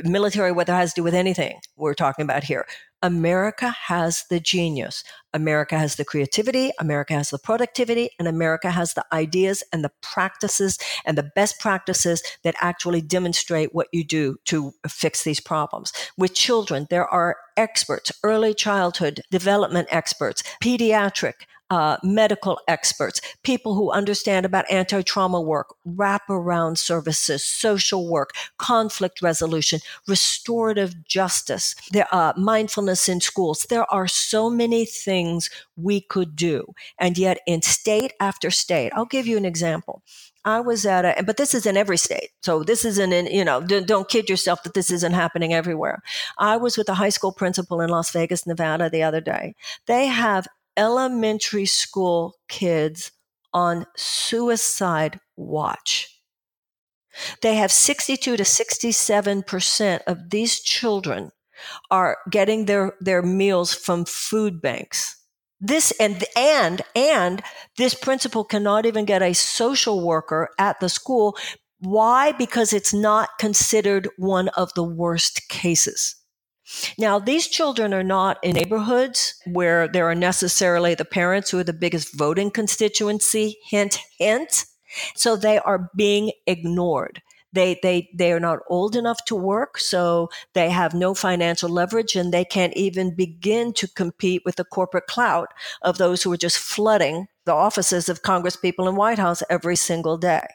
military, 0.04 0.52
whether 0.52 0.74
it 0.74 0.78
has 0.78 0.94
to 0.94 1.02
do 1.02 1.04
with 1.04 1.16
anything 1.16 1.60
we're 1.76 1.94
talking 1.94 2.24
about 2.24 2.44
here, 2.44 2.66
America 3.02 3.70
has 3.88 4.26
the 4.30 4.40
genius. 4.40 5.04
America 5.34 5.78
has 5.78 5.96
the 5.96 6.04
creativity. 6.04 6.72
America 6.80 7.14
has 7.14 7.30
the 7.30 7.40
productivity 7.40 8.10
and 8.20 8.28
America 8.28 8.72
has 8.72 8.94
the 8.94 9.06
ideas 9.14 9.64
and 9.72 9.84
the 9.84 9.92
practices 10.02 10.78
and 11.06 11.18
the 11.18 11.32
best 11.36 11.60
practices 11.60 12.22
that 12.44 12.56
actually 12.60 13.02
demonstrate 13.02 13.74
what 13.74 13.88
you 13.94 14.04
do 14.04 14.38
to 14.46 14.74
fix 14.88 15.24
these 15.24 15.40
problems. 15.40 15.94
With 16.18 16.34
children, 16.34 16.88
there 16.90 17.08
are 17.08 17.38
experts, 17.56 18.12
early 18.24 18.54
childhood 18.54 19.22
development 19.32 19.88
experts, 19.92 20.44
pediatric 20.62 21.46
uh, 21.70 21.98
medical 22.04 22.60
experts, 22.68 23.22
people 23.44 23.76
who 23.76 23.92
understand 23.92 24.46
about 24.46 24.70
anti 24.72 25.02
trauma 25.02 25.40
work, 25.42 25.76
wraparound 25.88 26.78
services, 26.78 27.44
social 27.44 28.08
work, 28.08 28.32
conflict 28.58 29.22
resolution, 29.22 29.80
restorative 30.08 31.04
justice, 31.04 31.76
there 31.92 32.08
are 32.14 32.34
mindfulness 32.38 33.08
in 33.08 33.22
schools. 33.22 33.66
There 33.70 33.92
are 33.92 34.08
so 34.08 34.50
many 34.50 34.86
things 34.86 35.50
we 35.76 36.02
could 36.02 36.36
do. 36.36 36.74
And 36.98 37.18
yet, 37.18 37.40
in 37.46 37.62
state 37.62 38.14
after 38.20 38.52
state, 38.52 38.92
I'll 38.96 39.06
give 39.06 39.28
you 39.28 39.38
an 39.38 39.46
example. 39.46 40.02
I 40.46 40.62
was 40.62 40.86
at 40.86 41.06
a, 41.06 41.24
but 41.24 41.38
this 41.38 41.54
is 41.54 41.66
in 41.66 41.76
every 41.76 41.98
state. 41.98 42.30
So 42.42 42.64
this 42.64 42.86
isn't 42.86 43.12
in, 43.12 43.28
you 43.28 43.44
know, 43.44 43.62
don't 43.62 44.08
kid 44.08 44.30
yourself 44.30 44.64
that 44.64 44.74
this 44.74 44.90
isn't 44.90 45.14
happening 45.14 45.54
everywhere. 45.54 46.02
I 46.38 46.58
was 46.58 46.78
with 46.78 46.88
a 46.90 46.94
high 46.94 47.10
school 47.10 47.34
principal 47.34 47.82
in 47.82 47.90
Las 47.90 48.12
Vegas, 48.12 48.48
Nevada 48.48 48.90
the 48.90 49.04
other 49.04 49.22
day. 49.22 49.56
They 49.86 50.08
have 50.08 50.48
elementary 50.80 51.66
school 51.66 52.36
kids 52.48 53.12
on 53.54 53.86
suicide 53.98 55.20
watch. 55.36 56.22
They 57.42 57.56
have 57.56 57.72
62 57.72 58.38
to 58.38 58.44
67% 58.44 60.00
of 60.08 60.30
these 60.30 60.62
children 60.62 61.32
are 61.92 62.18
getting 62.32 62.66
their, 62.66 62.94
their 63.02 63.22
meals 63.22 63.74
from 63.74 64.06
food 64.06 64.62
banks. 64.62 65.18
This 65.62 65.92
and 66.00 66.24
and 66.38 66.82
and 66.96 67.42
this 67.78 67.94
principal 67.94 68.46
cannot 68.46 68.86
even 68.86 69.04
get 69.04 69.22
a 69.22 69.34
social 69.34 70.06
worker 70.06 70.48
at 70.58 70.80
the 70.80 70.88
school. 70.88 71.36
Why? 71.80 72.32
Because 72.32 72.72
it's 72.72 72.94
not 72.94 73.30
considered 73.40 74.08
one 74.16 74.48
of 74.50 74.74
the 74.76 74.86
worst 74.86 75.50
cases. 75.50 76.16
Now, 76.98 77.20
these 77.20 77.48
children 77.48 77.94
are 77.94 78.04
not 78.04 78.38
in 78.44 78.54
neighborhoods 78.54 79.36
where 79.46 79.88
there 79.88 80.10
are 80.10 80.16
necessarily 80.16 80.96
the 80.96 81.06
parents 81.06 81.52
who 81.52 81.60
are 81.60 81.64
the 81.64 81.74
biggest 81.74 82.16
voting 82.16 82.52
constituency. 82.52 83.58
Hint, 83.70 84.00
hint. 84.18 84.66
So 85.16 85.36
they 85.36 85.60
are 85.60 85.90
being 85.96 86.32
ignored. 86.48 87.22
They, 87.52 87.80
they, 87.82 88.10
they 88.14 88.32
are 88.32 88.40
not 88.40 88.60
old 88.70 88.96
enough 88.96 89.26
to 89.26 89.36
work, 89.36 89.80
so 89.80 90.30
they 90.54 90.70
have 90.70 90.94
no 90.94 91.16
financial 91.16 91.70
leverage 91.70 92.16
and 92.16 92.32
they 92.32 92.46
can't 92.46 92.74
even 92.76 93.16
begin 93.16 93.74
to 93.74 93.88
compete 93.88 94.44
with 94.46 94.56
the 94.58 94.64
corporate 94.64 95.08
clout 95.08 95.48
of 95.82 95.98
those 95.98 96.22
who 96.22 96.32
are 96.32 96.38
just 96.38 96.60
flooding 96.60 97.28
the 97.46 97.54
offices 97.54 98.08
of 98.08 98.22
Congress 98.22 98.56
people 98.56 98.88
and 98.88 98.98
White 98.98 99.18
House 99.18 99.42
every 99.50 99.76
single 99.76 100.18
day. 100.18 100.46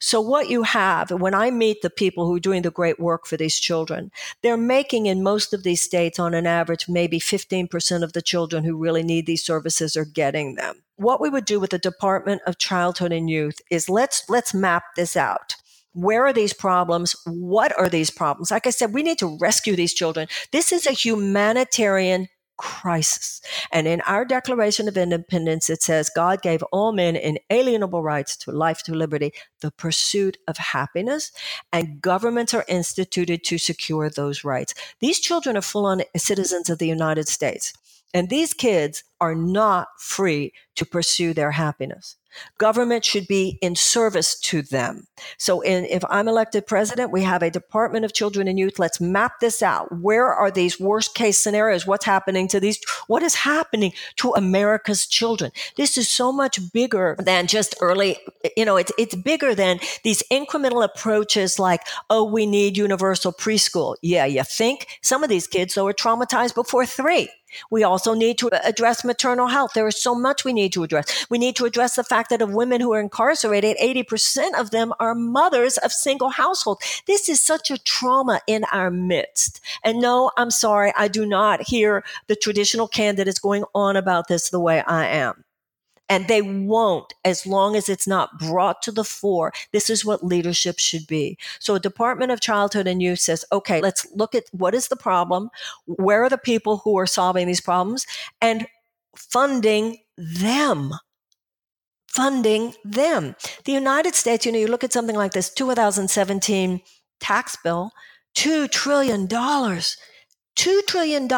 So, 0.00 0.20
what 0.20 0.48
you 0.48 0.62
have, 0.62 1.10
when 1.10 1.34
I 1.34 1.50
meet 1.50 1.82
the 1.82 1.90
people 1.90 2.26
who 2.26 2.36
are 2.36 2.40
doing 2.40 2.62
the 2.62 2.70
great 2.70 2.98
work 2.98 3.26
for 3.26 3.36
these 3.36 3.58
children, 3.58 4.10
they're 4.42 4.56
making 4.56 5.06
in 5.06 5.22
most 5.22 5.52
of 5.52 5.62
these 5.62 5.82
states, 5.82 6.18
on 6.18 6.34
an 6.34 6.46
average, 6.46 6.88
maybe 6.88 7.18
15% 7.18 8.02
of 8.02 8.12
the 8.12 8.22
children 8.22 8.64
who 8.64 8.76
really 8.76 9.02
need 9.02 9.26
these 9.26 9.44
services 9.44 9.96
are 9.96 10.04
getting 10.04 10.54
them. 10.54 10.82
What 10.96 11.20
we 11.20 11.28
would 11.28 11.44
do 11.44 11.60
with 11.60 11.70
the 11.70 11.78
Department 11.78 12.42
of 12.46 12.58
Childhood 12.58 13.12
and 13.12 13.30
Youth 13.30 13.60
is 13.70 13.88
let's, 13.88 14.28
let's 14.28 14.54
map 14.54 14.82
this 14.96 15.16
out. 15.16 15.54
Where 15.92 16.26
are 16.26 16.32
these 16.32 16.52
problems? 16.52 17.16
What 17.24 17.76
are 17.78 17.88
these 17.88 18.10
problems? 18.10 18.50
Like 18.50 18.66
I 18.66 18.70
said, 18.70 18.92
we 18.92 19.02
need 19.02 19.18
to 19.18 19.38
rescue 19.40 19.74
these 19.74 19.94
children. 19.94 20.28
This 20.52 20.72
is 20.72 20.86
a 20.86 20.92
humanitarian 20.92 22.28
crisis. 22.58 23.40
And 23.72 23.86
in 23.88 24.02
our 24.02 24.26
Declaration 24.26 24.86
of 24.88 24.98
Independence, 24.98 25.70
it 25.70 25.82
says 25.82 26.10
God 26.14 26.42
gave 26.42 26.62
all 26.64 26.92
men 26.92 27.16
inalienable 27.16 28.02
rights 28.02 28.36
to 28.38 28.52
life, 28.52 28.82
to 28.82 28.94
liberty, 28.94 29.32
the 29.60 29.70
pursuit 29.70 30.36
of 30.46 30.58
happiness, 30.58 31.32
and 31.72 32.02
governments 32.02 32.52
are 32.52 32.66
instituted 32.68 33.42
to 33.44 33.56
secure 33.56 34.10
those 34.10 34.44
rights. 34.44 34.74
These 35.00 35.20
children 35.20 35.56
are 35.56 35.62
full 35.62 35.86
on 35.86 36.02
citizens 36.16 36.68
of 36.68 36.78
the 36.78 36.88
United 36.88 37.28
States. 37.28 37.72
And 38.12 38.28
these 38.28 38.52
kids 38.52 39.04
are 39.20 39.34
not 39.34 39.88
free 39.98 40.52
to 40.76 40.84
pursue 40.84 41.32
their 41.32 41.52
happiness. 41.52 42.17
Government 42.58 43.04
should 43.04 43.26
be 43.26 43.58
in 43.60 43.74
service 43.74 44.38
to 44.40 44.62
them. 44.62 45.06
So, 45.38 45.60
in, 45.60 45.84
if 45.86 46.04
I'm 46.08 46.28
elected 46.28 46.66
president, 46.66 47.10
we 47.10 47.22
have 47.22 47.42
a 47.42 47.50
Department 47.50 48.04
of 48.04 48.12
Children 48.12 48.48
and 48.48 48.58
Youth. 48.58 48.78
Let's 48.78 49.00
map 49.00 49.40
this 49.40 49.62
out. 49.62 50.00
Where 50.00 50.26
are 50.32 50.50
these 50.50 50.78
worst 50.78 51.14
case 51.14 51.38
scenarios? 51.38 51.86
What's 51.86 52.04
happening 52.04 52.48
to 52.48 52.60
these? 52.60 52.78
What 53.06 53.22
is 53.22 53.34
happening 53.34 53.92
to 54.16 54.32
America's 54.32 55.06
children? 55.06 55.52
This 55.76 55.98
is 55.98 56.08
so 56.08 56.32
much 56.32 56.72
bigger 56.72 57.16
than 57.18 57.46
just 57.46 57.74
early. 57.80 58.18
You 58.56 58.64
know, 58.64 58.76
it's 58.76 58.92
it's 58.98 59.14
bigger 59.14 59.54
than 59.54 59.80
these 60.04 60.22
incremental 60.30 60.84
approaches 60.84 61.58
like, 61.58 61.80
oh, 62.10 62.24
we 62.24 62.46
need 62.46 62.76
universal 62.76 63.32
preschool. 63.32 63.96
Yeah, 64.02 64.24
you 64.24 64.42
think 64.44 64.86
some 65.02 65.22
of 65.22 65.28
these 65.28 65.46
kids 65.46 65.74
though 65.74 65.86
are 65.86 65.92
traumatized 65.92 66.54
before 66.54 66.86
three. 66.86 67.28
We 67.70 67.84
also 67.84 68.14
need 68.14 68.38
to 68.38 68.50
address 68.66 69.04
maternal 69.04 69.48
health. 69.48 69.72
There 69.74 69.88
is 69.88 70.00
so 70.00 70.14
much 70.14 70.44
we 70.44 70.52
need 70.52 70.72
to 70.72 70.82
address. 70.82 71.26
We 71.30 71.38
need 71.38 71.56
to 71.56 71.64
address 71.64 71.96
the 71.96 72.04
fact 72.04 72.30
that 72.30 72.42
of 72.42 72.52
women 72.52 72.80
who 72.80 72.92
are 72.92 73.00
incarcerated, 73.00 73.76
80% 73.78 74.58
of 74.58 74.70
them 74.70 74.92
are 75.00 75.14
mothers 75.14 75.78
of 75.78 75.92
single 75.92 76.30
households. 76.30 77.02
This 77.06 77.28
is 77.28 77.42
such 77.42 77.70
a 77.70 77.78
trauma 77.78 78.40
in 78.46 78.64
our 78.72 78.90
midst. 78.90 79.60
And 79.82 80.00
no, 80.00 80.30
I'm 80.36 80.50
sorry, 80.50 80.92
I 80.96 81.08
do 81.08 81.26
not 81.26 81.62
hear 81.62 82.04
the 82.26 82.36
traditional 82.36 82.88
candidates 82.88 83.38
going 83.38 83.64
on 83.74 83.96
about 83.96 84.28
this 84.28 84.50
the 84.50 84.60
way 84.60 84.82
I 84.82 85.06
am. 85.06 85.44
And 86.08 86.26
they 86.26 86.42
won't 86.42 87.12
as 87.24 87.46
long 87.46 87.76
as 87.76 87.88
it's 87.88 88.06
not 88.06 88.38
brought 88.38 88.82
to 88.82 88.92
the 88.92 89.04
fore. 89.04 89.52
This 89.72 89.90
is 89.90 90.04
what 90.04 90.24
leadership 90.24 90.78
should 90.78 91.06
be. 91.06 91.38
So 91.58 91.74
a 91.74 91.80
Department 91.80 92.32
of 92.32 92.40
Childhood 92.40 92.86
and 92.86 93.02
Youth 93.02 93.20
says, 93.20 93.44
okay, 93.52 93.80
let's 93.80 94.06
look 94.14 94.34
at 94.34 94.44
what 94.52 94.74
is 94.74 94.88
the 94.88 94.96
problem? 94.96 95.50
Where 95.86 96.24
are 96.24 96.30
the 96.30 96.38
people 96.38 96.78
who 96.78 96.98
are 96.98 97.06
solving 97.06 97.46
these 97.46 97.60
problems? 97.60 98.06
And 98.40 98.66
funding 99.14 99.98
them 100.16 100.94
funding 102.18 102.74
them. 102.84 103.36
The 103.64 103.72
United 103.72 104.14
States, 104.14 104.44
you 104.44 104.50
know, 104.50 104.58
you 104.58 104.66
look 104.66 104.82
at 104.82 104.92
something 104.92 105.14
like 105.14 105.32
this 105.32 105.50
2017 105.50 106.80
tax 107.20 107.56
bill, 107.62 107.92
$2 108.34 108.68
trillion. 108.70 109.28
$2 110.58 110.86
trillion 110.86 111.28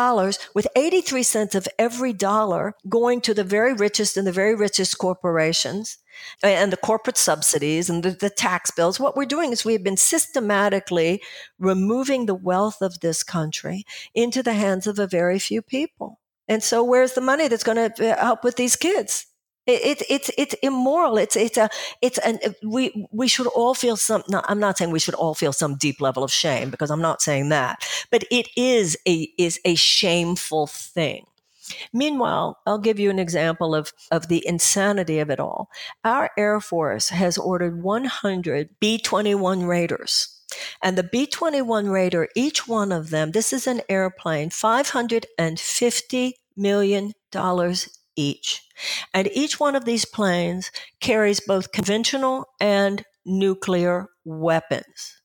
with 0.54 0.66
83 0.74 1.22
cents 1.22 1.54
of 1.54 1.68
every 1.78 2.14
dollar 2.14 2.74
going 2.88 3.20
to 3.20 3.34
the 3.34 3.44
very 3.44 3.74
richest 3.74 4.16
and 4.16 4.26
the 4.26 4.32
very 4.32 4.54
richest 4.54 4.96
corporations 4.96 5.98
and 6.42 6.72
the 6.72 6.78
corporate 6.78 7.18
subsidies 7.18 7.90
and 7.90 8.02
the, 8.02 8.12
the, 8.12 8.30
tax 8.30 8.70
bills. 8.70 8.98
What 8.98 9.16
we're 9.16 9.26
doing 9.26 9.52
is 9.52 9.64
we've 9.64 9.84
been 9.84 9.98
systematically 9.98 11.20
removing 11.58 12.24
the 12.24 12.34
wealth 12.34 12.80
of 12.80 13.00
this 13.00 13.22
country 13.22 13.84
into 14.14 14.42
the 14.42 14.54
hands 14.54 14.86
of 14.86 14.98
a 14.98 15.06
very 15.06 15.38
few 15.38 15.60
people. 15.60 16.18
And 16.48 16.62
so, 16.62 16.82
where's 16.82 17.12
the 17.12 17.20
money 17.20 17.46
that's 17.46 17.62
going 17.62 17.92
to 17.92 18.12
uh, 18.12 18.24
help 18.24 18.42
with 18.42 18.56
these 18.56 18.74
kids? 18.74 19.26
It's 19.66 20.02
it's 20.08 20.30
it's 20.38 20.54
immoral. 20.62 21.18
It's 21.18 21.36
it's 21.36 21.56
a 21.56 21.68
it's 22.00 22.18
an 22.18 22.38
we 22.64 23.06
we 23.12 23.28
should 23.28 23.46
all 23.48 23.74
feel 23.74 23.96
some. 23.96 24.22
I'm 24.32 24.58
not 24.58 24.78
saying 24.78 24.90
we 24.90 24.98
should 24.98 25.14
all 25.14 25.34
feel 25.34 25.52
some 25.52 25.76
deep 25.76 26.00
level 26.00 26.24
of 26.24 26.32
shame 26.32 26.70
because 26.70 26.90
I'm 26.90 27.02
not 27.02 27.22
saying 27.22 27.50
that. 27.50 27.86
But 28.10 28.24
it 28.30 28.48
is 28.56 28.96
a 29.06 29.28
is 29.38 29.60
a 29.64 29.74
shameful 29.74 30.66
thing. 30.66 31.26
Meanwhile, 31.92 32.58
I'll 32.66 32.78
give 32.78 32.98
you 32.98 33.10
an 33.10 33.18
example 33.18 33.74
of, 33.74 33.92
of 34.10 34.28
the 34.28 34.44
insanity 34.46 35.18
of 35.18 35.30
it 35.30 35.40
all. 35.40 35.70
Our 36.04 36.30
Air 36.36 36.60
Force 36.60 37.10
has 37.10 37.38
ordered 37.38 37.82
100 37.82 38.70
B 38.80 38.98
21 38.98 39.64
Raiders. 39.64 40.36
And 40.82 40.98
the 40.98 41.04
B 41.04 41.26
21 41.26 41.88
Raider, 41.88 42.28
each 42.34 42.66
one 42.66 42.90
of 42.90 43.10
them, 43.10 43.30
this 43.30 43.52
is 43.52 43.68
an 43.68 43.82
airplane, 43.88 44.50
$550 44.50 46.32
million 46.56 47.12
each. 48.20 48.62
And 49.14 49.28
each 49.32 49.60
one 49.60 49.76
of 49.76 49.84
these 49.84 50.04
planes 50.04 50.70
carries 51.00 51.40
both 51.40 51.72
conventional 51.72 52.46
and 52.60 53.04
nuclear 53.24 54.08
weapons. 54.24 55.22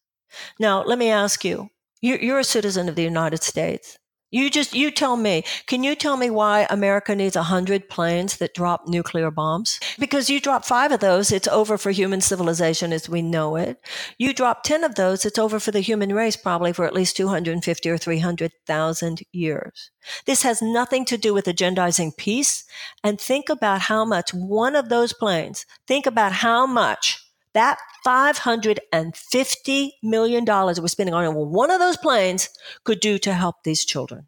Now, 0.60 0.84
let 0.84 1.00
me 1.00 1.10
ask 1.10 1.46
you 1.46 1.70
you're 2.02 2.40
a 2.40 2.44
citizen 2.44 2.90
of 2.90 2.96
the 2.96 3.04
United 3.04 3.44
States. 3.44 3.98
You 4.36 4.50
just 4.50 4.76
you 4.76 4.92
tell 4.92 5.16
me. 5.16 5.46
Can 5.66 5.86
you 5.86 5.96
tell 5.96 6.18
me 6.18 6.30
why 6.30 6.68
America 6.70 7.16
needs 7.16 7.38
100 7.38 7.88
planes 7.88 8.36
that 8.36 8.54
drop 8.54 8.86
nuclear 8.86 9.32
bombs? 9.32 9.80
Because 9.98 10.30
you 10.30 10.42
drop 10.42 10.66
5 10.66 10.92
of 10.92 11.00
those, 11.00 11.32
it's 11.32 11.48
over 11.48 11.78
for 11.78 11.92
human 11.92 12.20
civilization 12.20 12.92
as 12.92 13.08
we 13.08 13.22
know 13.22 13.56
it. 13.56 13.78
You 14.18 14.34
drop 14.34 14.64
10 14.64 14.84
of 14.84 14.96
those, 14.96 15.24
it's 15.24 15.40
over 15.40 15.58
for 15.58 15.72
the 15.72 15.80
human 15.80 16.14
race 16.14 16.36
probably 16.36 16.74
for 16.74 16.84
at 16.84 16.94
least 16.94 17.16
250 17.16 17.90
or 17.90 17.98
300,000 17.98 19.22
years. 19.32 19.92
This 20.26 20.44
has 20.44 20.62
nothing 20.62 21.06
to 21.06 21.18
do 21.18 21.34
with 21.34 21.46
agendizing 21.46 22.18
peace 22.18 22.66
and 23.06 23.18
think 23.18 23.48
about 23.48 23.84
how 23.84 24.04
much 24.04 24.34
one 24.34 24.76
of 24.76 24.90
those 24.90 25.14
planes, 25.14 25.66
think 25.88 26.06
about 26.06 26.34
how 26.34 26.66
much 26.66 27.25
that 27.56 27.80
$550 28.06 29.90
million 30.04 30.46
we're 30.46 30.88
spending 30.88 31.16
on 31.16 31.34
one 31.34 31.72
of 31.72 31.80
those 31.80 31.98
planes 31.98 32.50
could 32.84 33.00
do 33.00 33.18
to 33.18 33.34
help 33.34 33.64
these 33.64 33.84
children. 33.84 34.28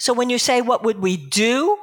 So 0.00 0.12
when 0.12 0.30
you 0.30 0.38
say, 0.38 0.62
what 0.62 0.82
would 0.82 1.00
we 1.00 1.16
do? 1.16 1.78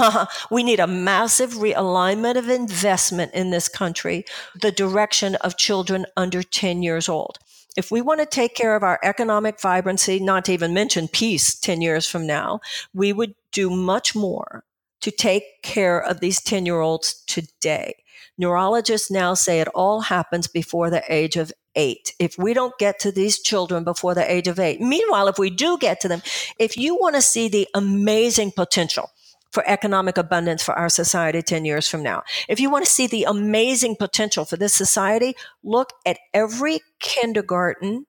we 0.50 0.62
need 0.62 0.80
a 0.80 0.86
massive 0.86 1.52
realignment 1.52 2.36
of 2.36 2.48
investment 2.48 3.32
in 3.34 3.50
this 3.50 3.68
country, 3.68 4.24
the 4.60 4.72
direction 4.72 5.34
of 5.36 5.58
children 5.58 6.06
under 6.16 6.42
10 6.42 6.82
years 6.82 7.08
old. 7.08 7.38
If 7.76 7.90
we 7.90 8.00
want 8.00 8.20
to 8.20 8.26
take 8.26 8.54
care 8.54 8.74
of 8.74 8.82
our 8.82 8.98
economic 9.02 9.60
vibrancy, 9.60 10.20
not 10.20 10.46
to 10.46 10.52
even 10.52 10.72
mention 10.72 11.06
peace 11.06 11.54
10 11.58 11.82
years 11.82 12.06
from 12.06 12.26
now, 12.26 12.60
we 12.94 13.12
would 13.12 13.34
do 13.52 13.68
much 13.68 14.14
more 14.14 14.64
to 15.02 15.10
take 15.10 15.62
care 15.62 16.00
of 16.00 16.20
these 16.20 16.40
10 16.40 16.64
year 16.64 16.80
olds 16.80 17.22
today. 17.26 17.94
Neurologists 18.38 19.10
now 19.10 19.34
say 19.34 19.60
it 19.60 19.68
all 19.68 20.00
happens 20.02 20.46
before 20.46 20.90
the 20.90 21.02
age 21.08 21.36
of 21.36 21.52
eight. 21.74 22.14
If 22.18 22.36
we 22.38 22.54
don't 22.54 22.76
get 22.78 22.98
to 23.00 23.12
these 23.12 23.40
children 23.40 23.84
before 23.84 24.14
the 24.14 24.30
age 24.30 24.48
of 24.48 24.58
eight, 24.58 24.80
meanwhile, 24.80 25.28
if 25.28 25.38
we 25.38 25.50
do 25.50 25.78
get 25.78 26.00
to 26.00 26.08
them, 26.08 26.22
if 26.58 26.76
you 26.76 26.96
want 26.96 27.14
to 27.16 27.22
see 27.22 27.48
the 27.48 27.68
amazing 27.74 28.52
potential 28.52 29.10
for 29.52 29.62
economic 29.68 30.18
abundance 30.18 30.62
for 30.62 30.74
our 30.74 30.88
society 30.88 31.40
10 31.40 31.64
years 31.64 31.88
from 31.88 32.02
now, 32.02 32.22
if 32.48 32.58
you 32.60 32.70
want 32.70 32.84
to 32.84 32.90
see 32.90 33.06
the 33.06 33.24
amazing 33.24 33.96
potential 33.96 34.44
for 34.44 34.56
this 34.56 34.74
society, 34.74 35.34
look 35.62 35.92
at 36.04 36.18
every 36.32 36.80
kindergarten 37.00 38.06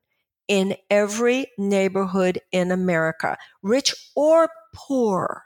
in 0.47 0.76
every 0.89 1.47
neighborhood 1.58 2.39
in 2.51 2.72
America, 2.72 3.38
rich 3.62 3.93
or 4.16 4.49
poor. 4.74 5.43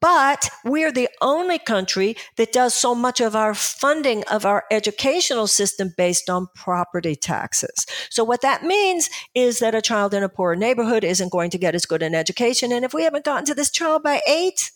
But 0.00 0.48
we're 0.64 0.92
the 0.92 1.08
only 1.20 1.58
country 1.58 2.16
that 2.36 2.52
does 2.52 2.74
so 2.74 2.94
much 2.94 3.20
of 3.20 3.36
our 3.36 3.54
funding 3.54 4.24
of 4.24 4.46
our 4.46 4.64
educational 4.70 5.46
system 5.46 5.92
based 5.96 6.30
on 6.30 6.48
property 6.54 7.14
taxes. 7.14 7.86
So 8.08 8.24
what 8.24 8.40
that 8.40 8.64
means 8.64 9.10
is 9.34 9.58
that 9.58 9.74
a 9.74 9.82
child 9.82 10.14
in 10.14 10.22
a 10.22 10.28
poor 10.28 10.56
neighborhood 10.56 11.04
isn't 11.04 11.32
going 11.32 11.50
to 11.50 11.58
get 11.58 11.74
as 11.74 11.84
good 11.84 12.02
an 12.02 12.14
education. 12.14 12.72
And 12.72 12.84
if 12.84 12.94
we 12.94 13.04
haven't 13.04 13.24
gotten 13.24 13.44
to 13.46 13.54
this 13.54 13.70
child 13.70 14.02
by 14.02 14.22
eight, 14.26 14.70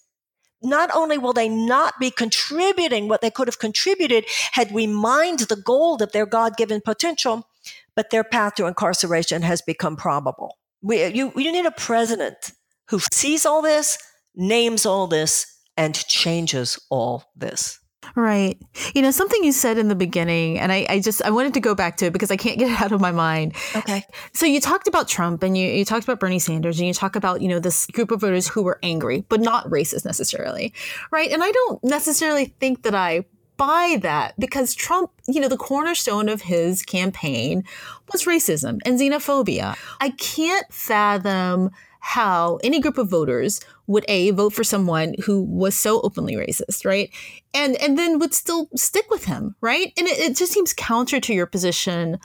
not 0.62 0.90
only 0.94 1.18
will 1.18 1.32
they 1.32 1.48
not 1.48 1.98
be 1.98 2.10
contributing 2.10 3.08
what 3.08 3.20
they 3.20 3.30
could 3.30 3.48
have 3.48 3.58
contributed 3.58 4.24
had 4.52 4.72
we 4.72 4.86
mined 4.86 5.40
the 5.40 5.56
gold 5.56 6.02
of 6.02 6.12
their 6.12 6.26
God 6.26 6.56
given 6.56 6.80
potential, 6.80 7.48
but 7.94 8.10
their 8.10 8.24
path 8.24 8.56
to 8.56 8.66
incarceration 8.66 9.42
has 9.42 9.62
become 9.62 9.96
probable. 9.96 10.58
We, 10.82 11.06
you, 11.06 11.32
you 11.36 11.52
need 11.52 11.66
a 11.66 11.70
president 11.70 12.52
who 12.88 13.00
sees 13.12 13.46
all 13.46 13.62
this, 13.62 13.98
names 14.34 14.86
all 14.86 15.06
this, 15.06 15.46
and 15.76 15.94
changes 15.94 16.80
all 16.90 17.24
this. 17.36 17.80
Right. 18.14 18.58
You 18.94 19.02
know, 19.02 19.10
something 19.10 19.42
you 19.42 19.52
said 19.52 19.78
in 19.78 19.88
the 19.88 19.94
beginning, 19.94 20.58
and 20.58 20.70
I, 20.70 20.86
I, 20.88 21.00
just 21.00 21.22
I 21.22 21.30
wanted 21.30 21.54
to 21.54 21.60
go 21.60 21.74
back 21.74 21.96
to 21.98 22.06
it 22.06 22.12
because 22.12 22.30
I 22.30 22.36
can't 22.36 22.58
get 22.58 22.70
it 22.70 22.80
out 22.80 22.92
of 22.92 23.00
my 23.00 23.12
mind. 23.12 23.54
Okay. 23.74 24.04
So 24.32 24.46
you 24.46 24.60
talked 24.60 24.86
about 24.86 25.08
Trump 25.08 25.42
and 25.42 25.56
you, 25.56 25.68
you 25.68 25.84
talked 25.84 26.04
about 26.04 26.20
Bernie 26.20 26.38
Sanders 26.38 26.78
and 26.78 26.86
you 26.86 26.94
talk 26.94 27.16
about, 27.16 27.40
you 27.40 27.48
know, 27.48 27.58
this 27.58 27.86
group 27.86 28.10
of 28.10 28.20
voters 28.20 28.48
who 28.48 28.62
were 28.62 28.78
angry, 28.82 29.24
but 29.28 29.40
not 29.40 29.68
racist 29.68 30.04
necessarily. 30.04 30.72
Right. 31.10 31.30
And 31.30 31.42
I 31.42 31.50
don't 31.50 31.82
necessarily 31.82 32.46
think 32.60 32.82
that 32.82 32.94
I 32.94 33.24
buy 33.56 33.98
that 34.02 34.38
because 34.38 34.74
Trump, 34.74 35.10
you 35.28 35.40
know, 35.40 35.48
the 35.48 35.56
cornerstone 35.56 36.28
of 36.28 36.42
his 36.42 36.82
campaign 36.82 37.64
was 38.12 38.24
racism 38.24 38.80
and 38.84 38.98
xenophobia. 38.98 39.76
I 40.00 40.10
can't 40.10 40.66
fathom 40.72 41.70
how 42.04 42.58
any 42.62 42.80
group 42.80 42.98
of 42.98 43.08
voters 43.08 43.62
would 43.86 44.04
a 44.08 44.30
vote 44.32 44.52
for 44.52 44.62
someone 44.62 45.14
who 45.24 45.42
was 45.42 45.74
so 45.74 46.02
openly 46.02 46.34
racist, 46.34 46.84
right? 46.84 47.10
And 47.54 47.76
and 47.76 47.98
then 47.98 48.18
would 48.18 48.34
still 48.34 48.68
stick 48.76 49.06
with 49.08 49.24
him, 49.24 49.56
right? 49.62 49.90
And 49.96 50.06
it, 50.06 50.18
it 50.18 50.36
just 50.36 50.52
seems 50.52 50.74
counter 50.74 51.18
to 51.18 51.32
your 51.32 51.46
position 51.46 52.18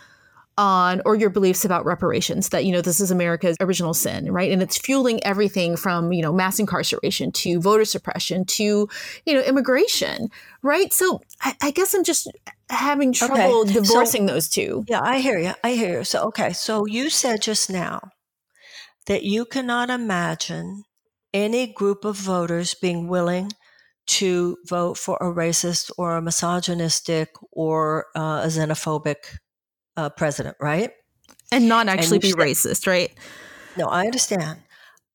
on 0.57 1.01
or 1.05 1.15
your 1.15 1.29
beliefs 1.29 1.63
about 1.63 1.85
reparations 1.85 2.49
that 2.49 2.65
you 2.65 2.73
know 2.73 2.81
this 2.81 2.99
is 2.99 3.11
america's 3.11 3.55
original 3.61 3.93
sin 3.93 4.29
right 4.29 4.51
and 4.51 4.61
it's 4.61 4.77
fueling 4.77 5.23
everything 5.23 5.77
from 5.77 6.11
you 6.11 6.21
know 6.21 6.33
mass 6.33 6.59
incarceration 6.59 7.31
to 7.31 7.61
voter 7.61 7.85
suppression 7.85 8.43
to 8.43 8.89
you 9.25 9.33
know 9.33 9.39
immigration 9.39 10.27
right 10.61 10.91
so 10.91 11.21
i, 11.43 11.55
I 11.61 11.71
guess 11.71 11.93
i'm 11.93 12.03
just 12.03 12.29
having 12.69 13.13
trouble 13.13 13.61
okay. 13.61 13.71
divorcing 13.71 14.27
so, 14.27 14.33
those 14.33 14.49
two 14.49 14.83
yeah 14.89 14.99
i 15.01 15.19
hear 15.19 15.39
you 15.39 15.53
i 15.63 15.71
hear 15.71 15.99
you 15.99 16.03
so 16.03 16.23
okay 16.23 16.51
so 16.51 16.85
you 16.85 17.09
said 17.09 17.41
just 17.41 17.69
now 17.69 18.11
that 19.09 19.23
you 19.23 19.43
cannot 19.43 19.89
imagine 19.89 20.83
any 21.33 21.65
group 21.65 22.05
of 22.05 22.15
voters 22.15 22.75
being 22.75 23.07
willing 23.07 23.51
to 24.05 24.55
vote 24.67 24.99
for 24.99 25.17
a 25.19 25.25
racist 25.25 25.91
or 25.97 26.15
a 26.15 26.21
misogynistic 26.21 27.29
or 27.51 28.05
uh, 28.15 28.43
a 28.43 28.47
xenophobic 28.47 29.39
uh, 29.97 30.09
president, 30.09 30.55
right? 30.61 30.91
And 31.51 31.67
not 31.67 31.87
actually 31.87 32.17
and 32.17 32.21
be 32.21 32.33
racist, 32.33 32.85
right? 32.85 33.11
No, 33.75 33.87
I 33.87 34.05
understand. 34.05 34.61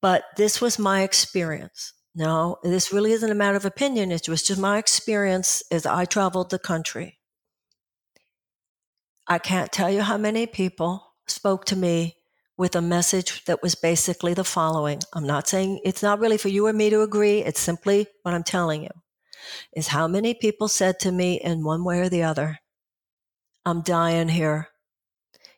But 0.01 0.25
this 0.35 0.59
was 0.59 0.77
my 0.77 1.03
experience. 1.03 1.93
No, 2.13 2.57
this 2.63 2.91
really 2.91 3.13
isn't 3.13 3.31
a 3.31 3.35
matter 3.35 3.55
of 3.55 3.65
opinion. 3.65 4.11
It 4.11 4.27
was 4.27 4.43
just 4.43 4.59
my 4.59 4.77
experience 4.77 5.63
as 5.71 5.85
I 5.85 6.03
traveled 6.03 6.49
the 6.49 6.59
country. 6.59 7.17
I 9.25 9.39
can't 9.39 9.71
tell 9.71 9.89
you 9.89 10.01
how 10.01 10.17
many 10.17 10.47
people 10.47 11.13
spoke 11.27 11.63
to 11.65 11.77
me 11.77 12.17
with 12.57 12.75
a 12.75 12.81
message 12.81 13.43
that 13.45 13.61
was 13.61 13.75
basically 13.75 14.33
the 14.33 14.43
following. 14.43 15.01
I'm 15.13 15.27
not 15.27 15.47
saying 15.47 15.81
it's 15.83 16.03
not 16.03 16.19
really 16.19 16.37
for 16.37 16.49
you 16.49 16.67
or 16.67 16.73
me 16.73 16.89
to 16.89 17.01
agree. 17.01 17.39
It's 17.39 17.59
simply 17.59 18.07
what 18.23 18.33
I'm 18.33 18.43
telling 18.43 18.83
you 18.83 18.91
is 19.73 19.87
how 19.87 20.07
many 20.07 20.33
people 20.33 20.67
said 20.67 20.99
to 20.99 21.11
me 21.11 21.39
in 21.39 21.63
one 21.63 21.83
way 21.83 21.99
or 21.99 22.09
the 22.09 22.23
other, 22.23 22.59
I'm 23.65 23.81
dying 23.81 24.29
here. 24.29 24.69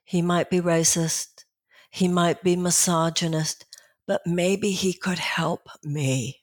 He 0.04 0.22
might 0.22 0.50
be 0.50 0.60
racist. 0.60 1.45
He 1.89 2.08
might 2.08 2.43
be 2.43 2.56
misogynist, 2.56 3.66
but 4.08 4.22
maybe 4.26 4.72
he 4.72 4.93
could 4.93 5.20
help 5.20 5.70
me. 5.84 6.41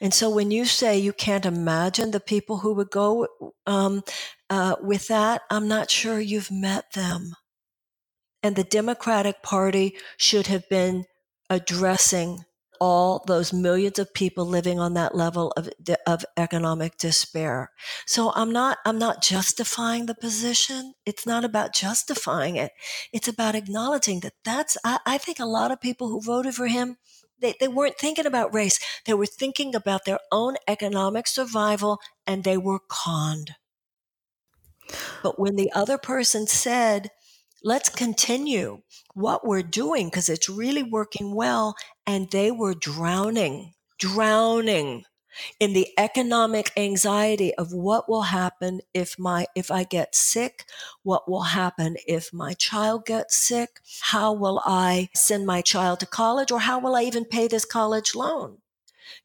And 0.00 0.12
so 0.12 0.28
when 0.30 0.50
you 0.50 0.64
say 0.64 0.98
you 0.98 1.12
can't 1.12 1.46
imagine 1.46 2.10
the 2.10 2.20
people 2.20 2.58
who 2.58 2.74
would 2.74 2.90
go 2.90 3.28
um, 3.66 4.02
uh, 4.48 4.76
with 4.82 5.08
that, 5.08 5.42
I'm 5.50 5.68
not 5.68 5.90
sure 5.90 6.20
you've 6.20 6.50
met 6.50 6.92
them. 6.94 7.34
And 8.42 8.56
the 8.56 8.64
Democratic 8.64 9.42
Party 9.42 9.96
should 10.16 10.46
have 10.46 10.68
been 10.68 11.04
addressing 11.48 12.44
all 12.80 13.22
those 13.26 13.52
millions 13.52 13.98
of 13.98 14.14
people 14.14 14.46
living 14.46 14.80
on 14.80 14.94
that 14.94 15.14
level 15.14 15.52
of, 15.54 15.68
of 16.06 16.24
economic 16.38 16.96
despair. 16.96 17.70
So 18.06 18.32
I'm 18.34 18.50
not, 18.50 18.78
I'm 18.86 18.98
not 18.98 19.22
justifying 19.22 20.06
the 20.06 20.14
position. 20.14 20.94
It's 21.04 21.26
not 21.26 21.44
about 21.44 21.74
justifying 21.74 22.56
it. 22.56 22.72
It's 23.12 23.28
about 23.28 23.54
acknowledging 23.54 24.20
that 24.20 24.32
that's, 24.44 24.78
I, 24.82 24.98
I 25.04 25.18
think 25.18 25.38
a 25.38 25.44
lot 25.44 25.70
of 25.70 25.82
people 25.82 26.08
who 26.08 26.22
voted 26.22 26.54
for 26.54 26.68
him, 26.68 26.96
they, 27.38 27.54
they 27.60 27.68
weren't 27.68 27.98
thinking 27.98 28.24
about 28.24 28.54
race. 28.54 28.80
They 29.04 29.14
were 29.14 29.26
thinking 29.26 29.74
about 29.74 30.06
their 30.06 30.20
own 30.32 30.56
economic 30.66 31.26
survival 31.26 32.00
and 32.26 32.44
they 32.44 32.56
were 32.56 32.80
conned. 32.88 33.56
But 35.22 35.38
when 35.38 35.56
the 35.56 35.70
other 35.72 35.98
person 35.98 36.46
said, 36.46 37.10
let's 37.62 37.88
continue 37.88 38.82
what 39.14 39.46
we're 39.46 39.62
doing 39.62 40.06
because 40.06 40.28
it's 40.28 40.48
really 40.48 40.82
working 40.82 41.34
well. 41.34 41.76
And 42.06 42.30
they 42.30 42.50
were 42.50 42.74
drowning, 42.74 43.74
drowning 43.98 45.04
in 45.58 45.72
the 45.72 45.88
economic 45.98 46.72
anxiety 46.76 47.54
of 47.54 47.72
what 47.72 48.08
will 48.08 48.22
happen 48.22 48.80
if 48.92 49.18
my 49.18 49.46
if 49.54 49.70
I 49.70 49.84
get 49.84 50.14
sick, 50.14 50.64
what 51.02 51.30
will 51.30 51.42
happen 51.42 51.96
if 52.06 52.32
my 52.32 52.54
child 52.54 53.06
gets 53.06 53.36
sick, 53.36 53.80
how 54.00 54.32
will 54.32 54.60
I 54.64 55.08
send 55.14 55.46
my 55.46 55.60
child 55.60 56.00
to 56.00 56.06
college 56.06 56.50
or 56.50 56.60
how 56.60 56.78
will 56.78 56.96
I 56.96 57.02
even 57.02 57.24
pay 57.24 57.48
this 57.48 57.64
college 57.64 58.14
loan? 58.14 58.58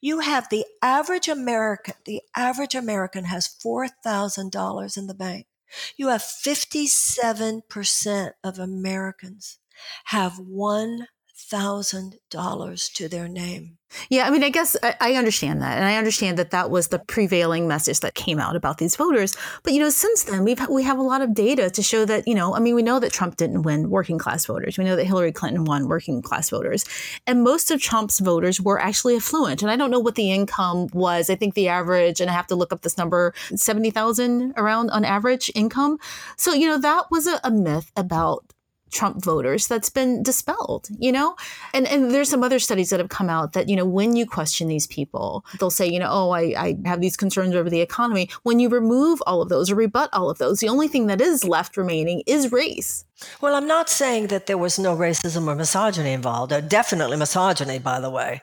You 0.01 0.19
have 0.19 0.49
the 0.49 0.65
average 0.81 1.27
American, 1.27 1.95
the 2.05 2.21
average 2.35 2.75
American 2.75 3.25
has 3.25 3.47
$4,000 3.47 4.97
in 4.97 5.07
the 5.07 5.13
bank. 5.13 5.47
You 5.97 6.09
have 6.09 6.21
57% 6.21 8.31
of 8.43 8.59
Americans 8.59 9.57
have 10.05 10.39
one 10.39 11.07
thousand 11.37 12.15
dollars 12.29 12.89
to 12.89 13.07
their 13.07 13.27
name. 13.27 13.77
Yeah, 14.09 14.27
I 14.27 14.29
mean, 14.29 14.43
I 14.43 14.49
guess 14.49 14.75
I, 14.81 14.95
I, 14.99 15.13
understand 15.13 15.61
that, 15.61 15.77
and 15.77 15.85
I 15.85 15.95
understand 15.95 16.37
that 16.37 16.51
that 16.51 16.69
was 16.69 16.87
the 16.87 16.99
prevailing 16.99 17.67
message 17.67 17.99
that 18.01 18.13
came 18.13 18.39
out 18.39 18.55
about 18.55 18.77
these 18.77 18.95
voters. 18.95 19.35
But 19.63 19.73
you 19.73 19.79
know, 19.79 19.89
since 19.89 20.23
then 20.23 20.43
we've 20.43 20.59
we 20.69 20.83
have 20.83 20.97
a 20.97 21.03
lot 21.03 21.21
of 21.21 21.33
data 21.33 21.69
to 21.69 21.83
show 21.83 22.03
that 22.05 22.27
you 22.27 22.35
know, 22.35 22.55
I 22.55 22.59
mean, 22.59 22.75
we 22.75 22.81
know 22.81 22.99
that 22.99 23.13
Trump 23.13 23.37
didn't 23.37 23.61
win 23.61 23.89
working 23.89 24.17
class 24.17 24.45
voters. 24.45 24.77
We 24.77 24.83
know 24.83 24.95
that 24.95 25.05
Hillary 25.05 25.31
Clinton 25.31 25.65
won 25.65 25.87
working 25.87 26.21
class 26.21 26.49
voters, 26.49 26.85
and 27.27 27.43
most 27.43 27.69
of 27.71 27.81
Trump's 27.81 28.19
voters 28.19 28.59
were 28.59 28.79
actually 28.79 29.15
affluent. 29.15 29.61
And 29.61 29.71
I 29.71 29.75
don't 29.75 29.91
know 29.91 29.99
what 29.99 30.15
the 30.15 30.31
income 30.31 30.87
was. 30.93 31.29
I 31.29 31.35
think 31.35 31.53
the 31.53 31.67
average, 31.67 32.19
and 32.21 32.29
I 32.29 32.33
have 32.33 32.47
to 32.47 32.55
look 32.55 32.73
up 32.73 32.81
this 32.81 32.97
number, 32.97 33.33
seventy 33.55 33.91
thousand 33.91 34.53
around 34.57 34.89
on 34.89 35.05
average 35.05 35.51
income. 35.53 35.99
So 36.37 36.53
you 36.53 36.67
know, 36.67 36.79
that 36.79 37.11
was 37.11 37.27
a, 37.27 37.39
a 37.43 37.51
myth 37.51 37.91
about 37.95 38.45
Trump 38.91 39.23
voters 39.23 39.67
that's 39.67 39.89
been 39.89 40.23
dispelled, 40.23 40.87
you 40.97 41.11
know? 41.11 41.35
And 41.73 41.87
and 41.87 42.11
there's 42.11 42.29
some 42.29 42.43
other 42.43 42.59
studies 42.59 42.89
that 42.89 42.99
have 42.99 43.09
come 43.09 43.29
out 43.29 43.53
that, 43.53 43.67
you 43.69 43.75
know, 43.75 43.85
when 43.85 44.15
you 44.15 44.25
question 44.25 44.67
these 44.67 44.87
people, 44.87 45.45
they'll 45.59 45.71
say, 45.71 45.87
you 45.87 45.99
know, 45.99 46.09
oh, 46.09 46.29
I, 46.31 46.41
I 46.57 46.77
have 46.85 47.01
these 47.01 47.17
concerns 47.17 47.55
over 47.55 47.69
the 47.69 47.81
economy. 47.81 48.29
When 48.43 48.59
you 48.59 48.69
remove 48.69 49.21
all 49.25 49.41
of 49.41 49.49
those 49.49 49.71
or 49.71 49.75
rebut 49.75 50.09
all 50.13 50.29
of 50.29 50.37
those, 50.37 50.59
the 50.59 50.69
only 50.69 50.87
thing 50.87 51.07
that 51.07 51.21
is 51.21 51.43
left 51.43 51.77
remaining 51.77 52.23
is 52.25 52.51
race. 52.51 53.05
Well, 53.39 53.55
I'm 53.55 53.67
not 53.67 53.89
saying 53.89 54.27
that 54.27 54.45
there 54.45 54.57
was 54.57 54.77
no 54.77 54.95
racism 54.95 55.47
or 55.47 55.55
misogyny 55.55 56.11
involved. 56.11 56.51
Uh, 56.51 56.59
definitely 56.59 57.17
misogyny, 57.17 57.79
by 57.79 57.99
the 57.99 58.09
way. 58.09 58.41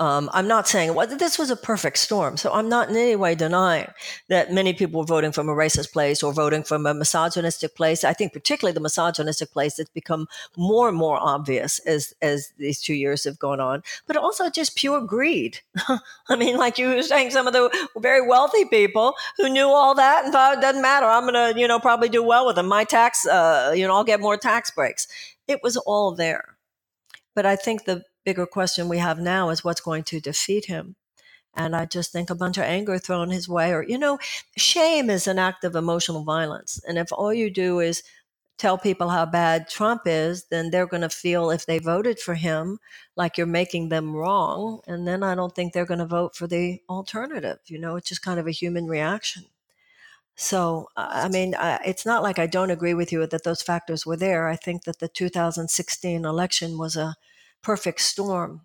Um, 0.00 0.28
I'm 0.32 0.48
not 0.48 0.66
saying 0.66 0.92
well, 0.94 1.06
this 1.06 1.38
was 1.38 1.50
a 1.50 1.56
perfect 1.56 1.98
storm. 1.98 2.36
So 2.36 2.52
I'm 2.52 2.68
not 2.68 2.90
in 2.90 2.96
any 2.96 3.14
way 3.14 3.36
denying 3.36 3.86
that 4.28 4.52
many 4.52 4.72
people 4.72 5.00
were 5.00 5.06
voting 5.06 5.30
from 5.30 5.48
a 5.48 5.54
racist 5.54 5.92
place 5.92 6.20
or 6.20 6.32
voting 6.32 6.64
from 6.64 6.84
a 6.84 6.92
misogynistic 6.92 7.76
place. 7.76 8.02
I 8.02 8.12
think 8.12 8.32
particularly 8.32 8.74
the 8.74 8.80
misogynistic 8.80 9.52
place 9.52 9.76
that's 9.76 9.90
become 9.90 10.26
more 10.56 10.88
and 10.88 10.96
more 10.96 11.18
obvious 11.20 11.78
as, 11.80 12.12
as 12.20 12.52
these 12.58 12.80
two 12.80 12.94
years 12.94 13.22
have 13.22 13.38
gone 13.38 13.60
on, 13.60 13.84
but 14.08 14.16
also 14.16 14.50
just 14.50 14.76
pure 14.76 15.00
greed. 15.00 15.60
I 16.28 16.34
mean, 16.36 16.56
like 16.56 16.76
you 16.76 16.88
were 16.88 17.02
saying, 17.02 17.30
some 17.30 17.46
of 17.46 17.52
the 17.52 17.70
very 17.96 18.26
wealthy 18.26 18.64
people 18.64 19.14
who 19.36 19.48
knew 19.48 19.68
all 19.68 19.94
that 19.94 20.24
and 20.24 20.32
thought 20.32 20.58
it 20.58 20.60
doesn't 20.60 20.82
matter. 20.82 21.06
I'm 21.06 21.22
going 21.22 21.54
to, 21.54 21.60
you 21.60 21.68
know, 21.68 21.78
probably 21.78 22.08
do 22.08 22.22
well 22.22 22.46
with 22.46 22.56
them. 22.56 22.66
My 22.66 22.82
tax, 22.82 23.26
uh, 23.26 23.72
you 23.76 23.86
know, 23.86 23.94
I'll 23.94 24.02
get 24.02 24.20
more 24.20 24.36
tax 24.36 24.72
breaks. 24.72 25.06
It 25.46 25.60
was 25.62 25.76
all 25.76 26.12
there. 26.12 26.56
But 27.36 27.46
I 27.46 27.54
think 27.54 27.84
the 27.84 28.04
bigger 28.24 28.46
question 28.46 28.88
we 28.88 28.98
have 28.98 29.18
now 29.18 29.50
is 29.50 29.64
what's 29.64 29.80
going 29.80 30.04
to 30.04 30.20
defeat 30.20 30.66
him. 30.66 30.96
And 31.56 31.76
I 31.76 31.84
just 31.84 32.10
think 32.10 32.30
a 32.30 32.34
bunch 32.34 32.58
of 32.58 32.64
anger 32.64 32.98
thrown 32.98 33.30
his 33.30 33.48
way, 33.48 33.72
or, 33.72 33.84
you 33.84 33.96
know, 33.96 34.18
shame 34.56 35.08
is 35.08 35.26
an 35.28 35.38
act 35.38 35.64
of 35.64 35.76
emotional 35.76 36.24
violence. 36.24 36.80
And 36.86 36.98
if 36.98 37.12
all 37.12 37.32
you 37.32 37.48
do 37.48 37.78
is 37.78 38.02
tell 38.58 38.78
people 38.78 39.08
how 39.08 39.26
bad 39.26 39.68
Trump 39.68 40.02
is, 40.06 40.44
then 40.50 40.70
they're 40.70 40.86
going 40.86 41.02
to 41.02 41.08
feel 41.08 41.50
if 41.50 41.66
they 41.66 41.78
voted 41.78 42.18
for 42.18 42.34
him 42.34 42.78
like 43.16 43.36
you're 43.36 43.46
making 43.46 43.88
them 43.88 44.14
wrong. 44.14 44.80
And 44.86 45.06
then 45.06 45.22
I 45.22 45.34
don't 45.34 45.54
think 45.54 45.72
they're 45.72 45.86
going 45.86 45.98
to 45.98 46.06
vote 46.06 46.34
for 46.34 46.46
the 46.46 46.80
alternative. 46.88 47.58
You 47.66 47.78
know, 47.78 47.96
it's 47.96 48.08
just 48.08 48.22
kind 48.22 48.40
of 48.40 48.46
a 48.46 48.52
human 48.52 48.86
reaction. 48.86 49.44
So, 50.36 50.88
I 50.96 51.28
mean, 51.28 51.54
I, 51.54 51.78
it's 51.84 52.04
not 52.04 52.24
like 52.24 52.40
I 52.40 52.46
don't 52.46 52.70
agree 52.72 52.94
with 52.94 53.12
you 53.12 53.24
that 53.24 53.44
those 53.44 53.62
factors 53.62 54.04
were 54.04 54.16
there. 54.16 54.48
I 54.48 54.56
think 54.56 54.82
that 54.84 54.98
the 54.98 55.08
2016 55.08 56.24
election 56.24 56.76
was 56.76 56.96
a 56.96 57.14
perfect 57.64 58.00
storm. 58.00 58.60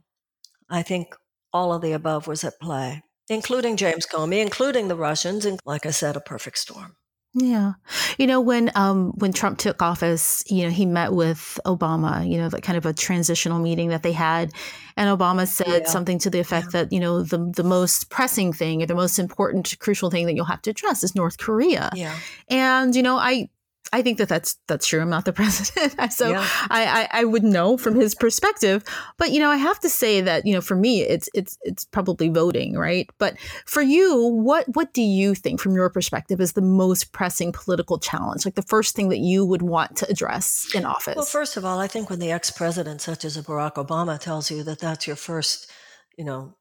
I 0.70 0.84
think 0.84 1.16
all 1.52 1.74
of 1.74 1.82
the 1.82 1.94
above 1.94 2.28
was 2.28 2.44
at 2.44 2.60
play, 2.60 3.02
including 3.30 3.78
James 3.78 4.06
Comey, 4.06 4.42
including 4.42 4.88
the 4.88 4.96
Russians, 4.96 5.46
and 5.46 5.60
like 5.66 5.86
I 5.86 5.92
said, 5.92 6.16
a 6.16 6.22
perfect 6.22 6.60
storm. 6.60 6.96
Yeah. 7.34 7.74
You 8.18 8.26
know, 8.26 8.42
when 8.42 8.72
um 8.74 9.12
when 9.18 9.32
Trump 9.34 9.60
took 9.60 9.84
office, 9.84 10.44
you 10.50 10.64
know, 10.64 10.72
he 10.72 10.86
met 10.86 11.14
with 11.14 11.60
Obama, 11.66 12.28
you 12.28 12.38
know, 12.40 12.50
like 12.52 12.64
kind 12.64 12.78
of 12.78 12.88
a 12.88 12.94
transitional 12.94 13.60
meeting 13.60 13.90
that 13.90 14.02
they 14.02 14.14
had. 14.14 14.52
And 14.98 15.16
Obama 15.16 15.48
said 15.48 15.84
yeah. 15.84 15.90
something 15.90 16.18
to 16.20 16.32
the 16.32 16.40
effect 16.40 16.68
yeah. 16.74 16.84
that, 16.84 16.92
you 16.92 17.00
know, 17.00 17.22
the 17.22 17.52
the 17.56 17.64
most 17.64 18.10
pressing 18.10 18.52
thing 18.52 18.82
or 18.82 18.88
the 18.88 18.96
most 18.96 19.20
important 19.20 19.78
crucial 19.80 20.10
thing 20.10 20.26
that 20.26 20.34
you'll 20.34 20.46
have 20.46 20.64
to 20.64 20.72
address 20.72 21.04
is 21.04 21.14
North 21.16 21.38
Korea. 21.38 21.92
Yeah. 21.94 22.18
And, 22.50 22.96
you 22.96 23.04
know, 23.04 23.18
I 23.18 23.50
I 23.92 24.02
think 24.02 24.18
that 24.20 24.30
that's 24.30 24.58
that's 24.68 24.88
true. 24.88 25.02
I'm 25.02 25.10
not 25.10 25.26
the 25.26 25.34
president, 25.40 25.96
so 26.14 26.30
yeah. 26.30 26.48
I, 26.70 27.08
I, 27.12 27.22
I 27.22 27.24
would 27.24 27.44
know 27.44 27.78
from 27.78 27.96
his 27.96 28.16
perspective. 28.16 28.84
But 29.18 29.32
you 29.32 29.40
know, 29.40 29.50
I 29.50 29.58
have 29.58 29.80
to 29.82 29.90
say 29.90 30.22
that 30.22 30.46
you 30.46 30.54
know, 30.54 30.62
for 30.62 30.76
me, 30.76 31.02
it's 31.02 31.30
it's 31.34 31.58
it's 31.64 31.86
probably 31.86 32.30
voting, 32.30 32.76
right? 32.76 33.10
But 33.18 33.40
for 33.66 33.82
you, 33.82 34.28
what 34.28 34.66
what 34.76 34.94
do 34.94 35.02
you 35.02 35.36
think, 35.36 35.60
from 35.60 35.74
your 35.76 35.90
perspective, 35.90 36.40
is 36.40 36.54
the 36.54 36.62
most 36.62 37.12
pressing 37.12 37.52
political 37.52 37.98
challenge? 38.00 38.46
Like 38.46 38.56
the 38.56 38.62
first 38.62 38.96
thing 38.96 39.10
that 39.10 39.20
you 39.20 39.46
would 39.46 39.62
want 39.62 39.98
to 39.98 40.10
address 40.10 40.70
in 40.74 40.86
office? 40.86 41.16
Well, 41.16 41.26
first 41.26 41.58
of 41.58 41.66
all, 41.66 41.80
I 41.80 41.88
think 41.88 42.10
when 42.10 42.20
the 42.20 42.32
ex-president, 42.32 43.02
such 43.02 43.26
as 43.26 43.38
Barack 43.38 43.76
Obama, 43.76 44.20
tells 44.20 44.52
you 44.52 44.64
that 44.64 44.80
that's 44.80 45.08
your 45.08 45.16
first, 45.16 45.72
you 46.18 46.26
know, 46.26 46.56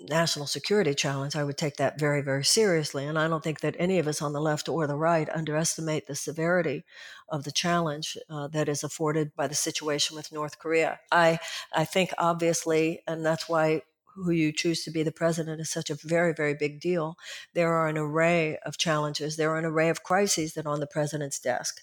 national 0.00 0.46
security 0.46 0.94
challenge, 0.94 1.36
I 1.36 1.44
would 1.44 1.58
take 1.58 1.76
that 1.76 1.98
very, 1.98 2.22
very 2.22 2.44
seriously. 2.44 3.04
And 3.04 3.18
I 3.18 3.28
don't 3.28 3.44
think 3.44 3.60
that 3.60 3.76
any 3.78 3.98
of 3.98 4.08
us 4.08 4.22
on 4.22 4.32
the 4.32 4.40
left 4.40 4.68
or 4.68 4.86
the 4.86 4.96
right 4.96 5.28
underestimate 5.28 6.06
the 6.06 6.14
severity 6.14 6.84
of 7.28 7.44
the 7.44 7.52
challenge 7.52 8.16
uh, 8.30 8.48
that 8.48 8.68
is 8.68 8.82
afforded 8.82 9.34
by 9.36 9.46
the 9.46 9.54
situation 9.54 10.16
with 10.16 10.32
North 10.32 10.58
Korea. 10.58 10.98
I, 11.12 11.38
I 11.74 11.84
think 11.84 12.10
obviously, 12.18 13.02
and 13.06 13.24
that's 13.24 13.48
why 13.48 13.82
who 14.24 14.30
you 14.30 14.52
choose 14.52 14.84
to 14.84 14.90
be 14.90 15.02
the 15.02 15.12
president 15.12 15.60
is 15.60 15.70
such 15.70 15.90
a 15.90 15.96
very, 16.02 16.32
very 16.32 16.54
big 16.54 16.80
deal. 16.80 17.16
There 17.54 17.72
are 17.72 17.88
an 17.88 17.98
array 17.98 18.58
of 18.64 18.78
challenges. 18.78 19.36
There 19.36 19.50
are 19.50 19.58
an 19.58 19.64
array 19.64 19.88
of 19.88 20.02
crises 20.02 20.54
that 20.54 20.66
are 20.66 20.72
on 20.72 20.80
the 20.80 20.86
president's 20.86 21.38
desk. 21.38 21.80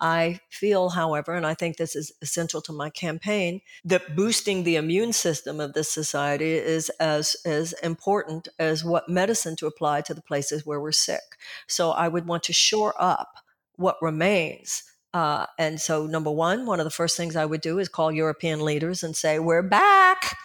I 0.00 0.40
feel, 0.48 0.90
however, 0.90 1.34
and 1.34 1.44
I 1.44 1.54
think 1.54 1.76
this 1.76 1.96
is 1.96 2.12
essential 2.22 2.60
to 2.62 2.72
my 2.72 2.88
campaign, 2.90 3.60
that 3.84 4.14
boosting 4.14 4.62
the 4.62 4.76
immune 4.76 5.12
system 5.12 5.58
of 5.58 5.72
this 5.72 5.90
society 5.90 6.52
is 6.52 6.88
as, 7.00 7.34
as 7.44 7.72
important 7.82 8.48
as 8.58 8.84
what 8.84 9.08
medicine 9.08 9.56
to 9.56 9.66
apply 9.66 10.02
to 10.02 10.14
the 10.14 10.22
places 10.22 10.64
where 10.64 10.80
we're 10.80 10.92
sick. 10.92 11.36
So 11.66 11.90
I 11.90 12.08
would 12.08 12.26
want 12.26 12.44
to 12.44 12.52
shore 12.52 12.94
up 12.98 13.34
what 13.76 13.96
remains. 14.00 14.84
Uh, 15.14 15.46
and 15.58 15.80
so, 15.80 16.06
number 16.06 16.30
one, 16.30 16.66
one 16.66 16.80
of 16.80 16.84
the 16.84 16.90
first 16.90 17.16
things 17.16 17.34
I 17.34 17.46
would 17.46 17.62
do 17.62 17.78
is 17.78 17.88
call 17.88 18.12
European 18.12 18.60
leaders 18.60 19.02
and 19.02 19.16
say, 19.16 19.38
We're 19.38 19.62
back 19.62 20.36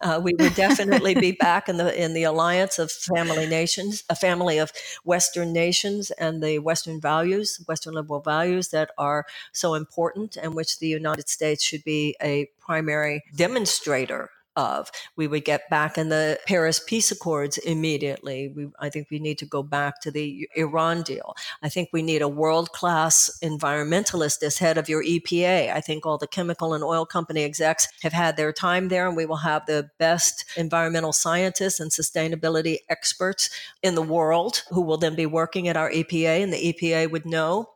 uh, 0.00 0.20
we 0.22 0.34
would 0.38 0.54
definitely 0.54 1.14
be 1.14 1.32
back 1.32 1.68
in 1.68 1.76
the 1.76 2.02
in 2.02 2.14
the 2.14 2.24
alliance 2.24 2.78
of 2.78 2.90
family 2.90 3.46
nations, 3.46 4.04
a 4.08 4.16
family 4.16 4.58
of 4.58 4.72
Western 5.04 5.52
nations, 5.52 6.10
and 6.12 6.42
the 6.42 6.58
Western 6.58 7.00
values, 7.00 7.62
Western 7.66 7.94
liberal 7.94 8.20
values 8.20 8.68
that 8.68 8.90
are 8.98 9.26
so 9.52 9.74
important, 9.74 10.36
and 10.36 10.54
which 10.54 10.78
the 10.78 10.88
United 10.88 11.28
States 11.28 11.62
should 11.62 11.84
be 11.84 12.16
a 12.22 12.48
primary 12.60 13.22
demonstrator 13.36 14.30
of. 14.60 14.90
We 15.16 15.26
would 15.26 15.44
get 15.44 15.70
back 15.70 15.96
in 15.96 16.10
the 16.10 16.38
Paris 16.46 16.80
Peace 16.86 17.10
Accords 17.10 17.56
immediately. 17.58 18.48
We, 18.54 18.68
I 18.78 18.90
think 18.90 19.08
we 19.10 19.18
need 19.18 19.38
to 19.38 19.46
go 19.46 19.62
back 19.62 20.00
to 20.02 20.10
the 20.10 20.48
Iran 20.54 21.02
deal. 21.02 21.34
I 21.62 21.68
think 21.68 21.88
we 21.92 22.02
need 22.02 22.22
a 22.22 22.28
world 22.28 22.72
class 22.72 23.30
environmentalist 23.42 24.42
as 24.42 24.58
head 24.58 24.76
of 24.78 24.88
your 24.88 25.02
EPA. 25.02 25.72
I 25.72 25.80
think 25.80 26.04
all 26.04 26.18
the 26.18 26.26
chemical 26.26 26.74
and 26.74 26.84
oil 26.84 27.06
company 27.06 27.42
execs 27.44 27.88
have 28.02 28.12
had 28.12 28.36
their 28.36 28.52
time 28.52 28.88
there, 28.88 29.06
and 29.08 29.16
we 29.16 29.26
will 29.26 29.44
have 29.50 29.64
the 29.66 29.88
best 29.98 30.44
environmental 30.56 31.12
scientists 31.12 31.80
and 31.80 31.90
sustainability 31.90 32.78
experts 32.88 33.50
in 33.82 33.94
the 33.94 34.02
world 34.02 34.62
who 34.70 34.82
will 34.82 34.98
then 34.98 35.14
be 35.14 35.26
working 35.26 35.68
at 35.68 35.76
our 35.76 35.90
EPA, 35.90 36.42
and 36.42 36.52
the 36.52 36.72
EPA 36.72 37.10
would 37.10 37.26
know 37.26 37.70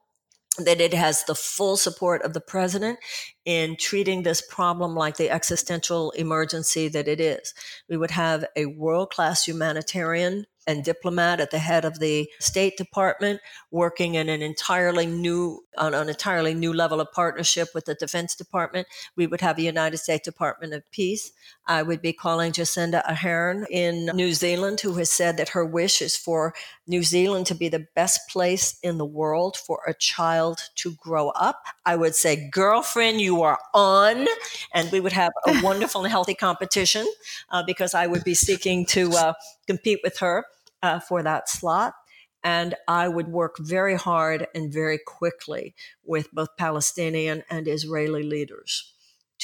that 0.58 0.80
it 0.80 0.94
has 0.94 1.24
the 1.24 1.34
full 1.34 1.76
support 1.76 2.22
of 2.22 2.32
the 2.32 2.40
president 2.40 2.98
in 3.44 3.76
treating 3.76 4.22
this 4.22 4.40
problem 4.40 4.94
like 4.94 5.16
the 5.16 5.30
existential 5.30 6.12
emergency 6.12 6.88
that 6.88 7.08
it 7.08 7.20
is. 7.20 7.54
We 7.88 7.96
would 7.96 8.12
have 8.12 8.44
a 8.56 8.66
world 8.66 9.10
class 9.10 9.46
humanitarian 9.46 10.46
and 10.66 10.82
diplomat 10.82 11.40
at 11.40 11.50
the 11.50 11.58
head 11.58 11.84
of 11.84 11.98
the 11.98 12.28
State 12.40 12.76
Department, 12.76 13.40
working 13.70 14.14
in 14.14 14.28
an 14.28 14.42
entirely 14.42 15.06
new 15.06 15.60
on 15.76 15.92
an 15.92 16.08
entirely 16.08 16.54
new 16.54 16.72
level 16.72 17.00
of 17.00 17.12
partnership 17.12 17.68
with 17.74 17.84
the 17.84 17.94
Defense 17.94 18.34
Department. 18.34 18.86
We 19.16 19.26
would 19.26 19.40
have 19.40 19.58
a 19.58 19.62
United 19.62 19.98
States 19.98 20.24
Department 20.24 20.72
of 20.72 20.90
Peace. 20.90 21.32
I 21.66 21.82
would 21.82 22.02
be 22.02 22.12
calling 22.12 22.52
Jacinda 22.52 23.02
Ardern 23.06 23.64
in 23.70 24.06
New 24.14 24.32
Zealand, 24.34 24.80
who 24.80 24.94
has 24.94 25.10
said 25.10 25.36
that 25.38 25.50
her 25.50 25.64
wish 25.64 26.02
is 26.02 26.16
for 26.16 26.54
New 26.86 27.02
Zealand 27.02 27.46
to 27.46 27.54
be 27.54 27.68
the 27.68 27.86
best 27.94 28.28
place 28.28 28.78
in 28.82 28.98
the 28.98 29.06
world 29.06 29.56
for 29.56 29.80
a 29.86 29.94
child 29.94 30.60
to 30.76 30.92
grow 30.92 31.30
up. 31.30 31.64
I 31.86 31.96
would 31.96 32.14
say, 32.14 32.50
girlfriend, 32.50 33.20
you 33.20 33.42
are 33.42 33.58
on. 33.72 34.26
And 34.74 34.92
we 34.92 35.00
would 35.00 35.12
have 35.12 35.32
a 35.46 35.60
wonderful 35.62 36.02
and 36.02 36.10
healthy 36.10 36.34
competition 36.34 37.06
uh, 37.50 37.62
because 37.66 37.94
I 37.94 38.06
would 38.06 38.24
be 38.24 38.34
seeking 38.34 38.84
to 38.86 39.10
uh, 39.12 39.32
compete 39.66 40.00
with 40.04 40.18
her 40.18 40.44
uh, 40.82 41.00
for 41.00 41.22
that 41.22 41.48
slot. 41.48 41.94
And 42.42 42.74
I 42.86 43.08
would 43.08 43.28
work 43.28 43.56
very 43.58 43.96
hard 43.96 44.48
and 44.54 44.70
very 44.70 44.98
quickly 44.98 45.74
with 46.04 46.30
both 46.30 46.58
Palestinian 46.58 47.42
and 47.48 47.66
Israeli 47.66 48.22
leaders 48.22 48.93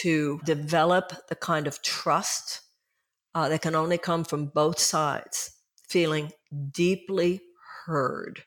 to 0.03 0.41
develop 0.45 1.13
the 1.29 1.35
kind 1.35 1.67
of 1.67 1.83
trust 1.83 2.63
uh, 3.35 3.49
that 3.49 3.63
can 3.63 3.75
only 3.75 3.99
come 3.99 4.25
from 4.25 4.47
both 4.47 4.79
sides, 4.79 5.53
feeling 5.89 6.33
deeply 6.73 7.41
heard 7.87 8.45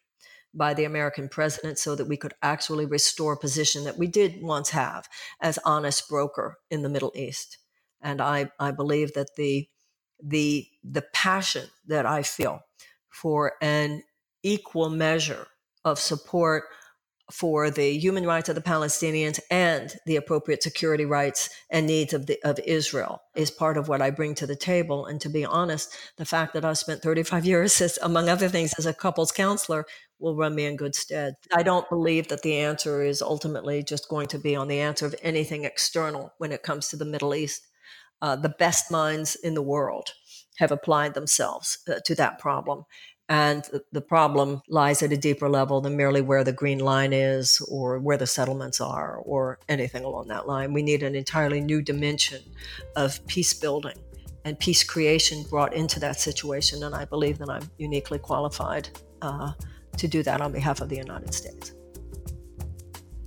by 0.54 0.74
the 0.74 0.84
American 0.84 1.30
president 1.30 1.80
so 1.80 1.96
that 1.96 2.08
we 2.08 2.18
could 2.18 2.34
actually 2.42 2.86
restore 2.86 3.36
position 3.36 3.84
that 3.84 3.98
we 3.98 4.08
did 4.08 4.42
once 4.42 4.70
have 4.70 5.08
as 5.42 5.58
honest 5.66 6.08
broker 6.08 6.58
in 6.70 6.84
the 6.84 6.90
Middle 6.90 7.12
East. 7.16 7.58
And 8.02 8.22
I, 8.22 8.52
I 8.60 8.72
believe 8.72 9.14
that 9.14 9.36
the 9.38 9.68
the 10.26 10.68
the 10.84 11.04
passion 11.14 11.68
that 11.88 12.06
I 12.06 12.24
feel 12.24 12.62
for 13.10 13.54
an 13.62 14.04
equal 14.42 14.90
measure 14.90 15.48
of 15.84 16.00
support 16.00 16.64
for 17.34 17.72
the 17.72 17.98
human 17.98 18.28
rights 18.28 18.48
of 18.48 18.54
the 18.54 18.62
Palestinians 18.62 19.40
and 19.50 19.96
the 20.06 20.18
appropriate 20.18 20.62
security 20.62 21.04
rights 21.04 21.50
and 21.72 21.88
needs 21.88 22.14
of 22.14 22.28
the 22.28 22.38
of 22.44 22.60
Israel 22.60 23.24
is 23.36 23.50
part 23.50 23.76
of 23.76 23.88
what 23.88 24.04
I 24.04 24.12
bring 24.12 24.36
to 24.36 24.46
the 24.46 24.56
table. 24.56 25.08
And 25.08 25.20
to 25.22 25.30
be 25.30 25.44
honest, 25.44 25.98
the 26.18 26.26
fact 26.26 26.54
that 26.54 26.64
I 26.64 26.74
spent 26.74 27.02
35 27.02 27.44
years, 27.54 27.82
as, 27.82 27.98
among 28.04 28.30
other 28.30 28.50
things, 28.50 28.74
as 28.78 28.86
a 28.86 28.94
couples 28.94 29.32
counselor 29.32 29.88
will 30.20 30.36
run 30.36 30.54
me 30.54 30.66
in 30.66 30.76
good 30.76 30.94
stead. 30.94 31.34
I 31.52 31.64
don't 31.64 31.90
believe 31.90 32.28
that 32.28 32.44
the 32.44 32.58
answer 32.58 33.04
is 33.04 33.20
ultimately 33.20 33.82
just 33.82 34.10
going 34.10 34.28
to 34.28 34.38
be 34.38 34.56
on 34.56 34.68
the 34.68 34.80
answer 34.80 35.08
of 35.08 35.16
anything 35.24 35.64
external 35.64 36.34
when 36.38 36.52
it 36.52 36.62
comes 36.62 36.90
to 36.90 36.98
the 36.98 37.04
Middle 37.04 37.34
East. 37.34 37.66
Uh, 38.22 38.36
the 38.36 38.56
best 38.60 38.92
minds 38.92 39.36
in 39.36 39.56
the 39.56 39.62
world 39.62 40.12
have 40.60 40.72
applied 40.72 41.16
themselves 41.16 41.80
uh, 41.90 41.96
to 42.06 42.14
that 42.14 42.38
problem. 42.38 42.86
And 43.30 43.64
the 43.92 44.02
problem 44.02 44.62
lies 44.68 45.02
at 45.02 45.14
a 45.14 45.18
deeper 45.18 45.50
level 45.50 45.80
than 45.80 45.96
merely 45.96 46.22
where 46.22 46.44
the 46.44 46.52
green 46.52 46.80
line 46.80 47.14
is 47.14 47.66
or 47.70 48.00
where 48.00 48.18
the 48.18 48.28
settlements 48.28 48.82
are 48.82 49.18
or 49.18 49.60
anything 49.70 50.04
along 50.04 50.28
that 50.28 50.46
line. 50.46 50.74
We 50.74 50.84
need 50.84 51.04
an 51.04 51.16
entirely 51.16 51.62
new 51.62 51.82
dimension 51.82 52.42
of 52.96 53.26
peace 53.28 53.54
building 53.54 53.96
and 54.46 54.60
peace 54.60 54.84
creation 54.84 55.44
brought 55.44 55.74
into 55.74 56.00
that 56.02 56.20
situation. 56.20 56.84
And 56.84 56.94
I 56.94 57.06
believe 57.06 57.38
that 57.38 57.50
I'm 57.50 57.70
uniquely 57.78 58.20
qualified 58.20 58.90
uh, 59.22 59.54
to 59.98 60.08
do 60.08 60.22
that 60.24 60.42
on 60.42 60.52
behalf 60.52 60.82
of 60.82 60.90
the 60.90 60.98
United 60.98 61.34
States. 61.34 61.74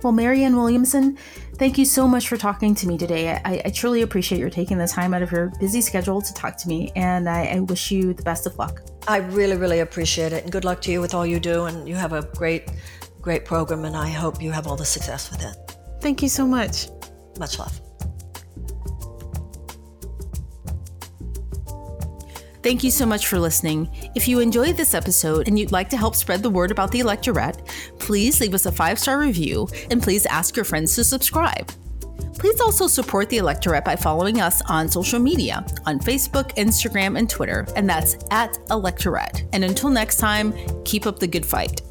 Well, 0.03 0.13
Marianne 0.13 0.55
Williamson, 0.55 1.17
thank 1.55 1.79
you 1.79 1.85
so 1.85 2.07
much 2.07 2.27
for 2.27 2.37
talking 2.37 2.75
to 2.75 2.87
me 2.87 2.99
today. 2.99 3.31
I, 3.31 3.63
I 3.65 3.69
truly 3.71 4.03
appreciate 4.03 4.37
your 4.37 4.51
taking 4.51 4.77
the 4.77 4.87
time 4.87 5.15
out 5.15 5.23
of 5.23 5.31
your 5.31 5.51
busy 5.59 5.81
schedule 5.81 6.21
to 6.21 6.33
talk 6.35 6.55
to 6.57 6.67
me, 6.67 6.91
and 6.95 7.27
I, 7.27 7.45
I 7.45 7.59
wish 7.61 7.89
you 7.89 8.13
the 8.13 8.21
best 8.21 8.45
of 8.45 8.59
luck. 8.59 8.81
I 9.07 9.17
really, 9.17 9.55
really 9.55 9.79
appreciate 9.79 10.33
it, 10.33 10.43
and 10.43 10.51
good 10.51 10.65
luck 10.65 10.81
to 10.81 10.91
you 10.91 10.99
with 10.99 11.13
all 11.13 11.25
you 11.25 11.39
do. 11.39 11.65
And 11.65 11.87
you 11.87 11.95
have 11.95 12.11
a 12.11 12.23
great, 12.35 12.69
great 13.21 13.45
program, 13.45 13.85
and 13.85 13.95
I 13.95 14.09
hope 14.09 14.41
you 14.41 14.51
have 14.51 14.67
all 14.67 14.75
the 14.75 14.85
success 14.85 15.31
with 15.31 15.43
it. 15.43 15.55
Thank 16.01 16.21
you 16.21 16.29
so 16.29 16.45
much. 16.45 16.89
Much 17.39 17.57
love. 17.57 17.79
Thank 22.63 22.83
you 22.83 22.91
so 22.91 23.05
much 23.05 23.27
for 23.27 23.39
listening. 23.39 23.89
If 24.13 24.27
you 24.27 24.41
enjoyed 24.41 24.75
this 24.75 24.93
episode 24.93 25.47
and 25.47 25.57
you'd 25.57 25.71
like 25.71 25.89
to 25.91 25.97
help 25.97 26.15
spread 26.15 26.43
the 26.43 26.49
word 26.49 26.69
about 26.69 26.91
the 26.91 26.99
electorate, 26.99 27.65
please 27.97 28.41
leave 28.41 28.53
us 28.53 28.65
a 28.65 28.71
five 28.73 28.99
star 28.99 29.19
review 29.19 29.69
and 29.89 30.03
please 30.03 30.25
ask 30.25 30.53
your 30.53 30.65
friends 30.65 30.93
to 30.95 31.05
subscribe. 31.05 31.71
Please 32.39 32.61
also 32.61 32.87
support 32.87 33.29
the 33.29 33.37
electorate 33.37 33.83
by 33.83 33.95
following 33.95 34.41
us 34.41 34.61
on 34.69 34.87
social 34.87 35.19
media 35.19 35.65
on 35.85 35.99
Facebook, 35.99 36.53
Instagram, 36.55 37.17
and 37.17 37.27
Twitter, 37.29 37.65
and 37.75 37.89
that's 37.89 38.15
at 38.29 38.57
electorate. 38.69 39.45
And 39.53 39.63
until 39.63 39.89
next 39.89 40.17
time, 40.17 40.53
keep 40.85 41.07
up 41.07 41.17
the 41.17 41.27
good 41.27 41.45
fight. 41.45 41.81